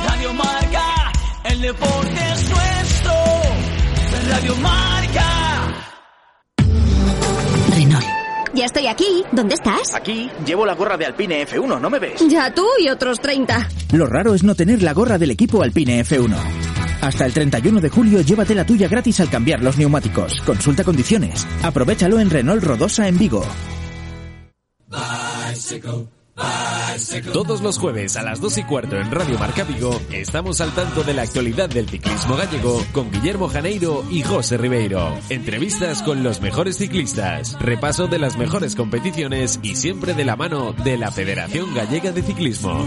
Radio 0.08 0.32
Marca, 0.32 1.12
el 1.44 1.60
deporte 1.60 2.20
es 2.32 2.50
nuestro. 2.50 3.12
Radio 4.30 4.56
Marca. 4.56 5.74
Renault. 7.74 8.06
Ya 8.54 8.64
estoy 8.64 8.86
aquí. 8.86 9.24
¿Dónde 9.30 9.56
estás? 9.56 9.94
Aquí. 9.94 10.30
Llevo 10.46 10.64
la 10.64 10.74
gorra 10.74 10.96
de 10.96 11.04
Alpine 11.04 11.46
F1, 11.46 11.78
¿no 11.78 11.90
me 11.90 11.98
ves? 11.98 12.26
Ya 12.28 12.54
tú 12.54 12.66
y 12.78 12.88
otros 12.88 13.20
30. 13.20 13.68
Lo 13.92 14.06
raro 14.06 14.34
es 14.34 14.42
no 14.42 14.54
tener 14.54 14.82
la 14.82 14.94
gorra 14.94 15.18
del 15.18 15.32
equipo 15.32 15.62
Alpine 15.62 16.02
F1. 16.02 16.85
Hasta 17.00 17.26
el 17.26 17.32
31 17.32 17.80
de 17.80 17.88
julio 17.88 18.20
llévate 18.20 18.54
la 18.54 18.66
tuya 18.66 18.88
gratis 18.88 19.20
al 19.20 19.30
cambiar 19.30 19.62
los 19.62 19.78
neumáticos. 19.78 20.40
Consulta 20.42 20.84
condiciones. 20.84 21.46
Aprovechalo 21.62 22.20
en 22.20 22.30
Renault 22.30 22.62
Rodosa 22.62 23.08
en 23.08 23.18
Vigo. 23.18 23.44
Todos 27.32 27.62
los 27.62 27.78
jueves 27.78 28.16
a 28.16 28.22
las 28.22 28.40
2 28.40 28.58
y 28.58 28.64
cuarto 28.64 28.96
en 28.96 29.10
Radio 29.10 29.38
Marca 29.38 29.64
Vigo 29.64 30.00
estamos 30.12 30.60
al 30.60 30.72
tanto 30.72 31.02
de 31.02 31.14
la 31.14 31.22
actualidad 31.22 31.68
del 31.68 31.88
ciclismo 31.88 32.36
gallego 32.36 32.84
con 32.92 33.10
Guillermo 33.10 33.48
Janeiro 33.48 34.04
y 34.10 34.22
José 34.22 34.56
Ribeiro. 34.56 35.16
Entrevistas 35.30 36.02
con 36.02 36.22
los 36.22 36.40
mejores 36.40 36.76
ciclistas, 36.76 37.58
repaso 37.60 38.06
de 38.06 38.18
las 38.18 38.36
mejores 38.36 38.74
competiciones 38.74 39.60
y 39.62 39.76
siempre 39.76 40.14
de 40.14 40.24
la 40.24 40.36
mano 40.36 40.72
de 40.72 40.96
la 40.96 41.10
Federación 41.10 41.74
Gallega 41.74 42.12
de 42.12 42.22
Ciclismo. 42.22 42.86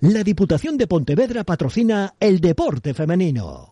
La 0.00 0.24
Diputación 0.24 0.76
de 0.76 0.86
Pontevedra 0.86 1.44
patrocina 1.44 2.14
el 2.18 2.40
deporte 2.40 2.92
femenino. 2.92 3.71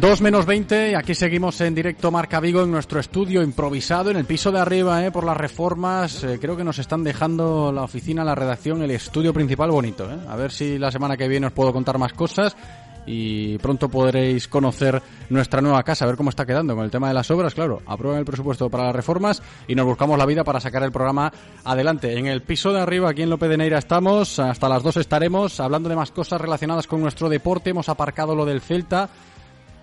Dos 0.00 0.22
menos 0.22 0.46
20 0.46 0.92
y 0.92 0.94
aquí 0.94 1.14
seguimos 1.14 1.60
en 1.60 1.74
directo 1.74 2.10
Marca 2.10 2.40
Vigo 2.40 2.62
en 2.62 2.70
nuestro 2.70 3.00
estudio 3.00 3.42
improvisado 3.42 4.10
en 4.10 4.16
el 4.16 4.24
piso 4.24 4.50
de 4.50 4.58
arriba 4.58 5.04
eh, 5.04 5.10
por 5.10 5.24
las 5.24 5.36
reformas. 5.36 6.24
Eh, 6.24 6.38
creo 6.40 6.56
que 6.56 6.64
nos 6.64 6.78
están 6.78 7.04
dejando 7.04 7.70
la 7.70 7.82
oficina, 7.82 8.24
la 8.24 8.34
redacción, 8.34 8.80
el 8.80 8.92
estudio 8.92 9.34
principal 9.34 9.70
bonito. 9.70 10.10
Eh. 10.10 10.16
A 10.26 10.36
ver 10.36 10.52
si 10.52 10.78
la 10.78 10.90
semana 10.90 11.18
que 11.18 11.28
viene 11.28 11.48
os 11.48 11.52
puedo 11.52 11.70
contar 11.70 11.98
más 11.98 12.14
cosas 12.14 12.56
y 13.04 13.58
pronto 13.58 13.90
podréis 13.90 14.48
conocer 14.48 15.02
nuestra 15.28 15.60
nueva 15.60 15.82
casa, 15.82 16.06
a 16.06 16.08
ver 16.08 16.16
cómo 16.16 16.30
está 16.30 16.46
quedando 16.46 16.74
con 16.74 16.84
el 16.84 16.90
tema 16.90 17.08
de 17.08 17.14
las 17.14 17.30
obras. 17.30 17.54
Claro, 17.54 17.82
aprueben 17.84 18.20
el 18.20 18.24
presupuesto 18.24 18.70
para 18.70 18.84
las 18.84 18.96
reformas 18.96 19.42
y 19.68 19.74
nos 19.74 19.84
buscamos 19.84 20.16
la 20.16 20.24
vida 20.24 20.44
para 20.44 20.60
sacar 20.60 20.82
el 20.82 20.92
programa 20.92 21.30
adelante. 21.64 22.18
En 22.18 22.26
el 22.26 22.40
piso 22.40 22.72
de 22.72 22.80
arriba, 22.80 23.10
aquí 23.10 23.20
en 23.20 23.28
López 23.28 23.50
de 23.50 23.58
Neira, 23.58 23.76
estamos. 23.76 24.38
Hasta 24.38 24.66
las 24.66 24.82
dos 24.82 24.96
estaremos 24.96 25.60
hablando 25.60 25.90
de 25.90 25.96
más 25.96 26.10
cosas 26.10 26.40
relacionadas 26.40 26.86
con 26.86 27.02
nuestro 27.02 27.28
deporte. 27.28 27.68
Hemos 27.68 27.90
aparcado 27.90 28.34
lo 28.34 28.46
del 28.46 28.62
Celta 28.62 29.10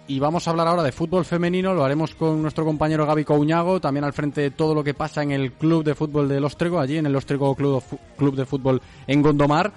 y 0.08 0.20
vamos 0.20 0.48
a 0.48 0.52
hablar 0.52 0.68
ahora 0.68 0.84
de 0.84 0.92
fútbol 0.92 1.26
femenino, 1.26 1.74
lo 1.74 1.84
haremos 1.84 2.16
con 2.16 2.42
nuestro 2.42 2.64
compañero 2.64 3.06
Gaby 3.06 3.26
Couñago, 3.26 3.82
también 3.82 4.06
al 4.06 4.14
frente 4.14 4.42
de 4.42 4.52
todo 4.52 4.74
lo 4.74 4.84
que 4.84 4.94
pasa 4.94 5.22
en 5.22 5.32
el 5.32 5.52
Club 5.52 5.84
de 5.84 5.96
Fútbol 5.96 6.30
de 6.30 6.40
Ostrego, 6.40 6.80
allí 6.80 6.98
en 6.98 7.06
el 7.06 7.16
Ostrego 7.16 7.54
Club, 7.56 8.36
de 8.36 8.46
Fútbol 8.46 8.82
en 9.06 9.22
Gondomar. 9.22 9.74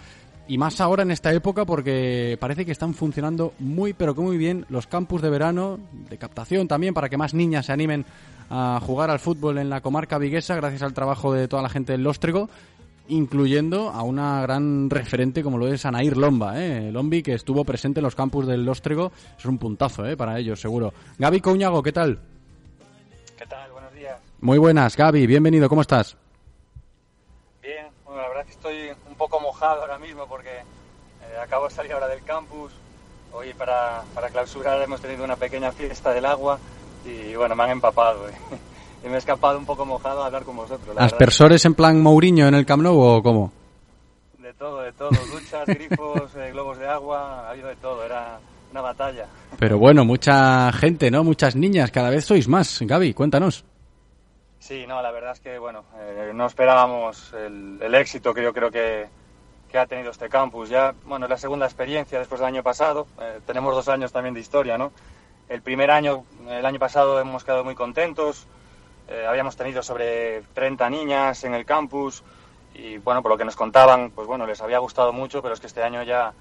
Y 0.46 0.58
más 0.58 0.80
ahora 0.80 1.02
en 1.02 1.10
esta 1.10 1.32
época 1.32 1.64
porque 1.64 2.36
parece 2.40 2.64
que 2.64 2.72
están 2.72 2.94
funcionando 2.94 3.54
muy 3.60 3.92
pero 3.92 4.14
que 4.14 4.20
muy 4.20 4.36
bien 4.36 4.66
los 4.68 4.86
campus 4.86 5.22
de 5.22 5.30
verano, 5.30 5.78
de 6.08 6.18
captación 6.18 6.66
también, 6.66 6.94
para 6.94 7.08
que 7.08 7.16
más 7.16 7.34
niñas 7.34 7.66
se 7.66 7.72
animen 7.72 8.04
a 8.50 8.80
jugar 8.84 9.10
al 9.10 9.20
fútbol 9.20 9.58
en 9.58 9.70
la 9.70 9.80
comarca 9.80 10.18
viguesa 10.18 10.56
gracias 10.56 10.82
al 10.82 10.92
trabajo 10.92 11.32
de 11.32 11.46
toda 11.46 11.62
la 11.62 11.68
gente 11.68 11.92
del 11.92 12.06
Ostrego 12.06 12.50
incluyendo 13.10 13.90
a 13.90 14.02
una 14.02 14.40
gran 14.42 14.88
referente 14.88 15.42
como 15.42 15.58
lo 15.58 15.68
es 15.68 15.84
Anair 15.84 16.16
Lomba, 16.16 16.60
¿eh? 16.60 16.90
Lombi, 16.92 17.22
que 17.22 17.34
estuvo 17.34 17.64
presente 17.64 18.00
en 18.00 18.04
los 18.04 18.14
campus 18.14 18.46
del 18.46 18.64
Lóstrego. 18.64 19.12
Es 19.38 19.44
un 19.44 19.58
puntazo 19.58 20.06
¿eh? 20.06 20.16
para 20.16 20.38
ellos, 20.38 20.60
seguro. 20.60 20.92
Gaby 21.18 21.40
Couñago, 21.40 21.82
¿qué 21.82 21.92
tal? 21.92 22.20
¿Qué 23.36 23.46
tal? 23.46 23.70
Buenos 23.72 23.92
días. 23.94 24.18
Muy 24.40 24.58
buenas, 24.58 24.96
Gaby, 24.96 25.26
bienvenido, 25.26 25.68
¿cómo 25.68 25.82
estás? 25.82 26.16
Bien, 27.62 27.86
bueno, 28.04 28.22
la 28.22 28.28
verdad 28.28 28.42
es 28.42 28.46
que 28.46 28.52
estoy 28.52 28.96
un 29.08 29.16
poco 29.16 29.40
mojado 29.40 29.82
ahora 29.82 29.98
mismo 29.98 30.26
porque 30.26 30.58
eh, 30.58 31.36
acabo 31.42 31.68
de 31.68 31.74
salir 31.74 31.92
ahora 31.92 32.08
del 32.08 32.22
campus. 32.22 32.72
Hoy 33.32 33.52
para, 33.54 34.02
para 34.14 34.28
clausurar 34.28 34.80
hemos 34.82 35.00
tenido 35.00 35.24
una 35.24 35.36
pequeña 35.36 35.72
fiesta 35.72 36.12
del 36.12 36.26
agua 36.26 36.58
y 37.04 37.34
bueno, 37.34 37.54
me 37.56 37.64
han 37.64 37.70
empapado. 37.70 38.28
¿eh? 38.28 38.32
Y 39.04 39.08
me 39.08 39.14
he 39.14 39.18
escapado 39.18 39.58
un 39.58 39.66
poco 39.66 39.84
mojado 39.84 40.22
a 40.22 40.26
hablar 40.26 40.44
con 40.44 40.56
vosotros. 40.56 40.96
¿Aspersores 40.98 41.64
en 41.64 41.74
plan 41.74 42.00
Mourinho 42.00 42.46
en 42.48 42.54
el 42.54 42.66
Camp 42.66 42.82
Nou 42.82 42.98
o 42.98 43.22
cómo? 43.22 43.52
De 44.38 44.52
todo, 44.54 44.82
de 44.82 44.92
todo. 44.92 45.10
Duchas, 45.10 45.66
grifos, 45.66 46.34
eh, 46.36 46.50
globos 46.52 46.78
de 46.78 46.86
agua, 46.86 47.46
ha 47.46 47.50
habido 47.50 47.68
de 47.68 47.76
todo. 47.76 48.04
Era 48.04 48.38
una 48.70 48.80
batalla. 48.80 49.26
Pero 49.58 49.78
bueno, 49.78 50.04
mucha 50.04 50.72
gente, 50.72 51.10
¿no? 51.10 51.24
Muchas 51.24 51.56
niñas. 51.56 51.90
Cada 51.90 52.10
vez 52.10 52.24
sois 52.24 52.48
más. 52.48 52.80
Gaby, 52.80 53.14
cuéntanos. 53.14 53.64
Sí, 54.58 54.86
no, 54.86 55.00
la 55.00 55.10
verdad 55.10 55.32
es 55.32 55.40
que, 55.40 55.58
bueno, 55.58 55.84
eh, 55.98 56.32
no 56.34 56.46
esperábamos 56.46 57.32
el, 57.32 57.94
éxito 57.94 58.34
que 58.34 58.42
yo 58.42 58.52
creo 58.52 58.70
que, 58.70 59.08
que, 59.70 59.78
ha 59.78 59.86
tenido 59.86 60.10
este 60.10 60.28
campus. 60.28 60.68
Ya, 60.68 60.94
bueno, 61.06 61.24
es 61.26 61.30
la 61.30 61.38
segunda 61.38 61.64
experiencia 61.64 62.18
después 62.18 62.40
del 62.40 62.48
año 62.48 62.62
pasado. 62.62 63.06
Eh, 63.20 63.40
tenemos 63.46 63.74
dos 63.74 63.88
años 63.88 64.12
también 64.12 64.34
de 64.34 64.40
historia, 64.40 64.76
¿no? 64.76 64.92
El 65.48 65.62
primer 65.62 65.90
año, 65.90 66.24
el 66.48 66.64
año 66.64 66.78
pasado, 66.78 67.18
hemos 67.18 67.42
quedado 67.42 67.64
muy 67.64 67.74
contentos. 67.74 68.46
Eh, 69.10 69.26
habíamos 69.26 69.56
tenido 69.56 69.82
sobre 69.82 70.42
30 70.54 70.88
niñas 70.88 71.42
en 71.42 71.54
el 71.54 71.64
campus 71.64 72.22
y 72.74 72.98
bueno, 72.98 73.22
por 73.22 73.32
lo 73.32 73.36
que 73.36 73.44
nos 73.44 73.56
contaban, 73.56 74.12
pues 74.12 74.28
bueno, 74.28 74.46
les 74.46 74.60
había 74.60 74.78
gustado 74.78 75.12
mucho, 75.12 75.42
pero 75.42 75.52
es 75.52 75.60
que 75.60 75.66
este 75.66 75.82
año 75.82 76.04
ya 76.04 76.32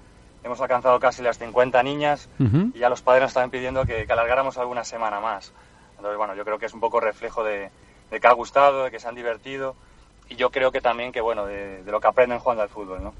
hemos 0.44 0.60
alcanzado 0.60 1.00
casi 1.00 1.20
las 1.20 1.36
50 1.38 1.82
niñas 1.82 2.28
y 2.38 2.78
ya 2.78 2.88
los 2.88 3.02
padres 3.02 3.22
nos 3.22 3.30
estaban 3.30 3.50
pidiendo 3.50 3.84
que, 3.84 4.06
alargáramos 4.08 4.56
alguna 4.56 4.84
semana 4.84 5.18
más. 5.18 5.52
Entonces, 5.96 6.16
bueno, 6.16 6.36
yo 6.36 6.44
creo 6.44 6.60
que 6.60 6.66
es 6.66 6.72
un 6.72 6.80
poco 6.80 7.00
reflejo 7.00 7.42
de, 7.42 7.70
que 8.08 8.26
ha 8.26 8.32
gustado, 8.32 8.84
de 8.84 8.92
que 8.92 9.00
se 9.00 9.08
han 9.08 9.16
divertido 9.16 9.74
y 10.28 10.36
yo 10.36 10.50
creo 10.50 10.70
que 10.70 10.80
también 10.80 11.10
que, 11.10 11.20
bueno, 11.20 11.46
de, 11.46 11.82
de 11.82 11.90
lo 11.90 12.00
que 12.00 12.06
aprenden 12.06 12.38
jugando 12.38 12.62
al 12.62 12.68
fútbol, 12.68 13.02
¿no? 13.02 13.14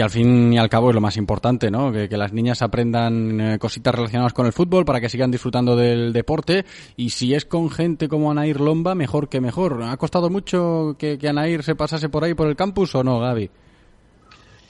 Que 0.00 0.04
al 0.04 0.08
fin 0.08 0.50
y 0.50 0.58
al 0.58 0.70
cabo 0.70 0.88
es 0.88 0.94
lo 0.94 1.02
más 1.02 1.18
importante, 1.18 1.70
¿no? 1.70 1.92
Que, 1.92 2.08
las 2.16 2.32
niñas 2.32 2.62
aprendan 2.62 3.38
eh, 3.38 3.58
cositas 3.58 3.94
relacionadas 3.94 4.32
con 4.32 4.46
el 4.46 4.54
fútbol 4.54 4.86
para 4.86 4.98
que 4.98 5.10
sigan 5.10 5.30
disfrutando 5.30 5.76
del 5.76 6.14
deporte 6.14 6.64
y 6.96 7.10
si 7.10 7.34
es 7.34 7.44
con 7.44 7.70
gente 7.70 8.08
como 8.08 8.30
Anair 8.30 8.62
Lomba, 8.62 8.94
mejor 8.94 9.28
que 9.28 9.42
mejor. 9.42 9.82
¿Ha 9.82 9.94
costado 9.98 10.30
mucho 10.30 10.96
que, 10.98 11.18
Anair 11.28 11.62
se 11.62 11.74
pasase 11.74 12.08
por 12.08 12.24
ahí 12.24 12.32
por 12.32 12.48
el 12.48 12.56
campus 12.56 12.94
o 12.94 13.04
no, 13.04 13.20
Gaby? 13.20 13.50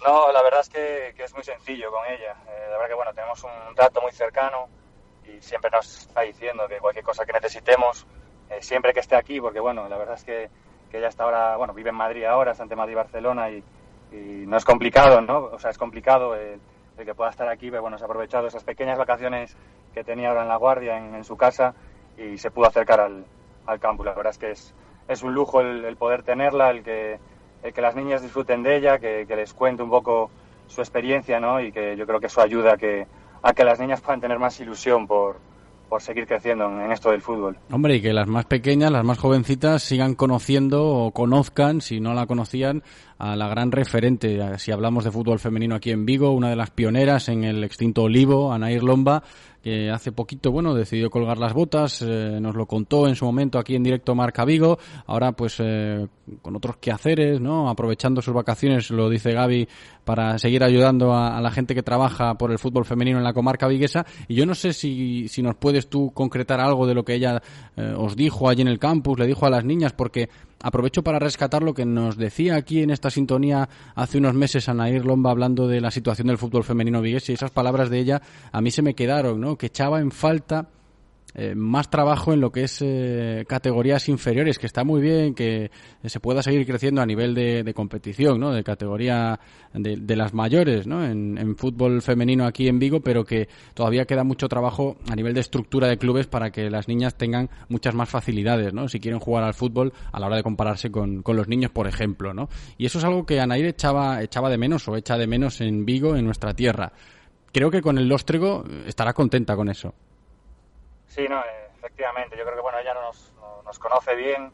No, 0.05 0.33
la 0.33 0.43
verdad 0.43 0.63
es 0.63 0.69
que, 0.69 1.23
es 1.23 1.33
muy 1.33 1.45
sencillo 1.45 1.93
con 1.93 2.05
ella. 2.07 2.35
Eh, 2.49 2.67
la 2.69 2.73
verdad 2.73 2.89
que 2.89 2.95
bueno, 2.95 3.15
tenemos 3.15 3.45
un 3.45 3.75
trato 3.77 4.03
muy 4.03 4.11
cercano 4.11 4.67
y 5.25 5.41
siempre 5.41 5.71
nos 5.71 6.09
está 6.09 6.23
diciendo 6.23 6.67
que 6.67 6.79
cualquier 6.79 7.05
cosa 7.05 7.25
que 7.25 7.35
necesitemos, 7.35 8.05
eh, 8.51 8.59
siempre 8.63 8.93
que 8.93 8.99
esté 8.99 9.15
aquí, 9.15 9.41
porque 9.41 9.61
bueno, 9.61 9.89
la 9.89 9.97
verdad 9.97 10.17
es 10.17 10.25
que, 10.25 10.51
que 10.91 10.99
ella 10.99 11.07
está 11.07 11.23
ahora, 11.23 11.57
bueno, 11.57 11.73
vive 11.73 11.91
en 11.91 11.97
Madrid 11.97 12.25
ahora, 12.25 12.51
está 12.51 12.65
entre 12.65 12.75
Madrid 12.75 12.95
y 12.95 12.97
Barcelona 12.97 13.49
y 13.49 13.63
y 14.13 14.47
no 14.47 14.57
es 14.57 14.65
complicado, 14.65 15.21
¿no? 15.21 15.39
O 15.53 15.59
sea, 15.59 15.71
es 15.71 15.79
complicado 15.79 16.35
el, 16.35 16.61
que 16.97 17.15
pueda 17.15 17.31
estar 17.31 17.49
aquí, 17.49 17.71
pero 17.71 17.83
bueno, 17.83 17.97
se 17.97 18.05
ha 18.05 18.07
aprovechado 18.07 18.47
esas 18.47 18.63
pequeñas 18.63 18.99
vacaciones 18.99 19.57
que 19.95 20.05
tenía 20.05 20.29
ahora 20.29 20.43
en 20.43 20.49
La 20.49 20.57
Guardia, 20.57 20.99
en, 20.99 21.25
su 21.25 21.37
casa, 21.37 21.75
y 22.19 22.37
se 22.37 22.51
pudo 22.51 22.67
acercar 22.67 23.01
al, 23.01 23.25
al 23.67 23.81
campus. 23.81 24.05
La 24.05 24.13
verdad 24.13 24.33
es 24.33 24.39
que 24.39 24.51
es, 24.51 24.75
es 25.09 25.23
un 25.23 25.33
lujo 25.33 25.61
el, 25.61 25.97
poder 25.97 26.23
tenerla, 26.23 26.71
el 26.71 26.83
que, 26.83 27.19
el 27.63 27.73
que 27.73 27.81
las 27.81 27.97
niñas 27.97 28.23
disfruten 28.23 28.63
de 28.63 28.77
ella, 28.77 28.99
que, 28.99 29.25
les 29.29 29.55
cuente 29.55 29.83
un 29.83 29.91
poco 29.91 30.31
su 30.67 30.83
experiencia, 30.83 31.41
¿no? 31.41 31.61
Y 31.61 31.73
que 31.73 31.97
yo 31.97 32.07
creo 32.07 32.21
que 32.21 32.27
eso 32.27 32.43
ayuda 32.43 32.75
a 32.75 32.77
que, 32.77 33.07
a 33.43 33.53
que 33.55 33.65
las 33.65 33.81
niñas 33.81 34.03
puedan 34.03 34.21
tener 34.21 34.39
más 34.39 34.61
ilusión 34.61 35.07
por, 35.07 35.37
por 35.91 36.01
seguir 36.01 36.27
creciendo 36.27 36.67
en, 36.67 36.93
esto 36.93 37.11
del 37.11 37.21
fútbol. 37.21 37.59
Hombre, 37.71 37.97
y 37.97 38.01
que 38.01 38.13
las 38.13 38.29
más 38.29 38.47
pequeñas, 38.47 38.93
las 38.93 39.05
más 39.05 39.19
jovencitas, 39.19 39.83
sigan 39.83 40.15
conociendo 40.15 40.87
o 40.87 41.11
conozcan, 41.11 41.81
si 41.81 42.01
no 42.01 42.15
la 42.15 42.27
conocían, 42.27 42.85
a 43.19 43.35
la 43.35 43.49
gran 43.49 43.73
referente. 43.73 44.41
Si 44.59 44.71
hablamos 44.71 45.05
de 45.05 45.11
fútbol 45.11 45.41
femenino 45.41 45.75
aquí 45.75 45.91
en 45.91 46.07
Vigo, 46.07 46.31
una 46.31 46.49
de 46.49 46.57
las 46.57 46.71
pioneras 46.71 47.29
en 47.29 47.43
el 47.43 47.65
extinto 47.65 48.05
Olivo, 48.05 48.53
Anair 48.53 48.85
Lomba, 48.85 49.25
que 49.63 49.91
hace 49.91 50.13
poquito, 50.13 50.51
bueno, 50.51 50.75
decidió 50.75 51.11
colgar 51.11 51.39
las 51.39 51.53
botas, 51.53 52.03
eh, 52.03 52.39
nos 52.41 52.55
lo 52.55 52.67
contó 52.67 53.07
en 53.09 53.15
su 53.15 53.25
momento 53.25 53.59
aquí 53.59 53.75
en 53.75 53.83
directo 53.83 54.15
Marca 54.15 54.45
Vigo, 54.45 54.79
ahora 55.07 55.33
pues 55.33 55.57
eh, 55.59 56.07
con 56.41 56.57
otros 56.57 56.79
quehaceres, 56.79 57.41
¿no? 57.41 57.69
Aprovechando 57.69 58.23
sus 58.23 58.33
vacaciones, 58.33 58.91
lo 58.91 59.11
dice 59.11 59.33
Gaby, 59.33 59.69
para 60.05 60.39
seguir 60.39 60.65
ayudando 60.65 61.15
a, 61.15 61.41
la 61.41 61.51
gente 61.51 61.75
que 61.75 61.83
trabaja 61.83 62.35
por 62.35 62.51
el 62.53 62.59
fútbol 62.59 62.85
femenino 62.85 63.19
en 63.19 63.25
la 63.25 63.33
comarca 63.33 63.69
viguesa, 63.69 64.07
y 64.29 64.35
yo 64.35 64.47
no 64.47 64.55
sé 64.55 64.73
si, 64.73 65.29
si 65.29 65.43
nos 65.43 65.57
puedes 65.57 65.89
tú 65.89 66.11
concretar 66.13 66.61
algo 66.61 66.87
de 66.87 66.95
lo 66.95 67.05
que 67.05 67.15
ella 67.15 67.43
eh, 67.77 67.95
os 67.97 68.17
dijo 68.17 68.49
allí 68.49 68.63
en 68.63 68.69
el 68.69 68.79
campus, 68.79 69.19
le 69.19 69.27
dijo 69.27 69.47
a 69.47 69.51
las 69.51 69.65
niñas, 69.65 69.93
porque 69.93 70.31
aprovecho 70.63 71.03
para 71.03 71.19
rescatar 71.19 71.63
lo 71.63 71.75
que 71.75 71.87
nos 71.87 72.17
decía 72.17 72.57
aquí 72.57 72.83
en 72.83 72.91
esta 72.91 73.11
sintonía 73.11 73.69
hace 73.95 74.19
unos 74.19 74.35
meses 74.35 74.69
Anair 74.69 75.05
Lomba 75.05 75.31
hablando 75.31 75.69
de 75.69 75.81
la 75.81 75.91
situación 75.91 76.29
del 76.29 76.39
fútbol 76.39 76.65
femenino 76.65 77.01
vigués 77.01 77.29
y 77.29 77.33
esas 77.33 77.51
palabras 77.51 77.91
de 77.91 77.99
ella 77.99 78.23
a 78.53 78.61
mí 78.61 78.71
se 78.71 78.83
me 78.83 78.95
quedaron, 78.95 79.41
¿no? 79.41 79.57
Que 79.57 79.67
echaba 79.67 80.01
en 80.01 80.11
falta 80.11 80.69
eh, 81.35 81.55
más 81.55 81.91
trabajo 81.91 82.33
en 82.33 82.41
lo 82.41 82.51
que 82.51 82.65
es 82.65 82.79
eh, 82.83 83.45
categorías 83.49 84.09
inferiores, 84.09 84.59
que 84.59 84.67
está 84.67 84.83
muy 84.83 85.01
bien 85.01 85.35
que 85.35 85.71
se 86.05 86.21
pueda 86.21 86.43
seguir 86.43 86.67
creciendo 86.67 87.01
a 87.01 87.07
nivel 87.07 87.35
de, 87.35 87.73
competición, 87.75 88.41
¿no? 88.41 88.53
De 88.53 88.65
categoría 88.65 89.39
de, 89.73 90.17
las 90.17 90.35
mayores, 90.35 90.87
¿no? 90.87 91.05
En, 91.05 91.57
fútbol 91.57 92.03
femenino 92.03 92.47
aquí 92.47 92.69
en 92.69 92.79
Vigo, 92.79 93.01
pero 93.01 93.25
que 93.25 93.49
todavía 93.75 94.07
queda 94.07 94.25
mucho 94.25 94.49
trabajo 94.49 94.97
a 95.09 95.15
nivel 95.15 95.35
de 95.35 95.41
estructura 95.41 95.89
de 95.89 95.99
clubes 95.99 96.27
para 96.27 96.51
que 96.51 96.71
las 96.71 96.89
niñas 96.89 97.17
tengan 97.17 97.51
muchas 97.69 97.95
más 97.95 98.09
facilidades, 98.09 98.73
¿no? 98.73 98.89
Si 98.89 98.99
quieren 98.99 99.21
jugar 99.21 99.45
al 99.45 99.55
fútbol 99.55 99.93
a 100.13 100.19
la 100.19 100.27
hora 100.27 100.37
de 100.37 100.43
compararse 100.43 100.91
con, 100.91 101.23
con 101.23 101.37
los 101.37 101.49
niños, 101.49 101.71
por 101.71 101.87
ejemplo, 101.87 102.35
¿no? 102.35 102.49
Y 102.77 102.87
eso 102.87 102.99
es 102.99 103.05
algo 103.05 103.25
que 103.25 103.41
Anair 103.41 103.67
echaba, 103.67 104.23
echaba 104.23 104.51
de 104.51 104.59
menos 104.59 104.89
o 104.89 104.97
echa 104.97 105.17
de 105.17 105.27
menos 105.27 105.61
en 105.61 105.85
Vigo, 105.85 106.17
en 106.17 106.25
nuestra 106.25 106.55
tierra. 106.55 106.93
Creo 107.53 107.71
que 107.71 107.83
con 107.83 107.99
el 107.99 108.09
Lóstrego 108.09 108.65
estará 108.87 109.13
contenta 109.13 109.57
con 109.57 109.69
eso. 109.69 109.95
Sí, 111.11 111.27
no, 111.29 111.43
efectivamente. 111.77 112.37
Yo 112.37 112.45
creo 112.45 112.55
que 112.55 112.63
bueno, 112.63 112.79
ella 112.79 112.95
nos, 112.95 113.35
nos 113.65 113.79
conoce 113.81 114.15
bien 114.15 114.53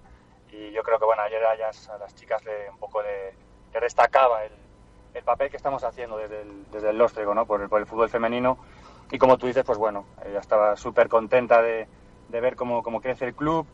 y 0.50 0.72
yo 0.72 0.82
creo 0.82 0.98
que 0.98 1.04
bueno, 1.04 1.20
ayer 1.20 1.44
a, 1.44 1.54
ellas, 1.54 1.86
a 1.90 1.98
las 1.98 2.14
chicas 2.14 2.42
le, 2.46 2.70
un 2.70 2.78
poco 2.78 3.02
le, 3.02 3.34
destacaba 3.78 4.42
el, 4.42 4.52
el, 5.12 5.22
papel 5.22 5.50
que 5.50 5.58
estamos 5.58 5.84
haciendo 5.84 6.16
desde 6.16 6.40
el, 6.40 6.70
desde 6.70 6.90
el 6.90 6.96
Lóstrego, 6.96 7.34
¿no? 7.34 7.44
Por 7.44 7.60
el, 7.60 7.68
por 7.68 7.78
el 7.78 7.86
fútbol 7.86 8.08
femenino. 8.08 8.56
Y 9.10 9.18
como 9.18 9.36
tú 9.36 9.46
dices, 9.46 9.64
pues 9.64 9.76
bueno, 9.76 10.06
ella 10.24 10.38
estaba 10.38 10.76
súper 10.76 11.10
contenta 11.10 11.60
de, 11.60 11.86
de, 12.30 12.40
ver 12.40 12.56
cómo, 12.56 12.82
cómo, 12.82 13.02
crece 13.02 13.26
el 13.26 13.34
club. 13.34 13.66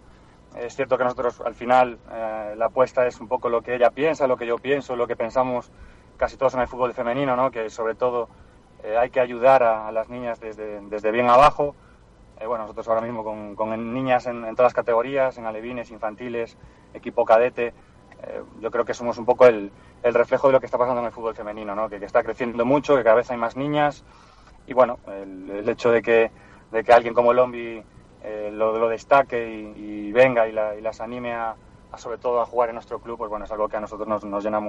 Es 0.56 0.74
cierto 0.74 0.98
que 0.98 1.04
nosotros 1.04 1.40
al 1.40 1.54
final 1.54 2.00
eh, 2.10 2.54
la 2.56 2.66
apuesta 2.66 3.06
es 3.06 3.20
un 3.20 3.28
poco 3.28 3.48
lo 3.48 3.62
que 3.62 3.76
ella 3.76 3.92
piensa, 3.92 4.26
lo 4.26 4.36
que 4.36 4.46
yo 4.46 4.58
pienso, 4.58 4.96
lo 4.96 5.06
que 5.06 5.14
pensamos 5.14 5.70
casi 6.16 6.36
todos 6.36 6.54
en 6.54 6.60
el 6.60 6.68
fútbol 6.68 6.94
femenino, 6.94 7.36
¿no? 7.36 7.52
Que 7.52 7.70
sobre 7.70 7.94
todo 7.94 8.28
eh, 8.82 8.96
hay 8.98 9.10
que 9.10 9.20
ayudar 9.20 9.62
a, 9.62 9.86
a, 9.86 9.92
las 9.92 10.08
niñas 10.08 10.40
desde, 10.40 10.80
desde 10.80 11.12
bien 11.12 11.28
abajo 11.28 11.76
eh, 12.40 12.46
bueno, 12.46 12.64
nosotros 12.64 12.88
ahora 12.88 13.00
mismo 13.00 13.24
con, 13.24 13.94
niñas 13.94 14.26
en, 14.26 14.42
todas 14.42 14.66
las 14.66 14.74
categorías, 14.74 15.38
en 15.38 15.46
alevines, 15.46 15.90
infantiles, 15.90 16.56
equipo 16.94 17.24
cadete, 17.24 17.74
eh, 18.22 18.42
yo 18.60 18.70
creo 18.70 18.84
que 18.84 18.94
somos 18.94 19.18
un 19.18 19.24
poco 19.24 19.46
el, 19.46 19.70
reflejo 20.02 20.48
de 20.48 20.54
lo 20.54 20.60
que 20.60 20.66
está 20.66 20.78
pasando 20.78 21.00
en 21.00 21.06
el 21.06 21.12
fútbol 21.12 21.34
femenino, 21.34 21.74
¿no? 21.74 21.88
que, 21.88 21.96
está 21.96 22.22
creciendo 22.22 22.64
mucho, 22.64 22.96
que 22.96 23.04
cada 23.04 23.16
vez 23.16 23.30
hay 23.30 23.36
más 23.36 23.56
niñas 23.56 24.04
y 24.66 24.72
bueno, 24.72 24.98
el, 25.06 25.68
hecho 25.68 25.90
de 25.90 26.02
que, 26.02 26.30
de 26.70 26.84
que 26.84 26.92
alguien 26.92 27.14
como 27.14 27.32
Lombi 27.32 27.82
eh, 28.22 28.50
lo, 28.52 28.88
destaque 28.88 29.74
y, 29.76 30.12
venga 30.12 30.46
y, 30.48 30.50
y 30.50 30.80
las 30.80 31.00
anime 31.00 31.34
a, 31.34 31.56
sobre 31.98 32.18
todo 32.18 32.40
a 32.40 32.46
jugar 32.46 32.70
en 32.70 32.76
nuestro 32.76 32.98
club, 32.98 33.18
pues 33.18 33.28
bueno, 33.28 33.44
es 33.44 33.50
algo 33.52 33.68
que 33.68 33.76
a 33.76 33.80
nosotros 33.80 34.08
nos, 34.08 34.24
nos 34.24 34.42
llena 34.42 34.60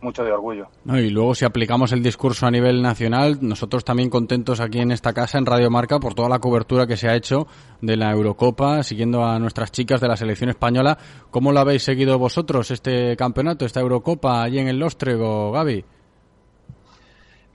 mucho 0.00 0.24
de 0.24 0.32
orgullo. 0.32 0.68
y 0.84 1.10
luego 1.10 1.34
si 1.34 1.44
aplicamos 1.44 1.92
el 1.92 2.02
discurso 2.02 2.46
a 2.46 2.50
nivel 2.50 2.80
nacional, 2.80 3.38
nosotros 3.40 3.84
también 3.84 4.08
contentos 4.08 4.60
aquí 4.60 4.80
en 4.80 4.92
esta 4.92 5.12
casa, 5.12 5.38
en 5.38 5.46
Radio 5.46 5.70
Marca, 5.70 5.98
por 5.98 6.14
toda 6.14 6.28
la 6.28 6.38
cobertura 6.38 6.86
que 6.86 6.96
se 6.96 7.08
ha 7.08 7.16
hecho 7.16 7.46
de 7.80 7.96
la 7.96 8.12
Eurocopa, 8.12 8.82
siguiendo 8.82 9.24
a 9.24 9.38
nuestras 9.38 9.72
chicas 9.72 10.00
de 10.00 10.08
la 10.08 10.16
selección 10.16 10.50
española. 10.50 10.96
¿Cómo 11.30 11.52
lo 11.52 11.60
habéis 11.60 11.82
seguido 11.82 12.18
vosotros 12.18 12.70
este 12.70 13.16
campeonato, 13.16 13.64
esta 13.64 13.80
Eurocopa 13.80 14.42
allí 14.42 14.58
en 14.60 14.68
el 14.68 14.78
Lóstrego, 14.78 15.50
Gaby? 15.50 15.84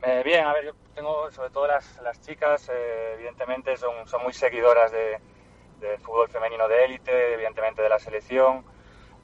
Eh, 0.01 0.21
bien, 0.25 0.45
a 0.45 0.53
ver, 0.53 0.65
yo 0.65 0.71
tengo 0.93 1.31
sobre 1.31 1.49
todo 1.51 1.67
las, 1.67 1.99
las 2.03 2.19
chicas, 2.21 2.69
eh, 2.69 3.13
evidentemente 3.15 3.77
son, 3.77 4.07
son 4.07 4.23
muy 4.23 4.33
seguidoras 4.33 4.91
de, 4.91 5.19
del 5.79 5.99
fútbol 5.99 6.27
femenino 6.29 6.67
de 6.67 6.85
élite, 6.85 7.33
evidentemente 7.33 7.81
de 7.81 7.89
la 7.89 7.99
selección 7.99 8.63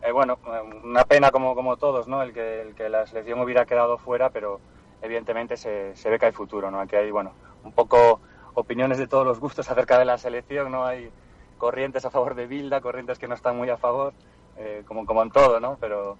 eh, 0.05 0.11
bueno, 0.11 0.37
una 0.83 1.03
pena 1.05 1.31
como, 1.31 1.55
como 1.55 1.77
todos, 1.77 2.07
¿no? 2.07 2.21
El 2.21 2.33
que, 2.33 2.61
el 2.61 2.75
que 2.75 2.89
la 2.89 3.05
selección 3.07 3.39
hubiera 3.39 3.65
quedado 3.65 3.97
fuera, 3.97 4.29
pero 4.29 4.59
evidentemente 5.01 5.57
se, 5.57 5.95
se 5.95 6.09
ve 6.09 6.19
que 6.19 6.27
hay 6.27 6.31
futuro, 6.31 6.69
¿no? 6.71 6.79
Aquí 6.79 6.95
hay, 6.95 7.11
bueno, 7.11 7.33
un 7.63 7.71
poco 7.71 8.19
opiniones 8.53 8.97
de 8.97 9.07
todos 9.07 9.25
los 9.25 9.39
gustos 9.39 9.69
acerca 9.71 9.99
de 9.99 10.05
la 10.05 10.17
selección, 10.17 10.71
¿no? 10.71 10.85
Hay 10.85 11.11
corrientes 11.57 12.05
a 12.05 12.11
favor 12.11 12.35
de 12.35 12.47
Bilda, 12.47 12.81
corrientes 12.81 13.19
que 13.19 13.27
no 13.27 13.35
están 13.35 13.57
muy 13.57 13.69
a 13.69 13.77
favor, 13.77 14.13
eh, 14.57 14.83
como, 14.87 15.05
como 15.05 15.21
en 15.23 15.31
todo, 15.31 15.59
¿no? 15.59 15.77
Pero, 15.79 16.17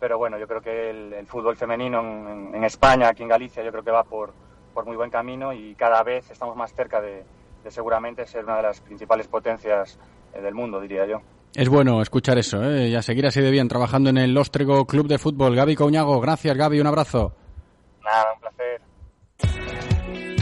pero 0.00 0.18
bueno, 0.18 0.38
yo 0.38 0.46
creo 0.46 0.60
que 0.60 0.90
el, 0.90 1.26
fútbol 1.26 1.56
femenino 1.56 2.00
en, 2.00 2.64
España, 2.64 3.08
aquí 3.08 3.22
en 3.22 3.28
Galicia, 3.28 3.62
yo 3.62 3.70
creo 3.70 3.84
que 3.84 3.90
va 3.90 4.04
por, 4.04 4.32
por 4.72 4.84
muy 4.86 4.96
buen 4.96 5.10
camino 5.10 5.52
y 5.52 5.74
cada 5.74 6.02
vez 6.02 6.30
estamos 6.30 6.56
más 6.56 6.72
cerca 6.74 7.00
de, 7.00 7.24
seguramente 7.68 8.26
ser 8.26 8.44
una 8.44 8.56
de 8.56 8.62
las 8.62 8.80
principales 8.80 9.26
potencias 9.28 9.98
eh, 10.34 10.40
del 10.40 10.54
mundo, 10.54 10.80
diría 10.80 11.06
yo. 11.06 11.22
Es 11.54 11.68
bueno 11.68 12.02
escuchar 12.02 12.36
eso, 12.36 12.64
¿eh? 12.64 12.88
y 12.88 12.94
a 12.96 13.02
seguir 13.02 13.26
así 13.26 13.40
de 13.40 13.52
bien 13.52 13.68
trabajando 13.68 14.10
en 14.10 14.18
el 14.18 14.34
Lóstrego 14.34 14.86
Club 14.86 15.06
de 15.06 15.18
Fútbol. 15.18 15.54
Gaby 15.54 15.76
Coñago, 15.76 16.20
gracias 16.20 16.56
Gaby, 16.56 16.80
un 16.80 16.88
abrazo. 16.88 17.32
Nada, 18.02 18.32
un 18.34 18.40
placer 18.40 18.80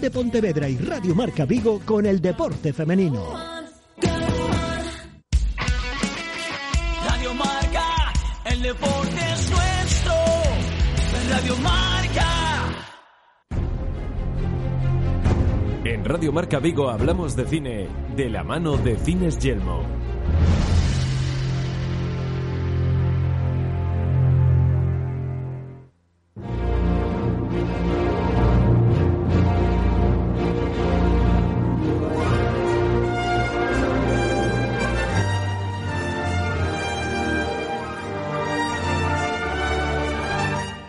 de 0.00 0.10
Pontevedra 0.10 0.68
y 0.68 0.76
Radio 0.76 1.14
Marca 1.14 1.44
Vigo 1.44 1.80
con 1.84 2.06
el 2.06 2.20
deporte 2.20 2.72
femenino. 2.72 3.24
Radio 7.06 7.34
Marca, 7.34 8.12
el 8.44 8.62
deporte 8.62 9.20
es 9.32 9.50
nuestro. 9.50 10.12
Radio 11.30 11.56
Marca. 11.56 12.84
En 15.84 16.04
Radio 16.04 16.32
Marca 16.32 16.58
Vigo 16.58 16.90
hablamos 16.90 17.36
de 17.36 17.46
cine 17.46 17.88
de 18.16 18.30
la 18.30 18.42
mano 18.42 18.76
de 18.76 18.96
Cines 18.96 19.38
Yelmo. 19.38 19.82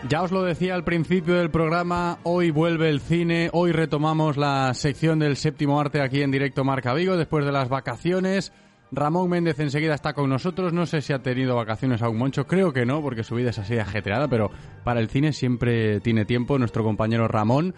Ya 0.08 0.22
os 0.22 0.30
lo 0.30 0.44
decía 0.44 0.76
al 0.76 0.84
principio 0.84 1.34
del 1.34 1.50
programa, 1.50 2.18
hoy 2.22 2.52
vuelve 2.52 2.88
el 2.90 3.00
cine, 3.00 3.50
hoy 3.52 3.72
retomamos 3.72 4.36
la 4.36 4.72
sección 4.74 5.18
del 5.18 5.36
séptimo 5.36 5.80
arte 5.80 6.00
aquí 6.00 6.22
en 6.22 6.30
directo 6.30 6.62
Marca 6.62 6.94
Vigo 6.94 7.16
después 7.16 7.44
de 7.44 7.50
las 7.50 7.68
vacaciones. 7.68 8.52
Ramón 8.92 9.28
Méndez 9.28 9.58
enseguida 9.58 9.94
está 9.94 10.12
con 10.12 10.30
nosotros, 10.30 10.72
no 10.72 10.86
sé 10.86 11.00
si 11.00 11.12
ha 11.12 11.18
tenido 11.18 11.56
vacaciones 11.56 12.02
aún 12.02 12.18
Moncho, 12.18 12.46
creo 12.46 12.72
que 12.72 12.86
no, 12.86 13.02
porque 13.02 13.24
su 13.24 13.34
vida 13.34 13.50
es 13.50 13.58
así 13.58 13.76
ajetreada, 13.78 14.28
pero 14.28 14.52
para 14.84 15.00
el 15.00 15.08
cine 15.08 15.32
siempre 15.32 15.98
tiene 15.98 16.24
tiempo 16.24 16.56
nuestro 16.56 16.84
compañero 16.84 17.26
Ramón. 17.26 17.74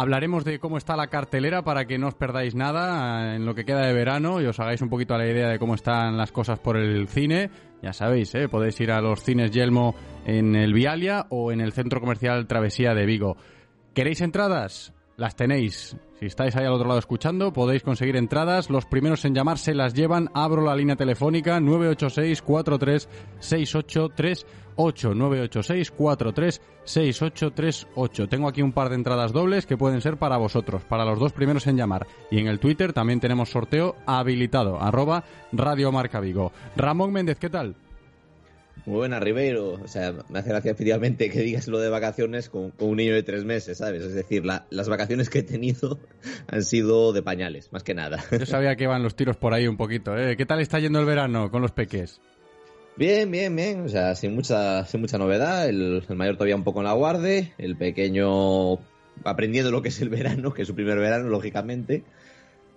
Hablaremos 0.00 0.44
de 0.44 0.60
cómo 0.60 0.78
está 0.78 0.94
la 0.94 1.08
cartelera 1.08 1.62
para 1.62 1.86
que 1.86 1.98
no 1.98 2.06
os 2.06 2.14
perdáis 2.14 2.54
nada 2.54 3.34
en 3.34 3.44
lo 3.44 3.56
que 3.56 3.64
queda 3.64 3.84
de 3.84 3.92
verano 3.92 4.40
y 4.40 4.46
os 4.46 4.60
hagáis 4.60 4.80
un 4.80 4.88
poquito 4.88 5.14
a 5.14 5.18
la 5.18 5.26
idea 5.26 5.48
de 5.48 5.58
cómo 5.58 5.74
están 5.74 6.16
las 6.16 6.30
cosas 6.30 6.60
por 6.60 6.76
el 6.76 7.08
cine. 7.08 7.50
Ya 7.82 7.92
sabéis, 7.92 8.32
¿eh? 8.36 8.48
podéis 8.48 8.80
ir 8.80 8.92
a 8.92 9.00
los 9.00 9.24
cines 9.24 9.50
Yelmo 9.50 9.96
en 10.24 10.54
el 10.54 10.72
Vialia 10.72 11.26
o 11.30 11.50
en 11.50 11.60
el 11.60 11.72
centro 11.72 11.98
comercial 11.98 12.46
Travesía 12.46 12.94
de 12.94 13.06
Vigo. 13.06 13.38
¿Queréis 13.92 14.20
entradas? 14.20 14.94
Las 15.18 15.36
tenéis. 15.36 15.96
Si 16.18 16.26
estáis 16.26 16.56
ahí 16.56 16.64
al 16.64 16.72
otro 16.72 16.88
lado 16.88 16.98
escuchando, 16.98 17.52
podéis 17.52 17.82
conseguir 17.82 18.16
entradas. 18.16 18.70
Los 18.70 18.86
primeros 18.86 19.24
en 19.24 19.34
llamar 19.34 19.58
se 19.58 19.74
las 19.74 19.92
llevan. 19.92 20.30
Abro 20.32 20.62
la 20.62 20.74
línea 20.74 20.96
telefónica 20.96 21.60
986 21.60 22.40
43 22.40 23.08
6838 23.40 25.14
986 25.14 25.90
43 25.90 26.62
6838. 26.84 28.28
Tengo 28.28 28.48
aquí 28.48 28.62
un 28.62 28.72
par 28.72 28.88
de 28.88 28.94
entradas 28.94 29.32
dobles 29.32 29.66
que 29.66 29.76
pueden 29.76 30.00
ser 30.00 30.16
para 30.16 30.38
vosotros, 30.38 30.84
para 30.84 31.04
los 31.04 31.18
dos 31.18 31.32
primeros 31.32 31.66
en 31.66 31.76
llamar. 31.76 32.06
Y 32.30 32.38
en 32.38 32.46
el 32.46 32.60
Twitter 32.60 32.92
también 32.92 33.20
tenemos 33.20 33.50
sorteo 33.50 33.96
habilitado, 34.06 34.80
arroba 34.80 35.24
Radio 35.52 35.92
Marca 35.92 36.20
Vigo. 36.20 36.52
Ramón 36.76 37.12
Méndez, 37.12 37.38
¿qué 37.38 37.50
tal? 37.50 37.74
Muy 38.86 38.96
buena, 38.96 39.20
Ribeiro. 39.20 39.72
O 39.72 39.86
sea, 39.88 40.14
me 40.30 40.38
hace 40.38 40.48
gracia 40.48 40.70
efectivamente 40.72 41.28
que 41.30 41.40
digas 41.40 41.68
lo 41.68 41.78
de 41.78 41.90
vacaciones 41.90 42.48
con, 42.48 42.70
con 42.70 42.88
un 42.88 42.96
niño 42.96 43.12
de 43.14 43.22
tres 43.22 43.44
meses, 43.44 43.78
¿sabes? 43.78 44.02
Es 44.02 44.14
decir, 44.14 44.46
la- 44.46 44.66
las 44.70 44.88
vacaciones 44.88 45.28
que 45.28 45.40
he 45.40 45.42
tenido 45.42 45.98
han 46.48 46.62
sido 46.62 47.12
de 47.12 47.22
pañales, 47.22 47.70
más 47.72 47.82
que 47.82 47.94
nada. 47.94 48.24
Yo 48.30 48.46
sabía 48.46 48.76
que 48.76 48.84
iban 48.84 49.02
los 49.02 49.14
tiros 49.14 49.36
por 49.36 49.52
ahí 49.52 49.66
un 49.66 49.76
poquito, 49.76 50.16
¿eh? 50.16 50.36
¿Qué 50.36 50.46
tal 50.46 50.60
está 50.60 50.78
yendo 50.78 51.00
el 51.00 51.06
verano 51.06 51.50
con 51.50 51.60
los 51.60 51.72
peques? 51.72 52.20
Bien, 52.96 53.30
bien, 53.30 53.54
bien. 53.54 53.82
O 53.82 53.88
sea, 53.88 54.14
sin 54.16 54.34
mucha, 54.34 54.84
sin 54.86 55.00
mucha 55.00 55.18
novedad. 55.18 55.68
El, 55.68 56.02
el 56.08 56.16
mayor 56.16 56.34
todavía 56.36 56.56
un 56.56 56.64
poco 56.64 56.80
en 56.80 56.86
la 56.86 56.94
guardia. 56.94 57.52
El 57.58 57.76
pequeño 57.76 58.74
aprendiendo 59.24 59.70
lo 59.70 59.82
que 59.82 59.88
es 59.90 60.00
el 60.00 60.08
verano, 60.08 60.52
que 60.54 60.62
es 60.62 60.68
su 60.68 60.74
primer 60.74 60.98
verano, 60.98 61.28
lógicamente. 61.28 62.04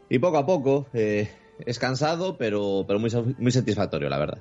Y 0.10 0.20
poco 0.20 0.38
a 0.38 0.46
poco, 0.46 0.88
eh, 0.94 1.30
es 1.66 1.80
cansado, 1.80 2.38
pero, 2.38 2.84
pero 2.86 3.00
muy, 3.00 3.10
muy 3.40 3.52
satisfactorio, 3.52 4.10
la 4.10 4.20
verdad. 4.20 4.40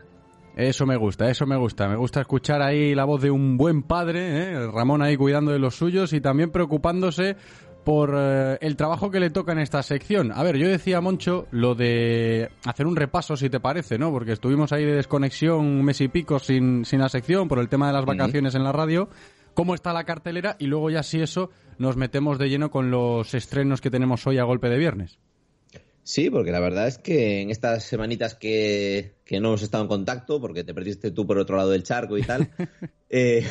Eso 0.57 0.85
me 0.87 0.97
gusta, 0.97 1.31
eso 1.31 1.47
me 1.47 1.57
gusta. 1.57 1.89
Me 1.89 1.97
gusta 1.97 2.21
escuchar 2.21 2.63
ahí 2.63 2.95
la 2.95 3.05
voz 3.05 3.23
de 3.23 3.31
un 3.31 3.57
buen 3.57 3.83
padre, 3.83 4.53
¿eh? 4.53 4.67
Ramón 4.67 5.03
ahí 5.03 5.17
cuidando 5.17 5.53
de 5.53 5.59
los 5.59 5.77
suyos 5.77 6.13
y 6.13 6.21
también 6.21 6.51
preocupándose 6.51 7.37
por 7.85 8.15
eh, 8.17 8.59
el 8.61 8.77
trabajo 8.77 9.11
que 9.11 9.21
le 9.21 9.31
toca 9.31 9.53
en 9.53 9.59
esta 9.59 9.83
sección. 9.83 10.33
A 10.33 10.43
ver, 10.43 10.57
yo 10.57 10.69
decía, 10.69 11.01
Moncho, 11.01 11.47
lo 11.51 11.75
de 11.75 12.51
hacer 12.65 12.87
un 12.87 12.97
repaso, 12.97 13.37
si 13.37 13.49
te 13.49 13.61
parece, 13.61 13.99
¿no? 13.99 14.11
Porque 14.11 14.33
estuvimos 14.33 14.73
ahí 14.73 14.85
de 14.85 14.95
desconexión 14.95 15.61
un 15.61 15.85
mes 15.85 16.01
y 16.01 16.09
pico 16.09 16.39
sin, 16.39 16.85
sin 16.85 17.01
la 17.01 17.09
sección 17.09 17.49
por 17.49 17.59
el 17.59 17.69
tema 17.69 17.87
de 17.87 17.95
las 17.95 18.05
vacaciones 18.05 18.55
en 18.55 18.65
la 18.65 18.73
radio. 18.73 19.09
¿Cómo 19.55 19.75
está 19.75 19.93
la 19.93 20.05
cartelera? 20.05 20.57
Y 20.59 20.67
luego 20.67 20.91
ya 20.91 21.03
si 21.03 21.21
eso 21.21 21.51
nos 21.79 21.97
metemos 21.97 22.39
de 22.39 22.49
lleno 22.49 22.71
con 22.71 22.91
los 22.91 23.35
estrenos 23.35 23.81
que 23.81 23.91
tenemos 23.91 24.27
hoy 24.27 24.39
a 24.39 24.45
golpe 24.45 24.69
de 24.69 24.79
viernes. 24.79 25.19
Sí, 26.03 26.31
porque 26.31 26.51
la 26.51 26.61
verdad 26.61 26.89
es 26.89 26.99
que 26.99 27.41
en 27.41 27.51
estas 27.51 27.85
semanitas 27.85 28.35
que, 28.35 29.17
que 29.25 29.39
no 29.39 29.49
hemos 29.49 29.63
estado 29.63 29.85
en 29.85 29.89
contacto, 29.89 30.41
porque 30.41 30.65
te 30.65 30.75
perdiste 30.75 31.11
tú 31.11 31.27
por 31.27 31.39
otro 31.39 31.57
lado 31.57 31.71
del 31.71 31.83
charco 31.85 32.19
y 32.19 32.23
tal, 32.23 32.51
eh, 33.11 33.47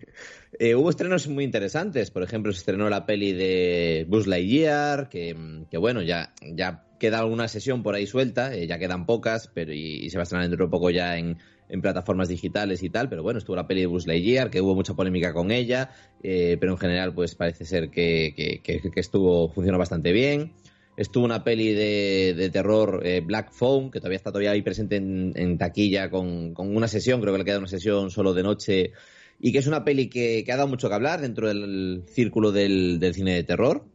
eh, 0.58 0.74
hubo 0.74 0.90
estrenos 0.90 1.28
muy 1.28 1.44
interesantes. 1.44 2.10
Por 2.10 2.22
ejemplo, 2.22 2.52
se 2.52 2.60
estrenó 2.60 2.88
la 2.90 3.06
peli 3.06 3.32
de 3.32 4.06
Buzz 4.08 4.26
Lightyear, 4.26 5.08
que, 5.08 5.64
que 5.70 5.76
bueno, 5.78 6.02
ya, 6.02 6.34
ya 6.42 6.86
queda 6.98 7.20
alguna 7.20 7.48
sesión 7.48 7.82
por 7.82 7.94
ahí 7.94 8.06
suelta, 8.06 8.54
eh, 8.54 8.66
ya 8.66 8.78
quedan 8.78 9.06
pocas, 9.06 9.48
pero 9.54 9.72
y, 9.72 10.04
y 10.04 10.10
se 10.10 10.16
va 10.18 10.22
a 10.22 10.24
estrenar 10.24 10.48
dentro 10.48 10.66
de 10.66 10.70
poco 10.70 10.90
ya 10.90 11.16
en, 11.16 11.38
en 11.68 11.80
plataformas 11.80 12.28
digitales 12.28 12.82
y 12.82 12.90
tal, 12.90 13.08
pero 13.08 13.22
bueno, 13.22 13.38
estuvo 13.38 13.56
la 13.56 13.66
peli 13.68 13.82
de 13.82 13.86
Buzz 13.86 14.06
Lightyear, 14.06 14.50
que 14.50 14.60
hubo 14.60 14.74
mucha 14.74 14.94
polémica 14.94 15.32
con 15.32 15.50
ella, 15.50 15.90
eh, 16.22 16.56
pero 16.60 16.72
en 16.72 16.78
general 16.78 17.14
pues 17.14 17.34
parece 17.36 17.64
ser 17.64 17.90
que, 17.90 18.34
que, 18.36 18.60
que- 18.62 18.90
que 18.90 19.00
estuvo, 19.00 19.48
funcionó 19.52 19.78
bastante 19.78 20.12
bien. 20.12 20.54
Estuvo 21.00 21.24
una 21.24 21.42
peli 21.42 21.72
de, 21.72 22.34
de 22.36 22.50
terror, 22.50 23.00
eh, 23.06 23.22
Black 23.24 23.52
Phone, 23.52 23.90
que 23.90 24.00
todavía 24.00 24.18
está 24.18 24.32
todavía 24.32 24.50
ahí 24.50 24.60
presente 24.60 24.96
en, 24.96 25.56
taquilla 25.56 26.10
con, 26.10 26.52
con 26.52 26.76
una 26.76 26.88
sesión, 26.88 27.22
creo 27.22 27.32
que 27.32 27.38
le 27.38 27.44
queda 27.46 27.56
una 27.56 27.68
sesión 27.68 28.10
solo 28.10 28.34
de 28.34 28.42
noche, 28.42 28.92
y 29.40 29.50
que 29.50 29.60
es 29.60 29.66
una 29.66 29.82
peli 29.82 30.10
que, 30.10 30.44
que 30.44 30.52
ha 30.52 30.56
dado 30.58 30.68
mucho 30.68 30.90
que 30.90 30.94
hablar 30.94 31.22
dentro 31.22 31.48
del 31.48 32.02
círculo 32.06 32.52
del, 32.52 33.00
del 33.00 33.14
cine 33.14 33.34
de 33.34 33.44
terror. 33.44 33.86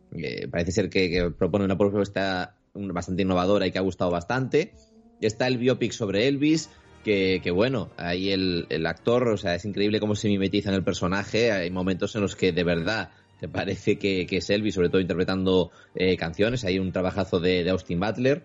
Parece 0.49 0.71
ser 0.71 0.89
que, 0.89 1.31
propone 1.37 1.63
una 1.65 1.77
propuesta 1.77 2.55
bastante 2.73 3.21
innovadora 3.21 3.67
y 3.67 3.71
que 3.71 3.77
ha 3.77 3.81
gustado 3.81 4.09
bastante. 4.09 4.73
Está 5.21 5.45
el 5.45 5.59
biopic 5.59 5.91
sobre 5.91 6.27
Elvis, 6.27 6.71
que, 7.03 7.39
que 7.43 7.51
bueno, 7.51 7.91
ahí 7.97 8.31
el, 8.31 8.65
el 8.69 8.87
actor, 8.87 9.27
o 9.27 9.37
sea, 9.37 9.53
es 9.53 9.63
increíble 9.63 9.99
cómo 9.99 10.15
se 10.15 10.27
mimetiza 10.27 10.69
en 10.69 10.75
el 10.77 10.83
personaje. 10.83 11.51
Hay 11.51 11.69
momentos 11.69 12.15
en 12.15 12.21
los 12.21 12.35
que 12.35 12.51
de 12.51 12.63
verdad 12.63 13.11
te 13.39 13.47
parece 13.47 13.97
que, 13.97 14.25
que 14.25 14.37
es 14.37 14.49
Elvis, 14.49 14.75
sobre 14.75 14.89
todo 14.89 15.01
interpretando 15.01 15.71
eh, 15.93 16.17
canciones. 16.17 16.63
Hay 16.65 16.79
un 16.79 16.91
trabajazo 16.91 17.39
de, 17.39 17.69
Austin 17.69 17.99
Butler. 17.99 18.43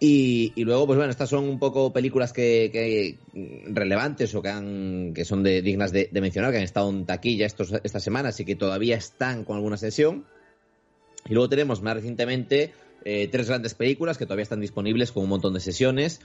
Y, 0.00 0.52
y 0.56 0.64
luego, 0.64 0.86
pues 0.86 0.96
bueno, 0.96 1.10
estas 1.10 1.28
son 1.28 1.44
un 1.44 1.60
poco 1.60 1.92
películas 1.92 2.32
que, 2.32 2.70
que 2.72 3.18
mm, 3.32 3.74
relevantes 3.74 4.34
o 4.34 4.42
que, 4.42 4.48
han, 4.48 5.12
que 5.14 5.24
son 5.24 5.42
de, 5.42 5.62
dignas 5.62 5.92
de, 5.92 6.08
de 6.10 6.20
mencionar, 6.20 6.50
que 6.50 6.56
han 6.56 6.64
estado 6.64 6.90
en 6.90 7.06
taquilla 7.06 7.46
estos, 7.46 7.72
esta 7.84 8.00
semana, 8.00 8.30
así 8.30 8.44
que 8.44 8.56
todavía 8.56 8.96
están 8.96 9.44
con 9.44 9.56
alguna 9.56 9.76
sesión. 9.76 10.24
Y 11.28 11.34
luego 11.34 11.48
tenemos 11.48 11.82
más 11.82 11.94
recientemente 11.94 12.72
eh, 13.04 13.28
tres 13.30 13.48
grandes 13.48 13.74
películas 13.74 14.18
que 14.18 14.26
todavía 14.26 14.44
están 14.44 14.60
disponibles 14.60 15.12
con 15.12 15.24
un 15.24 15.28
montón 15.28 15.54
de 15.54 15.60
sesiones. 15.60 16.20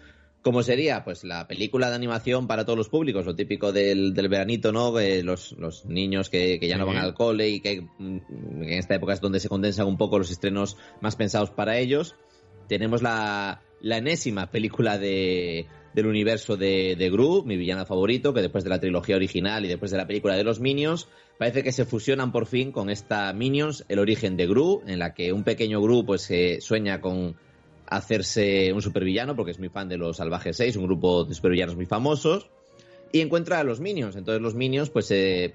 Como 0.48 0.64
sería, 0.64 1.04
pues 1.04 1.26
la 1.26 1.46
película 1.46 1.90
de 1.90 1.96
animación 1.96 2.48
para 2.48 2.64
todos 2.64 2.78
los 2.78 2.88
públicos, 2.88 3.26
lo 3.26 3.36
típico 3.36 3.74
del, 3.74 4.14
del 4.14 4.30
veranito, 4.30 4.72
¿no? 4.72 4.98
Eh, 4.98 5.22
los, 5.22 5.52
los 5.60 5.86
niños 5.86 6.30
que, 6.30 6.58
que 6.58 6.70
ya 6.70 6.78
no 6.78 6.86
van 6.86 6.96
al 6.96 7.14
cole 7.14 7.50
y 7.50 7.60
que 7.60 7.82
mm, 7.82 8.18
en 8.64 8.70
esta 8.70 8.96
época 8.96 9.12
es 9.12 9.20
donde 9.20 9.42
se 9.42 9.50
condensan 9.50 9.88
un 9.88 9.98
poco 9.98 10.18
los 10.18 10.32
estrenos 10.32 10.78
más 11.02 11.18
pensados 11.18 11.52
para 11.52 11.78
ellos. 11.78 12.16
Tenemos 12.70 13.02
la, 13.02 13.62
la 13.82 13.98
enésima 13.98 14.50
película 14.50 14.98
de, 14.98 15.68
del 15.94 16.08
universo 16.08 16.56
de, 16.56 16.96
de 16.96 17.10
Gru, 17.10 17.44
mi 17.44 17.58
villano 17.58 17.86
favorito, 17.86 18.34
que 18.34 18.40
después 18.40 18.64
de 18.64 18.70
la 18.70 18.80
trilogía 18.80 19.18
original 19.18 19.66
y 19.66 19.68
después 19.68 19.92
de 19.92 19.98
la 19.98 20.08
película 20.08 20.38
de 20.38 20.46
los 20.46 20.62
Minions, 20.62 21.10
parece 21.38 21.62
que 21.62 21.74
se 21.74 21.84
fusionan 21.84 22.32
por 22.32 22.46
fin 22.46 22.72
con 22.72 22.90
esta 22.90 23.34
Minions, 23.34 23.84
el 23.90 24.00
origen 24.00 24.38
de 24.38 24.48
Gru, 24.48 24.82
en 24.88 25.00
la 25.00 25.14
que 25.14 25.34
un 25.34 25.44
pequeño 25.44 25.82
Gru 25.82 26.06
pues 26.06 26.32
eh, 26.32 26.60
sueña 26.62 27.02
con 27.02 27.36
hacerse 27.88 28.72
un 28.74 28.82
supervillano, 28.82 29.36
porque 29.36 29.52
es 29.52 29.60
muy 29.60 29.70
fan 29.70 29.90
de 29.90 29.98
los 29.98 30.18
Salvajes 30.18 30.58
6, 30.58 30.76
un 30.76 30.86
grupo 30.86 31.24
de 31.24 31.34
supervillanos 31.34 31.76
muy 31.76 31.86
famosos, 31.86 32.50
y 33.12 33.22
encuentra 33.22 33.60
a 33.60 33.64
los 33.64 33.80
Minions. 33.80 34.16
Entonces 34.16 34.42
los 34.42 34.56
Minions 34.56 34.90
pues 34.90 35.06
se 35.08 35.54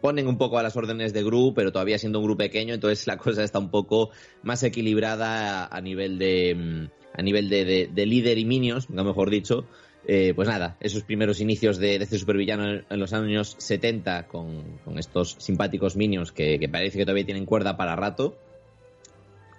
ponen 0.00 0.28
un 0.28 0.38
poco 0.38 0.58
a 0.58 0.62
las 0.62 0.76
órdenes 0.76 1.12
de 1.12 1.24
Gru, 1.24 1.52
pero 1.54 1.72
todavía 1.72 1.98
siendo 1.98 2.20
un 2.20 2.26
Gru 2.26 2.36
pequeño, 2.36 2.74
entonces 2.74 3.06
la 3.06 3.16
cosa 3.18 3.42
está 3.42 3.58
un 3.58 3.70
poco 3.70 4.10
más 4.42 4.62
equilibrada 4.62 5.66
a, 5.66 5.80
nivel 5.80 6.18
de 6.18 6.54
mm, 6.54 7.18
a 7.18 7.22
nivel 7.22 7.48
de, 7.48 7.64
de- 7.64 7.90
de 7.92 8.06
líder 8.06 8.38
y 8.38 8.44
Minions, 8.44 8.90
mejor 8.90 9.30
dicho. 9.30 9.66
Eh, 10.06 10.34
pues 10.36 10.46
nada, 10.46 10.76
esos 10.80 11.02
primeros 11.02 11.40
inicios 11.40 11.78
de, 11.78 11.96
este 11.96 12.18
supervillano 12.18 12.82
en, 12.88 13.00
los 13.00 13.14
años 13.14 13.56
70 13.58 14.28
con, 14.28 14.78
estos 14.98 15.36
simpáticos 15.38 15.96
Minions 15.96 16.30
que 16.30 16.68
parece 16.70 16.98
que 16.98 17.04
todavía 17.04 17.24
tienen 17.24 17.46
cuerda 17.46 17.76
para 17.78 17.96
rato. 17.96 18.36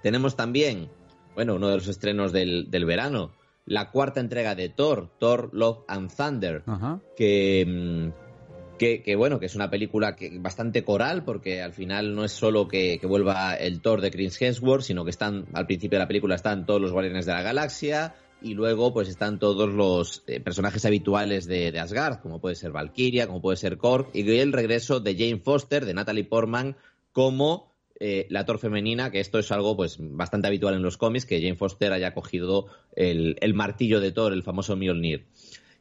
Tenemos 0.03 0.35
también, 0.35 0.87
bueno, 1.35 1.55
uno 1.55 1.69
de 1.69 1.75
los 1.75 1.87
estrenos 1.87 2.31
del, 2.31 2.71
del 2.71 2.85
verano, 2.85 3.31
la 3.65 3.91
cuarta 3.91 4.19
entrega 4.19 4.55
de 4.55 4.69
Thor, 4.69 5.11
Thor, 5.19 5.49
Love 5.53 5.83
and 5.87 6.11
Thunder, 6.15 6.63
que, 7.15 7.65
mm, 7.67 8.77
que, 8.77 9.01
que, 9.01 9.15
bueno, 9.15 9.39
que 9.39 9.47
es 9.47 9.55
una 9.55 9.69
película 9.69 10.15
que, 10.15 10.37
bastante 10.39 10.83
coral, 10.83 11.23
porque 11.23 11.61
al 11.61 11.73
final 11.73 12.15
no 12.15 12.23
es 12.23 12.31
solo 12.31 12.67
que, 12.67 12.99
que 12.99 13.07
vuelva 13.07 13.55
el 13.55 13.81
Thor 13.81 14.01
de 14.01 14.11
Chris 14.11 14.41
Hemsworth, 14.41 14.83
sino 14.83 15.03
que 15.03 15.11
están, 15.11 15.45
al 15.53 15.65
principio 15.65 15.97
de 15.97 16.03
la 16.03 16.07
película 16.07 16.35
están 16.35 16.65
todos 16.65 16.81
los 16.81 16.91
Guardianes 16.91 17.25
de 17.25 17.33
la 17.33 17.41
Galaxia, 17.41 18.15
y 18.41 18.53
luego 18.53 18.93
pues 18.93 19.07
están 19.09 19.39
todos 19.39 19.69
los 19.69 20.23
eh, 20.27 20.39
personajes 20.39 20.85
habituales 20.85 21.47
de, 21.47 21.71
de 21.71 21.79
Asgard, 21.79 22.19
como 22.19 22.39
puede 22.39 22.55
ser 22.55 22.71
Valkyria, 22.71 23.27
como 23.27 23.41
puede 23.41 23.57
ser 23.57 23.77
Korg, 23.77 24.09
y 24.13 24.29
el 24.37 24.53
regreso 24.53 24.99
de 24.99 25.15
Jane 25.15 25.41
Foster, 25.41 25.85
de 25.85 25.93
Natalie 25.93 26.25
Portman, 26.25 26.75
como 27.11 27.74
eh, 27.99 28.27
la 28.29 28.45
Thor 28.45 28.59
femenina, 28.59 29.11
que 29.11 29.19
esto 29.19 29.39
es 29.39 29.51
algo 29.51 29.75
pues 29.75 29.97
bastante 29.99 30.47
habitual 30.47 30.75
en 30.75 30.81
los 30.83 30.97
cómics, 30.97 31.25
que 31.25 31.41
Jane 31.41 31.55
Foster 31.55 31.93
haya 31.93 32.13
cogido 32.13 32.67
el, 32.95 33.37
el 33.41 33.53
martillo 33.53 33.99
de 33.99 34.11
Thor, 34.11 34.33
el 34.33 34.43
famoso 34.43 34.75
Mjolnir. 34.75 35.25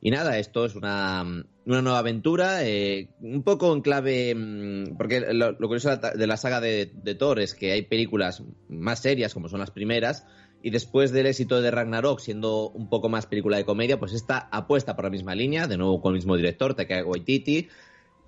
Y 0.00 0.10
nada, 0.10 0.38
esto 0.38 0.66
es 0.66 0.74
una, 0.74 1.22
una 1.64 1.80
nueva 1.82 1.98
aventura, 1.98 2.66
eh, 2.68 3.08
un 3.20 3.42
poco 3.42 3.72
en 3.72 3.80
clave, 3.80 4.34
mm, 4.34 4.96
porque 4.98 5.32
lo, 5.32 5.56
curioso 5.56 5.88
de 5.90 5.96
la- 6.02 6.10
de 6.12 6.26
la 6.26 6.36
saga 6.36 6.60
de, 6.60 6.92
de 6.94 7.14
Thor 7.14 7.40
es 7.40 7.54
que 7.54 7.72
hay 7.72 7.82
películas 7.82 8.42
más 8.68 9.00
serias, 9.00 9.32
como 9.32 9.48
son 9.48 9.60
las 9.60 9.70
primeras, 9.70 10.26
y 10.62 10.70
después 10.70 11.10
del 11.10 11.26
éxito 11.26 11.60
de 11.62 11.70
Ragnarok, 11.70 12.20
siendo 12.20 12.68
un 12.70 12.90
poco 12.90 13.08
más 13.08 13.26
película 13.26 13.56
de 13.56 13.64
comedia, 13.64 13.98
pues 13.98 14.12
esta 14.12 14.48
apuesta 14.52 14.94
por 14.94 15.04
la 15.06 15.10
misma 15.10 15.34
línea, 15.34 15.66
de 15.66 15.78
nuevo 15.78 16.00
con 16.02 16.12
el 16.12 16.16
mismo 16.18 16.36
director, 16.36 16.74
Taika 16.74 17.02
Waititi, 17.04 17.68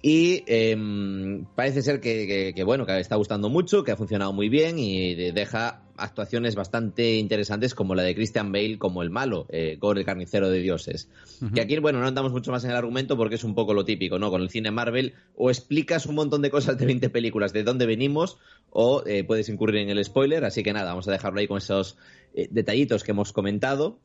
y 0.03 0.45
em, 0.47 1.45
parece 1.55 1.83
ser 1.83 2.01
que, 2.01 2.27
que- 2.27 2.53
que, 2.55 2.65
bueno, 2.65 2.87
que 2.87 2.99
está 3.01 3.17
gustando 3.17 3.49
mucho, 3.49 3.83
que 3.83 3.93
ha 3.93 3.97
funcionado 3.97 4.33
muy 4.33 4.49
bien 4.49 4.79
y 4.79 5.15
de- 5.15 5.33
deja 5.33 5.83
actuaciones 5.97 6.55
bastante 6.55 7.17
interesantes 7.17 7.75
como 7.75 7.95
la 7.95 8.03
de 8.03 8.15
Christian 8.15 8.53
Bale 8.53 8.79
como 8.79 9.03
el 9.03 9.09
malo, 9.11 9.47
eh, 9.49 9.77
Gore 9.81 10.01
el 10.01 10.07
carnicero 10.07 10.51
de 10.51 10.61
dioses. 10.61 11.09
Que 11.55 11.63
aquí, 11.63 11.79
bueno, 11.79 12.01
no 12.01 12.07
andamos 12.07 12.33
mucho 12.33 12.53
más 12.53 12.63
en 12.65 12.71
el 12.71 12.77
argumento 12.77 13.17
porque 13.17 13.37
es 13.37 13.45
un 13.45 13.55
poco 13.55 13.73
lo 13.73 13.85
típico, 13.87 14.19
¿no? 14.19 14.31
Con 14.31 14.43
el 14.43 14.51
cine 14.51 14.71
Marvel 14.71 15.15
o 15.35 15.49
explicas 15.51 16.05
un 16.07 16.15
montón 16.17 16.43
de 16.43 16.51
cosas 16.51 16.77
de 16.79 16.85
20 16.87 17.09
películas 17.09 17.53
de 17.55 17.63
dónde 17.65 17.87
venimos 17.87 18.37
o 18.71 19.03
eh, 19.07 19.25
puedes 19.25 19.49
incurrir 19.49 19.77
en 19.81 19.89
el 19.91 20.05
spoiler, 20.05 20.45
así 20.45 20.63
que 20.63 20.73
nada, 20.75 20.91
vamos 20.91 21.09
a 21.09 21.13
dejarlo 21.13 21.41
ahí 21.41 21.47
con 21.49 21.59
esos 21.59 21.97
eh, 22.35 22.47
detallitos 22.51 23.03
que 23.03 23.13
hemos 23.13 23.33
comentado. 23.33 23.99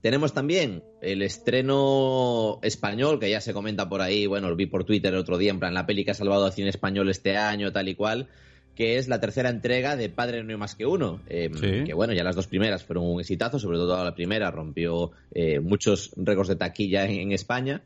Tenemos 0.00 0.32
también 0.32 0.82
el 1.02 1.22
estreno 1.22 2.58
español, 2.62 3.18
que 3.18 3.28
ya 3.28 3.40
se 3.40 3.52
comenta 3.52 3.88
por 3.88 4.00
ahí, 4.00 4.26
bueno, 4.26 4.48
lo 4.48 4.56
vi 4.56 4.66
por 4.66 4.84
Twitter 4.84 5.12
el 5.12 5.20
otro 5.20 5.36
día, 5.36 5.50
en 5.50 5.58
plan, 5.58 5.74
la 5.74 5.86
peli 5.86 6.04
que 6.04 6.12
ha 6.12 6.14
salvado 6.14 6.46
al 6.46 6.52
cine 6.52 6.70
español 6.70 7.10
este 7.10 7.36
año, 7.36 7.72
tal 7.72 7.88
y 7.88 7.94
cual, 7.94 8.28
que 8.74 8.96
es 8.96 9.08
la 9.08 9.20
tercera 9.20 9.50
entrega 9.50 9.96
de 9.96 10.08
Padre 10.08 10.42
No 10.42 10.50
hay 10.50 10.56
más 10.56 10.74
que 10.74 10.86
uno. 10.86 11.20
Eh, 11.28 11.50
Sí. 11.54 11.84
Que 11.84 11.92
bueno, 11.92 12.14
ya 12.14 12.24
las 12.24 12.36
dos 12.36 12.46
primeras 12.46 12.84
fueron 12.84 13.04
un 13.04 13.20
exitazo, 13.20 13.58
sobre 13.58 13.78
todo 13.78 14.02
la 14.02 14.14
primera 14.14 14.50
rompió 14.50 15.10
eh, 15.32 15.60
muchos 15.60 16.12
récords 16.16 16.48
de 16.48 16.56
taquilla 16.56 17.04
en, 17.04 17.20
en 17.20 17.32
España. 17.32 17.82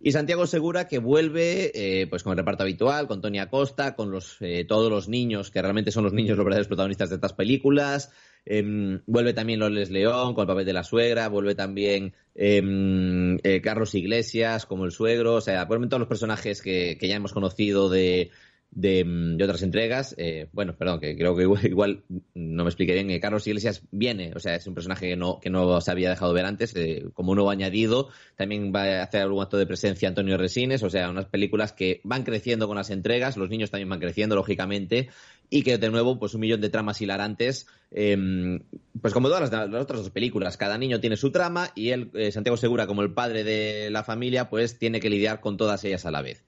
Y 0.00 0.12
Santiago 0.12 0.46
Segura 0.46 0.88
que 0.88 0.98
vuelve 0.98 1.72
eh, 1.74 2.06
pues 2.06 2.22
con 2.22 2.32
el 2.32 2.38
reparto 2.38 2.62
habitual, 2.64 3.06
con 3.06 3.20
Tony 3.20 3.38
Acosta, 3.38 3.94
con 3.94 4.10
los 4.10 4.36
eh, 4.40 4.64
todos 4.64 4.90
los 4.90 5.08
niños, 5.08 5.50
que 5.50 5.62
realmente 5.62 5.90
son 5.90 6.04
los 6.04 6.12
niños 6.12 6.36
los 6.36 6.44
verdaderos 6.44 6.68
protagonistas 6.68 7.08
de 7.08 7.14
estas 7.14 7.32
películas. 7.32 8.12
Em, 8.48 9.00
vuelve 9.06 9.34
también 9.34 9.58
Loles 9.58 9.90
León 9.90 10.34
con 10.34 10.42
el 10.42 10.46
papel 10.46 10.64
de 10.64 10.72
la 10.72 10.84
suegra, 10.84 11.28
vuelve 11.28 11.56
también 11.56 12.14
em, 12.36 13.38
eh, 13.42 13.60
Carlos 13.60 13.94
Iglesias 13.96 14.66
como 14.66 14.84
el 14.84 14.92
suegro, 14.92 15.34
o 15.34 15.40
sea, 15.40 15.64
vuelven 15.64 15.88
todos 15.88 15.98
los 15.98 16.08
personajes 16.08 16.62
que, 16.62 16.96
que 16.96 17.08
ya 17.08 17.16
hemos 17.16 17.32
conocido 17.32 17.90
de, 17.90 18.30
de, 18.70 19.04
de 19.04 19.44
otras 19.44 19.62
entregas. 19.62 20.14
Eh, 20.16 20.48
bueno, 20.52 20.76
perdón, 20.76 21.00
que 21.00 21.16
creo 21.16 21.34
que 21.34 21.42
igual, 21.68 22.04
no 22.34 22.62
me 22.62 22.68
expliqué 22.68 22.94
bien. 22.94 23.10
Eh, 23.10 23.18
Carlos 23.18 23.44
Iglesias 23.48 23.82
viene, 23.90 24.32
o 24.36 24.38
sea, 24.38 24.54
es 24.54 24.66
un 24.68 24.74
personaje 24.74 25.08
que 25.08 25.16
no, 25.16 25.40
que 25.40 25.50
no 25.50 25.80
se 25.80 25.90
había 25.90 26.10
dejado 26.10 26.32
ver 26.32 26.44
antes, 26.44 26.72
como 27.14 27.34
nuevo 27.34 27.50
añadido. 27.50 28.10
También 28.36 28.72
va 28.72 29.00
a 29.00 29.02
hacer 29.02 29.22
algún 29.22 29.42
acto 29.42 29.56
de 29.56 29.66
presencia 29.66 30.08
Antonio 30.08 30.36
Resines, 30.36 30.84
o 30.84 30.90
sea, 30.90 31.10
unas 31.10 31.26
películas 31.26 31.72
que 31.72 32.00
van 32.04 32.22
creciendo 32.22 32.68
con 32.68 32.76
las 32.76 32.90
entregas, 32.90 33.36
los 33.36 33.50
niños 33.50 33.72
también 33.72 33.88
van 33.88 33.98
creciendo, 33.98 34.36
lógicamente, 34.36 35.08
y 35.50 35.62
que 35.62 35.78
de 35.78 35.90
nuevo, 35.90 36.18
pues 36.18 36.34
un 36.34 36.40
millón 36.40 36.60
de 36.60 36.70
tramas 36.70 37.00
hilarantes, 37.00 37.66
eh, 37.90 38.60
pues 39.00 39.14
como 39.14 39.28
todas 39.28 39.50
las, 39.50 39.70
las 39.70 39.82
otras 39.82 40.00
dos 40.00 40.10
películas, 40.10 40.56
cada 40.56 40.78
niño 40.78 41.00
tiene 41.00 41.16
su 41.16 41.30
trama 41.30 41.70
y 41.74 41.90
él, 41.90 42.10
eh, 42.14 42.32
Santiago 42.32 42.56
Segura, 42.56 42.86
como 42.86 43.02
el 43.02 43.12
padre 43.12 43.44
de 43.44 43.90
la 43.90 44.04
familia, 44.04 44.48
pues 44.50 44.78
tiene 44.78 45.00
que 45.00 45.10
lidiar 45.10 45.40
con 45.40 45.56
todas 45.56 45.84
ellas 45.84 46.06
a 46.06 46.10
la 46.10 46.22
vez. 46.22 46.44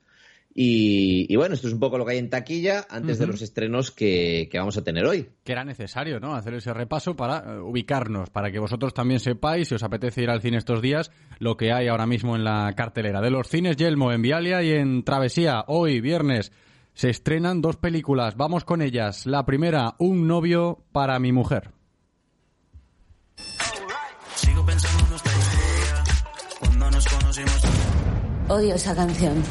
Y, 0.60 1.32
y 1.32 1.36
bueno, 1.36 1.54
esto 1.54 1.68
es 1.68 1.72
un 1.72 1.78
poco 1.78 1.98
lo 1.98 2.04
que 2.04 2.12
hay 2.12 2.18
en 2.18 2.30
taquilla 2.30 2.84
antes 2.90 3.20
de 3.20 3.28
los 3.28 3.42
estrenos 3.42 3.92
que, 3.92 4.48
que 4.50 4.58
vamos 4.58 4.76
a 4.76 4.82
tener 4.82 5.06
hoy. 5.06 5.28
Que 5.44 5.52
era 5.52 5.64
necesario, 5.64 6.18
¿no? 6.18 6.34
Hacer 6.34 6.54
ese 6.54 6.74
repaso 6.74 7.14
para 7.14 7.44
eh, 7.54 7.60
ubicarnos, 7.60 8.30
para 8.30 8.50
que 8.50 8.58
vosotros 8.58 8.92
también 8.92 9.20
sepáis, 9.20 9.68
si 9.68 9.76
os 9.76 9.84
apetece 9.84 10.22
ir 10.22 10.30
al 10.30 10.40
cine 10.40 10.56
estos 10.56 10.82
días, 10.82 11.12
lo 11.38 11.56
que 11.56 11.72
hay 11.72 11.86
ahora 11.86 12.06
mismo 12.06 12.34
en 12.34 12.42
la 12.42 12.72
cartelera. 12.74 13.20
De 13.20 13.30
los 13.30 13.46
cines 13.46 13.76
Yelmo, 13.76 14.10
en 14.10 14.20
Vialia 14.20 14.60
y 14.64 14.72
en 14.72 15.04
Travesía, 15.04 15.64
hoy, 15.68 16.00
viernes, 16.00 16.50
se 16.98 17.10
estrenan 17.10 17.62
dos 17.62 17.76
películas. 17.76 18.36
Vamos 18.36 18.64
con 18.64 18.82
ellas. 18.82 19.24
La 19.24 19.46
primera, 19.46 19.94
Un 19.98 20.26
novio 20.26 20.82
para 20.90 21.16
mi 21.20 21.30
mujer. 21.30 21.70
Odio 28.48 28.74
esa 28.74 28.96
canción. 28.96 29.44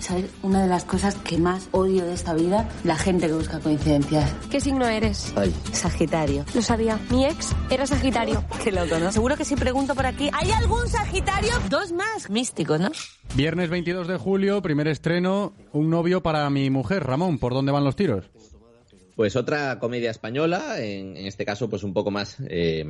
¿Sabes? 0.00 0.30
Una 0.42 0.62
de 0.62 0.68
las 0.68 0.84
cosas 0.84 1.14
que 1.16 1.36
más 1.38 1.68
odio 1.72 2.04
de 2.06 2.14
esta 2.14 2.34
vida, 2.34 2.68
la 2.84 2.96
gente 2.96 3.26
que 3.26 3.34
busca 3.34 3.60
coincidencias. 3.60 4.32
¿Qué 4.50 4.60
signo 4.60 4.88
eres? 4.88 5.32
Ay. 5.36 5.54
Sagitario. 5.72 6.44
Lo 6.54 6.62
sabía. 6.62 6.98
Mi 7.10 7.26
ex 7.26 7.54
era 7.70 7.86
Sagitario. 7.86 8.42
Qué 8.64 8.72
loco, 8.72 8.98
¿no? 8.98 9.12
Seguro 9.12 9.36
que 9.36 9.44
si 9.44 9.56
pregunto 9.56 9.94
por 9.94 10.06
aquí, 10.06 10.30
¿hay 10.32 10.50
algún 10.52 10.88
Sagitario? 10.88 11.52
Dos 11.68 11.92
más. 11.92 12.30
Místico, 12.30 12.78
¿no? 12.78 12.90
Viernes 13.34 13.68
22 13.68 14.08
de 14.08 14.16
julio, 14.16 14.62
primer 14.62 14.88
estreno, 14.88 15.52
Un 15.72 15.90
novio 15.90 16.22
para 16.22 16.48
mi 16.50 16.70
mujer. 16.70 17.04
Ramón, 17.04 17.38
¿por 17.38 17.52
dónde 17.52 17.70
van 17.72 17.84
los 17.84 17.94
tiros? 17.94 18.24
Pues 19.16 19.36
otra 19.36 19.78
comedia 19.78 20.10
española, 20.10 20.80
en, 20.80 21.16
en 21.16 21.26
este 21.26 21.44
caso, 21.44 21.68
pues 21.68 21.82
un 21.82 21.92
poco 21.92 22.10
más, 22.10 22.38
eh, 22.48 22.84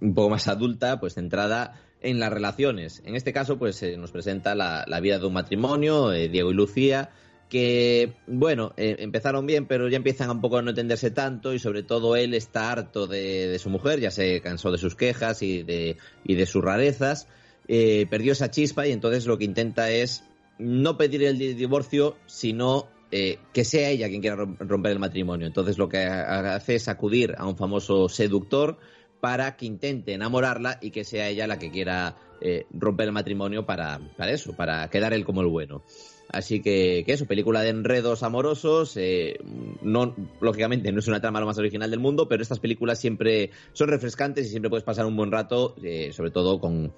un 0.00 0.14
poco 0.14 0.28
más 0.28 0.46
adulta, 0.48 1.00
pues 1.00 1.14
centrada 1.14 1.80
en 2.02 2.18
las 2.18 2.32
relaciones. 2.32 3.02
En 3.04 3.16
este 3.16 3.32
caso, 3.32 3.58
pues 3.58 3.82
eh, 3.82 3.96
nos 3.96 4.10
presenta 4.12 4.54
la, 4.54 4.84
la 4.86 5.00
vida 5.00 5.18
de 5.18 5.26
un 5.26 5.32
matrimonio, 5.32 6.12
eh, 6.12 6.28
Diego 6.28 6.50
y 6.50 6.54
Lucía, 6.54 7.10
que, 7.48 8.14
bueno, 8.26 8.72
eh, 8.76 8.96
empezaron 9.00 9.46
bien, 9.46 9.66
pero 9.66 9.88
ya 9.88 9.96
empiezan 9.98 10.30
un 10.30 10.40
poco 10.40 10.58
a 10.58 10.62
no 10.62 10.70
entenderse 10.70 11.10
tanto 11.10 11.52
y 11.52 11.58
sobre 11.58 11.82
todo 11.82 12.16
él 12.16 12.34
está 12.34 12.72
harto 12.72 13.06
de, 13.06 13.46
de 13.48 13.58
su 13.58 13.68
mujer, 13.70 14.00
ya 14.00 14.10
se 14.10 14.40
cansó 14.40 14.70
de 14.70 14.78
sus 14.78 14.94
quejas 14.94 15.42
y 15.42 15.62
de, 15.62 15.96
y 16.24 16.34
de 16.34 16.46
sus 16.46 16.64
rarezas, 16.64 17.28
eh, 17.68 18.06
perdió 18.10 18.32
esa 18.32 18.50
chispa 18.50 18.86
y 18.86 18.92
entonces 18.92 19.26
lo 19.26 19.36
que 19.38 19.44
intenta 19.44 19.90
es 19.90 20.24
no 20.58 20.96
pedir 20.96 21.24
el 21.24 21.38
di- 21.38 21.54
divorcio, 21.54 22.16
sino 22.26 22.88
que 23.10 23.64
sea 23.66 23.90
ella 23.90 24.08
quien 24.08 24.22
quiera 24.22 24.36
rom- 24.36 24.56
romper 24.58 24.92
el 24.92 24.98
matrimonio. 24.98 25.46
Entonces 25.46 25.76
lo 25.76 25.86
que 25.86 25.98
ha- 25.98 26.54
hace 26.54 26.76
es 26.76 26.88
acudir 26.88 27.34
a 27.36 27.46
un 27.46 27.58
famoso 27.58 28.08
seductor 28.08 28.78
para 29.22 29.56
que 29.56 29.66
intente 29.66 30.14
enamorarla 30.14 30.78
y 30.82 30.90
que 30.90 31.04
sea 31.04 31.28
ella 31.28 31.46
la 31.46 31.56
que 31.56 31.70
quiera 31.70 32.16
eh, 32.40 32.66
romper 32.72 33.06
el 33.06 33.12
matrimonio 33.12 33.64
para, 33.64 34.00
para 34.16 34.32
eso, 34.32 34.52
para 34.56 34.90
quedar 34.90 35.12
él 35.12 35.24
como 35.24 35.42
el 35.42 35.46
bueno. 35.46 35.84
Así 36.28 36.60
que, 36.60 37.04
que 37.06 37.12
eso, 37.12 37.26
película 37.26 37.60
de 37.60 37.68
enredos 37.68 38.24
amorosos, 38.24 38.96
eh, 38.96 39.38
no, 39.80 40.16
lógicamente 40.40 40.90
no 40.90 40.98
es 40.98 41.06
una 41.06 41.20
trama 41.20 41.38
lo 41.38 41.46
más 41.46 41.56
original 41.56 41.88
del 41.88 42.00
mundo, 42.00 42.26
pero 42.26 42.42
estas 42.42 42.58
películas 42.58 42.98
siempre 42.98 43.50
son 43.74 43.90
refrescantes 43.90 44.46
y 44.46 44.50
siempre 44.50 44.70
puedes 44.70 44.82
pasar 44.82 45.06
un 45.06 45.14
buen 45.14 45.30
rato, 45.30 45.76
eh, 45.84 46.10
sobre 46.12 46.32
todo 46.32 46.58
con, 46.58 46.92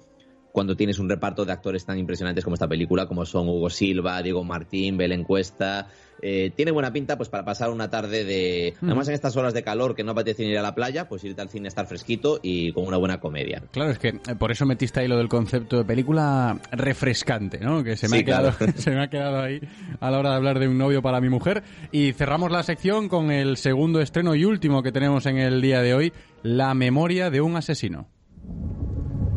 cuando 0.55 0.77
tienes 0.77 0.99
un 0.99 1.09
reparto 1.09 1.43
de 1.43 1.51
actores 1.51 1.83
tan 1.85 1.99
impresionantes 1.99 2.41
como 2.41 2.53
esta 2.53 2.69
película, 2.69 3.07
como 3.07 3.25
son 3.25 3.49
Hugo 3.49 3.69
Silva, 3.69 4.21
Diego 4.21 4.45
Martín, 4.45 4.95
Belén 4.95 5.25
Cuesta. 5.25 5.89
Eh, 6.21 6.53
tiene 6.55 6.71
buena 6.71 6.93
pinta 6.93 7.17
pues 7.17 7.27
para 7.27 7.43
pasar 7.43 7.69
una 7.71 7.89
tarde 7.89 8.23
de... 8.23 8.73
Mm. 8.79 8.85
Además 8.85 9.09
en 9.09 9.15
estas 9.15 9.35
horas 9.35 9.53
de 9.53 9.63
calor 9.63 9.95
que 9.95 10.05
no 10.05 10.13
apetece 10.13 10.45
ir 10.45 10.57
a 10.57 10.61
la 10.61 10.73
playa, 10.73 11.09
pues 11.09 11.25
irte 11.25 11.41
al 11.41 11.49
cine 11.49 11.67
a 11.67 11.69
estar 11.69 11.87
fresquito 11.87 12.39
y 12.41 12.71
con 12.71 12.87
una 12.87 12.95
buena 12.95 13.19
comedia. 13.19 13.63
Claro, 13.71 13.91
es 13.91 13.99
que 13.99 14.07
eh, 14.07 14.35
por 14.39 14.49
eso 14.49 14.65
metiste 14.65 15.01
ahí 15.01 15.09
lo 15.09 15.17
del 15.17 15.27
concepto 15.27 15.75
de 15.75 15.83
película 15.83 16.57
refrescante, 16.71 17.59
¿no? 17.59 17.83
Que 17.83 17.97
se 17.97 18.07
me, 18.07 18.19
Sí, 18.19 18.21
ha, 18.21 18.25
quedado, 18.25 18.51
claro. 18.53 18.73
se 18.77 18.91
me 18.91 19.03
ha 19.03 19.09
quedado 19.09 19.41
ahí 19.41 19.59
a 19.99 20.09
la 20.09 20.19
hora 20.19 20.29
de 20.29 20.35
hablar 20.37 20.59
de 20.59 20.69
un 20.69 20.77
novio 20.77 21.01
para 21.01 21.19
mi 21.19 21.27
mujer. 21.27 21.63
Y 21.91 22.13
cerramos 22.13 22.49
la 22.49 22.63
sección 22.63 23.09
con 23.09 23.29
el 23.29 23.57
segundo 23.57 23.99
estreno 23.99 24.35
y 24.35 24.45
último 24.45 24.83
que 24.83 24.93
tenemos 24.93 25.25
en 25.25 25.37
el 25.37 25.61
día 25.61 25.81
de 25.81 25.93
hoy, 25.95 26.13
La 26.43 26.73
memoria 26.73 27.29
de 27.29 27.41
un 27.41 27.57
asesino. 27.57 28.07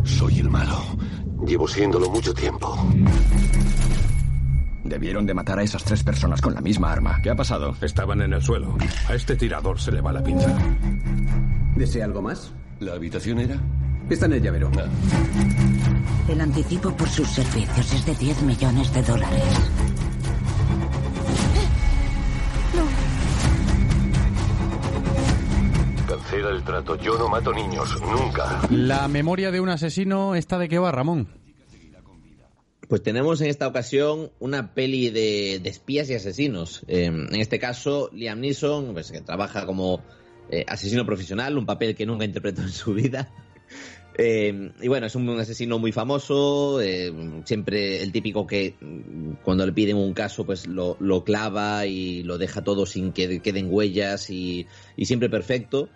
Soy 0.04 0.38
el 0.38 0.48
malo. 0.48 0.78
Llevo 1.46 1.68
siéndolo 1.68 2.10
mucho 2.10 2.34
tiempo. 2.34 2.76
Debieron 4.84 5.26
de 5.26 5.34
matar 5.34 5.58
a 5.58 5.62
esas 5.62 5.84
tres 5.84 6.02
personas 6.02 6.40
con 6.40 6.54
la 6.54 6.60
misma 6.60 6.90
arma. 6.92 7.20
¿Qué 7.22 7.30
ha 7.30 7.36
pasado? 7.36 7.76
Estaban 7.80 8.22
en 8.22 8.32
el 8.32 8.42
suelo. 8.42 8.76
A 9.08 9.14
este 9.14 9.36
tirador 9.36 9.80
se 9.80 9.92
le 9.92 10.00
va 10.00 10.12
la 10.12 10.22
pinza. 10.22 10.56
¿Desea 11.76 12.04
algo 12.04 12.22
más? 12.22 12.52
¿La 12.80 12.94
habitación 12.94 13.38
era? 13.38 13.60
Está 14.08 14.26
en 14.26 14.32
el 14.34 14.42
llavero. 14.42 14.70
El 16.28 16.40
anticipo 16.40 16.90
por 16.92 17.08
sus 17.08 17.28
servicios 17.28 17.92
es 17.92 18.06
de 18.06 18.14
10 18.14 18.42
millones 18.42 18.92
de 18.92 19.02
dólares. 19.02 19.44
El 26.32 26.62
trato. 26.62 26.96
Yo 26.96 27.16
no 27.16 27.28
mato 27.28 27.52
niños. 27.54 27.88
Nunca. 28.02 28.60
La 28.70 29.08
memoria 29.08 29.50
de 29.50 29.60
un 29.60 29.70
asesino, 29.70 30.34
¿esta 30.34 30.58
de 30.58 30.68
qué 30.68 30.78
va, 30.78 30.92
Ramón? 30.92 31.26
Pues 32.86 33.02
tenemos 33.02 33.40
en 33.40 33.48
esta 33.48 33.66
ocasión 33.66 34.30
una 34.38 34.74
peli 34.74 35.08
de, 35.08 35.58
de 35.62 35.68
espías 35.70 36.10
y 36.10 36.14
asesinos. 36.14 36.82
Eh, 36.86 37.06
en 37.06 37.40
este 37.40 37.58
caso, 37.58 38.10
Liam 38.12 38.40
Neeson, 38.40 38.92
pues, 38.92 39.10
que 39.10 39.22
trabaja 39.22 39.64
como 39.64 40.02
eh, 40.50 40.64
asesino 40.68 41.06
profesional, 41.06 41.56
un 41.56 41.64
papel 41.64 41.94
que 41.94 42.04
nunca 42.04 42.26
interpretó 42.26 42.60
en 42.62 42.70
su 42.72 42.92
vida. 42.94 43.32
Eh, 44.20 44.72
y 44.82 44.88
bueno, 44.88 45.06
es 45.06 45.14
un 45.14 45.38
asesino 45.38 45.78
muy 45.78 45.92
famoso, 45.92 46.82
eh, 46.82 47.12
siempre 47.44 48.02
el 48.02 48.10
típico 48.10 48.48
que 48.48 48.74
mm, 48.80 49.34
cuando 49.44 49.64
le 49.64 49.70
piden 49.70 49.96
un 49.96 50.12
caso 50.12 50.44
pues 50.44 50.66
lo, 50.66 50.96
lo 50.98 51.22
clava 51.22 51.86
y 51.86 52.24
lo 52.24 52.36
deja 52.36 52.64
todo 52.64 52.84
sin 52.84 53.12
que 53.12 53.38
queden 53.38 53.68
huellas 53.70 54.28
y, 54.28 54.66
y 54.96 55.04
siempre 55.04 55.30
perfecto. 55.30 55.88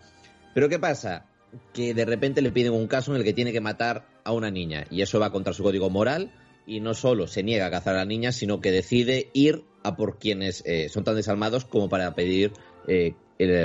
Pero 0.55 0.69
¿qué 0.69 0.79
pasa? 0.79 1.27
Que 1.73 1.95
de 1.95 2.05
repente 2.05 2.43
le 2.43 2.53
piden 2.53 2.73
un 2.73 2.87
caso 2.87 3.13
en 3.13 3.19
el 3.19 3.25
que 3.25 3.33
tiene 3.33 3.53
que 3.53 3.61
matar 3.61 4.07
a 4.25 4.33
una 4.33 4.51
niña 4.51 4.87
y 4.91 5.03
eso 5.03 5.21
va 5.21 5.33
contra 5.33 5.53
su 5.53 5.63
código 5.63 5.91
moral 5.91 6.31
y 6.67 6.81
no 6.81 6.95
solo 6.95 7.27
se 7.27 7.43
niega 7.43 7.67
a 7.67 7.71
cazar 7.71 7.95
a 7.95 7.99
la 7.99 8.05
niña, 8.05 8.33
sino 8.33 8.61
que 8.61 8.71
decide 8.71 9.31
ir 9.33 9.65
a 9.83 9.97
por 9.97 10.19
quienes 10.19 10.63
eh, 10.65 10.89
son 10.89 11.05
tan 11.05 11.17
desalmados 11.17 11.65
como 11.65 11.89
para 11.89 12.15
pedir 12.15 12.53
eh, 12.87 13.15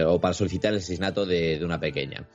o 0.06 0.20
para 0.20 0.34
solicitar 0.34 0.74
el 0.74 0.80
asesinato 0.80 1.26
de, 1.26 1.60
una 1.64 1.80
pequeña. 1.80 2.28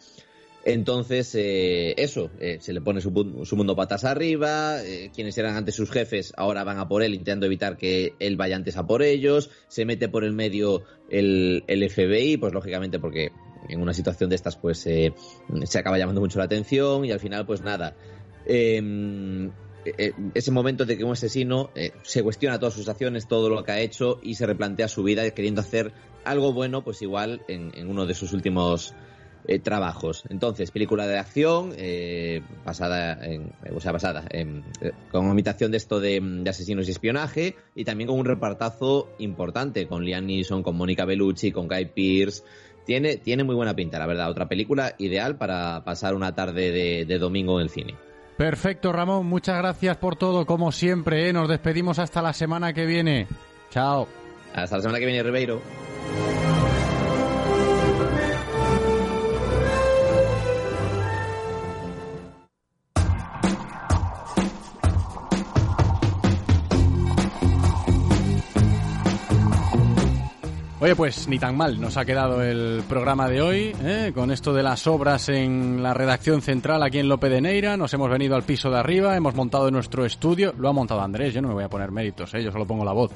Entonces, 0.65 1.35
eh, 1.35 1.95
eso, 1.97 2.31
eh, 2.39 2.59
se 2.61 2.73
le 2.73 2.81
pone 2.81 3.01
su 3.01 3.11
mundo 3.11 3.75
patas 3.75 4.05
arriba, 4.05 4.81
eh, 4.85 5.11
quienes 5.13 5.37
eran 5.37 5.57
antes 5.57 5.75
sus 5.75 5.91
jefes 5.91 6.33
ahora 6.37 6.63
van 6.63 6.79
a 6.79 6.87
por 6.87 7.03
él 7.03 7.15
intentando 7.15 7.47
evitar 7.47 7.77
que 7.77 8.15
él 8.21 8.37
vaya 8.37 8.55
antes 8.55 8.77
a 8.77 8.87
por 8.87 9.03
ellos, 9.03 9.51
se 9.67 9.85
mete 9.85 10.09
por 10.09 10.23
el 10.23 10.33
medio 10.33 10.85
el, 11.11 11.65
el 11.67 11.91
FBI, 11.91 12.37
pues 12.37 12.53
lógicamente 12.53 13.01
porque 13.01 13.33
en 13.69 13.81
una 13.81 13.95
situación 13.95 14.31
de 14.31 14.37
estas 14.37 14.57
pues 14.57 14.87
eh, 14.87 15.15
se 15.65 15.79
acaba 15.79 15.99
llamando 15.99 16.21
mucho 16.21 16.39
la 16.39 16.45
atención 16.47 17.05
y 17.05 17.13
al 17.13 17.21
final 17.21 17.47
pues 17.47 17.63
nada. 17.63 17.95
Eh, 18.47 19.51
eh, 19.85 20.13
ese 20.35 20.51
momento 20.53 20.85
de 20.85 20.97
que 20.97 21.05
un 21.05 21.13
asesino 21.13 21.71
eh, 21.75 21.93
se 22.03 22.23
cuestiona 22.23 22.59
todas 22.59 22.75
sus 22.75 22.89
acciones, 22.89 23.27
todo 23.27 23.49
lo 23.49 23.65
que 23.65 23.73
ha 23.73 23.81
hecho 23.81 24.21
y 24.23 24.37
se 24.37 24.47
replantea 24.47 24.87
su 24.89 25.03
vida 25.03 25.29
queriendo 25.31 25.61
hacer 25.61 25.93
algo 26.25 26.53
bueno, 26.53 26.85
pues 26.85 27.03
igual 27.03 27.43
en, 27.49 27.73
en 27.75 27.91
uno 27.91 28.07
de 28.07 28.15
sus 28.15 28.33
últimos 28.33 28.95
eh, 29.49 29.59
trabajos. 29.59 30.23
Entonces, 30.29 30.71
película 30.71 31.09
de 31.09 31.19
acción, 31.19 31.73
eh, 31.77 32.43
basada 32.65 33.27
en, 33.27 33.53
o 33.75 33.81
sea, 33.81 33.91
basada 33.91 34.25
en, 34.31 34.63
eh, 34.81 34.93
con 35.11 35.29
imitación 35.29 35.73
de 35.73 35.79
esto 35.79 35.99
de, 35.99 36.21
de 36.21 36.49
asesinos 36.49 36.87
y 36.87 36.93
espionaje, 36.93 37.57
y 37.75 37.85
también 37.85 38.07
con 38.07 38.21
un 38.21 38.25
repartazo 38.25 39.09
importante, 39.19 39.89
con 39.89 40.05
Liam 40.05 40.27
Neeson, 40.27 40.63
con 40.63 40.77
Mónica 40.77 41.05
Bellucci, 41.05 41.51
con 41.51 41.67
Guy 41.67 41.87
Pearce. 41.87 42.45
Tiene, 42.85 43.17
tiene 43.17 43.45
muy 43.45 43.55
buena 43.55 43.75
pinta, 43.75 43.99
la 43.99 44.07
verdad. 44.07 44.31
Otra 44.31 44.49
película 44.49 44.95
ideal 44.99 45.37
para 45.37 45.85
pasar 45.85 46.15
una 46.15 46.35
tarde 46.35 46.71
de, 46.71 47.05
de 47.05 47.19
domingo 47.19 47.59
en 47.59 47.65
el 47.65 47.71
cine. 47.71 47.95
Perfecto, 48.37 48.93
Ramón. 48.93 49.27
Muchas 49.27 49.59
gracias 49.59 49.97
por 49.99 50.17
todo, 50.17 50.47
como 50.47 50.73
siempre. 50.73 51.29
¿eh? 51.29 51.33
Nos 51.33 51.49
despedimos 51.49 51.99
hasta 51.99 52.23
la 52.23 52.33
semana 52.33 52.73
que 52.73 52.87
viene. 52.87 53.29
Chao. 53.71 54.09
Hasta 54.55 54.77
la 54.77 54.83
semana 54.83 54.99
que 54.99 55.07
viene, 55.07 55.23
Ribeiro. 55.23 55.63
Oye, 70.83 70.97
pues 70.97 71.29
ni 71.29 71.39
tan 71.39 71.57
mal 71.57 71.81
nos 71.81 71.97
ha 71.97 72.05
quedado 72.05 72.43
el 72.43 72.83
programa 72.89 73.29
de 73.29 73.41
hoy, 73.41 73.73
¿eh? 73.85 74.11
con 74.13 74.33
esto 74.33 74.53
de 74.53 74.65
las 74.65 74.89
obras 74.89 75.29
en 75.29 75.81
la 75.81 75.95
redacción 75.95 76.43
central 76.43 76.83
aquí 76.83 76.99
en 76.99 77.09
Lope 77.09 77.29
de 77.29 77.41
Neira. 77.41 77.77
Nos 77.77 77.95
hemos 77.95 78.11
venido 78.11 78.35
al 78.35 78.43
piso 78.43 78.69
de 78.69 78.79
arriba, 78.79 79.17
hemos 79.17 79.37
montado 79.37 79.71
nuestro 79.71 80.05
estudio. 80.05 80.53
Lo 80.59 80.69
ha 80.69 80.73
montado 80.73 81.01
Andrés, 81.01 81.35
yo 81.35 81.41
no 81.41 81.47
me 81.47 81.55
voy 81.55 81.63
a 81.63 81.69
poner 81.69 81.93
méritos, 81.93 82.35
¿eh? 82.35 82.43
yo 82.43 82.51
solo 82.51 82.67
pongo 82.67 82.85
la 82.85 82.91
voz. 82.91 83.13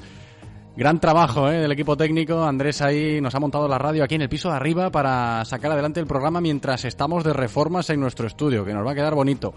Gran 0.77 1.01
trabajo 1.01 1.49
¿eh? 1.49 1.57
del 1.57 1.71
equipo 1.73 1.97
técnico. 1.97 2.41
Andrés 2.41 2.81
ahí 2.81 3.19
nos 3.19 3.35
ha 3.35 3.39
montado 3.41 3.67
la 3.67 3.77
radio 3.77 4.05
aquí 4.05 4.15
en 4.15 4.21
el 4.21 4.29
piso 4.29 4.49
de 4.49 4.55
arriba 4.55 4.89
para 4.89 5.43
sacar 5.43 5.71
adelante 5.71 5.99
el 5.99 6.07
programa 6.07 6.39
mientras 6.39 6.85
estamos 6.85 7.25
de 7.25 7.33
reformas 7.33 7.89
en 7.89 7.99
nuestro 7.99 8.27
estudio, 8.27 8.63
que 8.63 8.73
nos 8.73 8.87
va 8.87 8.91
a 8.91 8.95
quedar 8.95 9.13
bonito. 9.13 9.53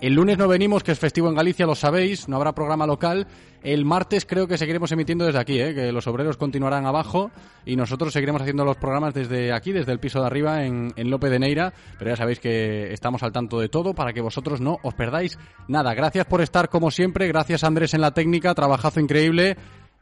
El 0.00 0.14
lunes 0.14 0.38
no 0.38 0.48
venimos, 0.48 0.82
que 0.82 0.92
es 0.92 0.98
festivo 0.98 1.28
en 1.28 1.36
Galicia, 1.36 1.66
lo 1.66 1.74
sabéis, 1.74 2.28
no 2.28 2.36
habrá 2.36 2.52
programa 2.52 2.86
local. 2.86 3.26
El 3.64 3.86
martes 3.86 4.26
creo 4.26 4.46
que 4.46 4.58
seguiremos 4.58 4.92
emitiendo 4.92 5.24
desde 5.24 5.40
aquí, 5.40 5.58
¿eh? 5.58 5.74
que 5.74 5.90
los 5.90 6.06
obreros 6.06 6.36
continuarán 6.36 6.84
abajo 6.84 7.30
y 7.64 7.76
nosotros 7.76 8.12
seguiremos 8.12 8.42
haciendo 8.42 8.62
los 8.62 8.76
programas 8.76 9.14
desde 9.14 9.54
aquí, 9.54 9.72
desde 9.72 9.90
el 9.90 9.98
piso 9.98 10.20
de 10.20 10.26
arriba 10.26 10.64
en, 10.64 10.92
en 10.96 11.10
Lope 11.10 11.30
de 11.30 11.38
Neira. 11.38 11.72
Pero 11.98 12.10
ya 12.10 12.16
sabéis 12.16 12.40
que 12.40 12.92
estamos 12.92 13.22
al 13.22 13.32
tanto 13.32 13.58
de 13.58 13.70
todo 13.70 13.94
para 13.94 14.12
que 14.12 14.20
vosotros 14.20 14.60
no 14.60 14.76
os 14.82 14.92
perdáis 14.92 15.38
nada. 15.66 15.94
Gracias 15.94 16.26
por 16.26 16.42
estar 16.42 16.68
como 16.68 16.90
siempre, 16.90 17.26
gracias 17.26 17.64
Andrés 17.64 17.94
en 17.94 18.02
la 18.02 18.10
técnica, 18.10 18.54
trabajazo 18.54 19.00
increíble. 19.00 19.56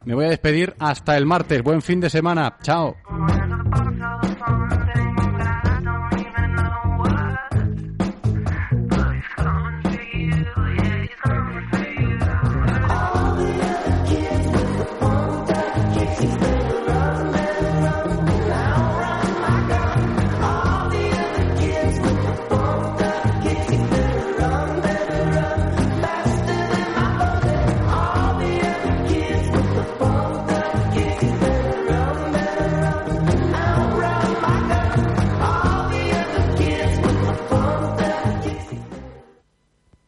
Me 0.04 0.16
voy 0.16 0.24
a 0.24 0.30
despedir 0.30 0.74
hasta 0.80 1.16
el 1.16 1.24
martes. 1.24 1.62
Buen 1.62 1.82
fin 1.82 2.00
de 2.00 2.10
semana. 2.10 2.56
Chao. 2.62 2.96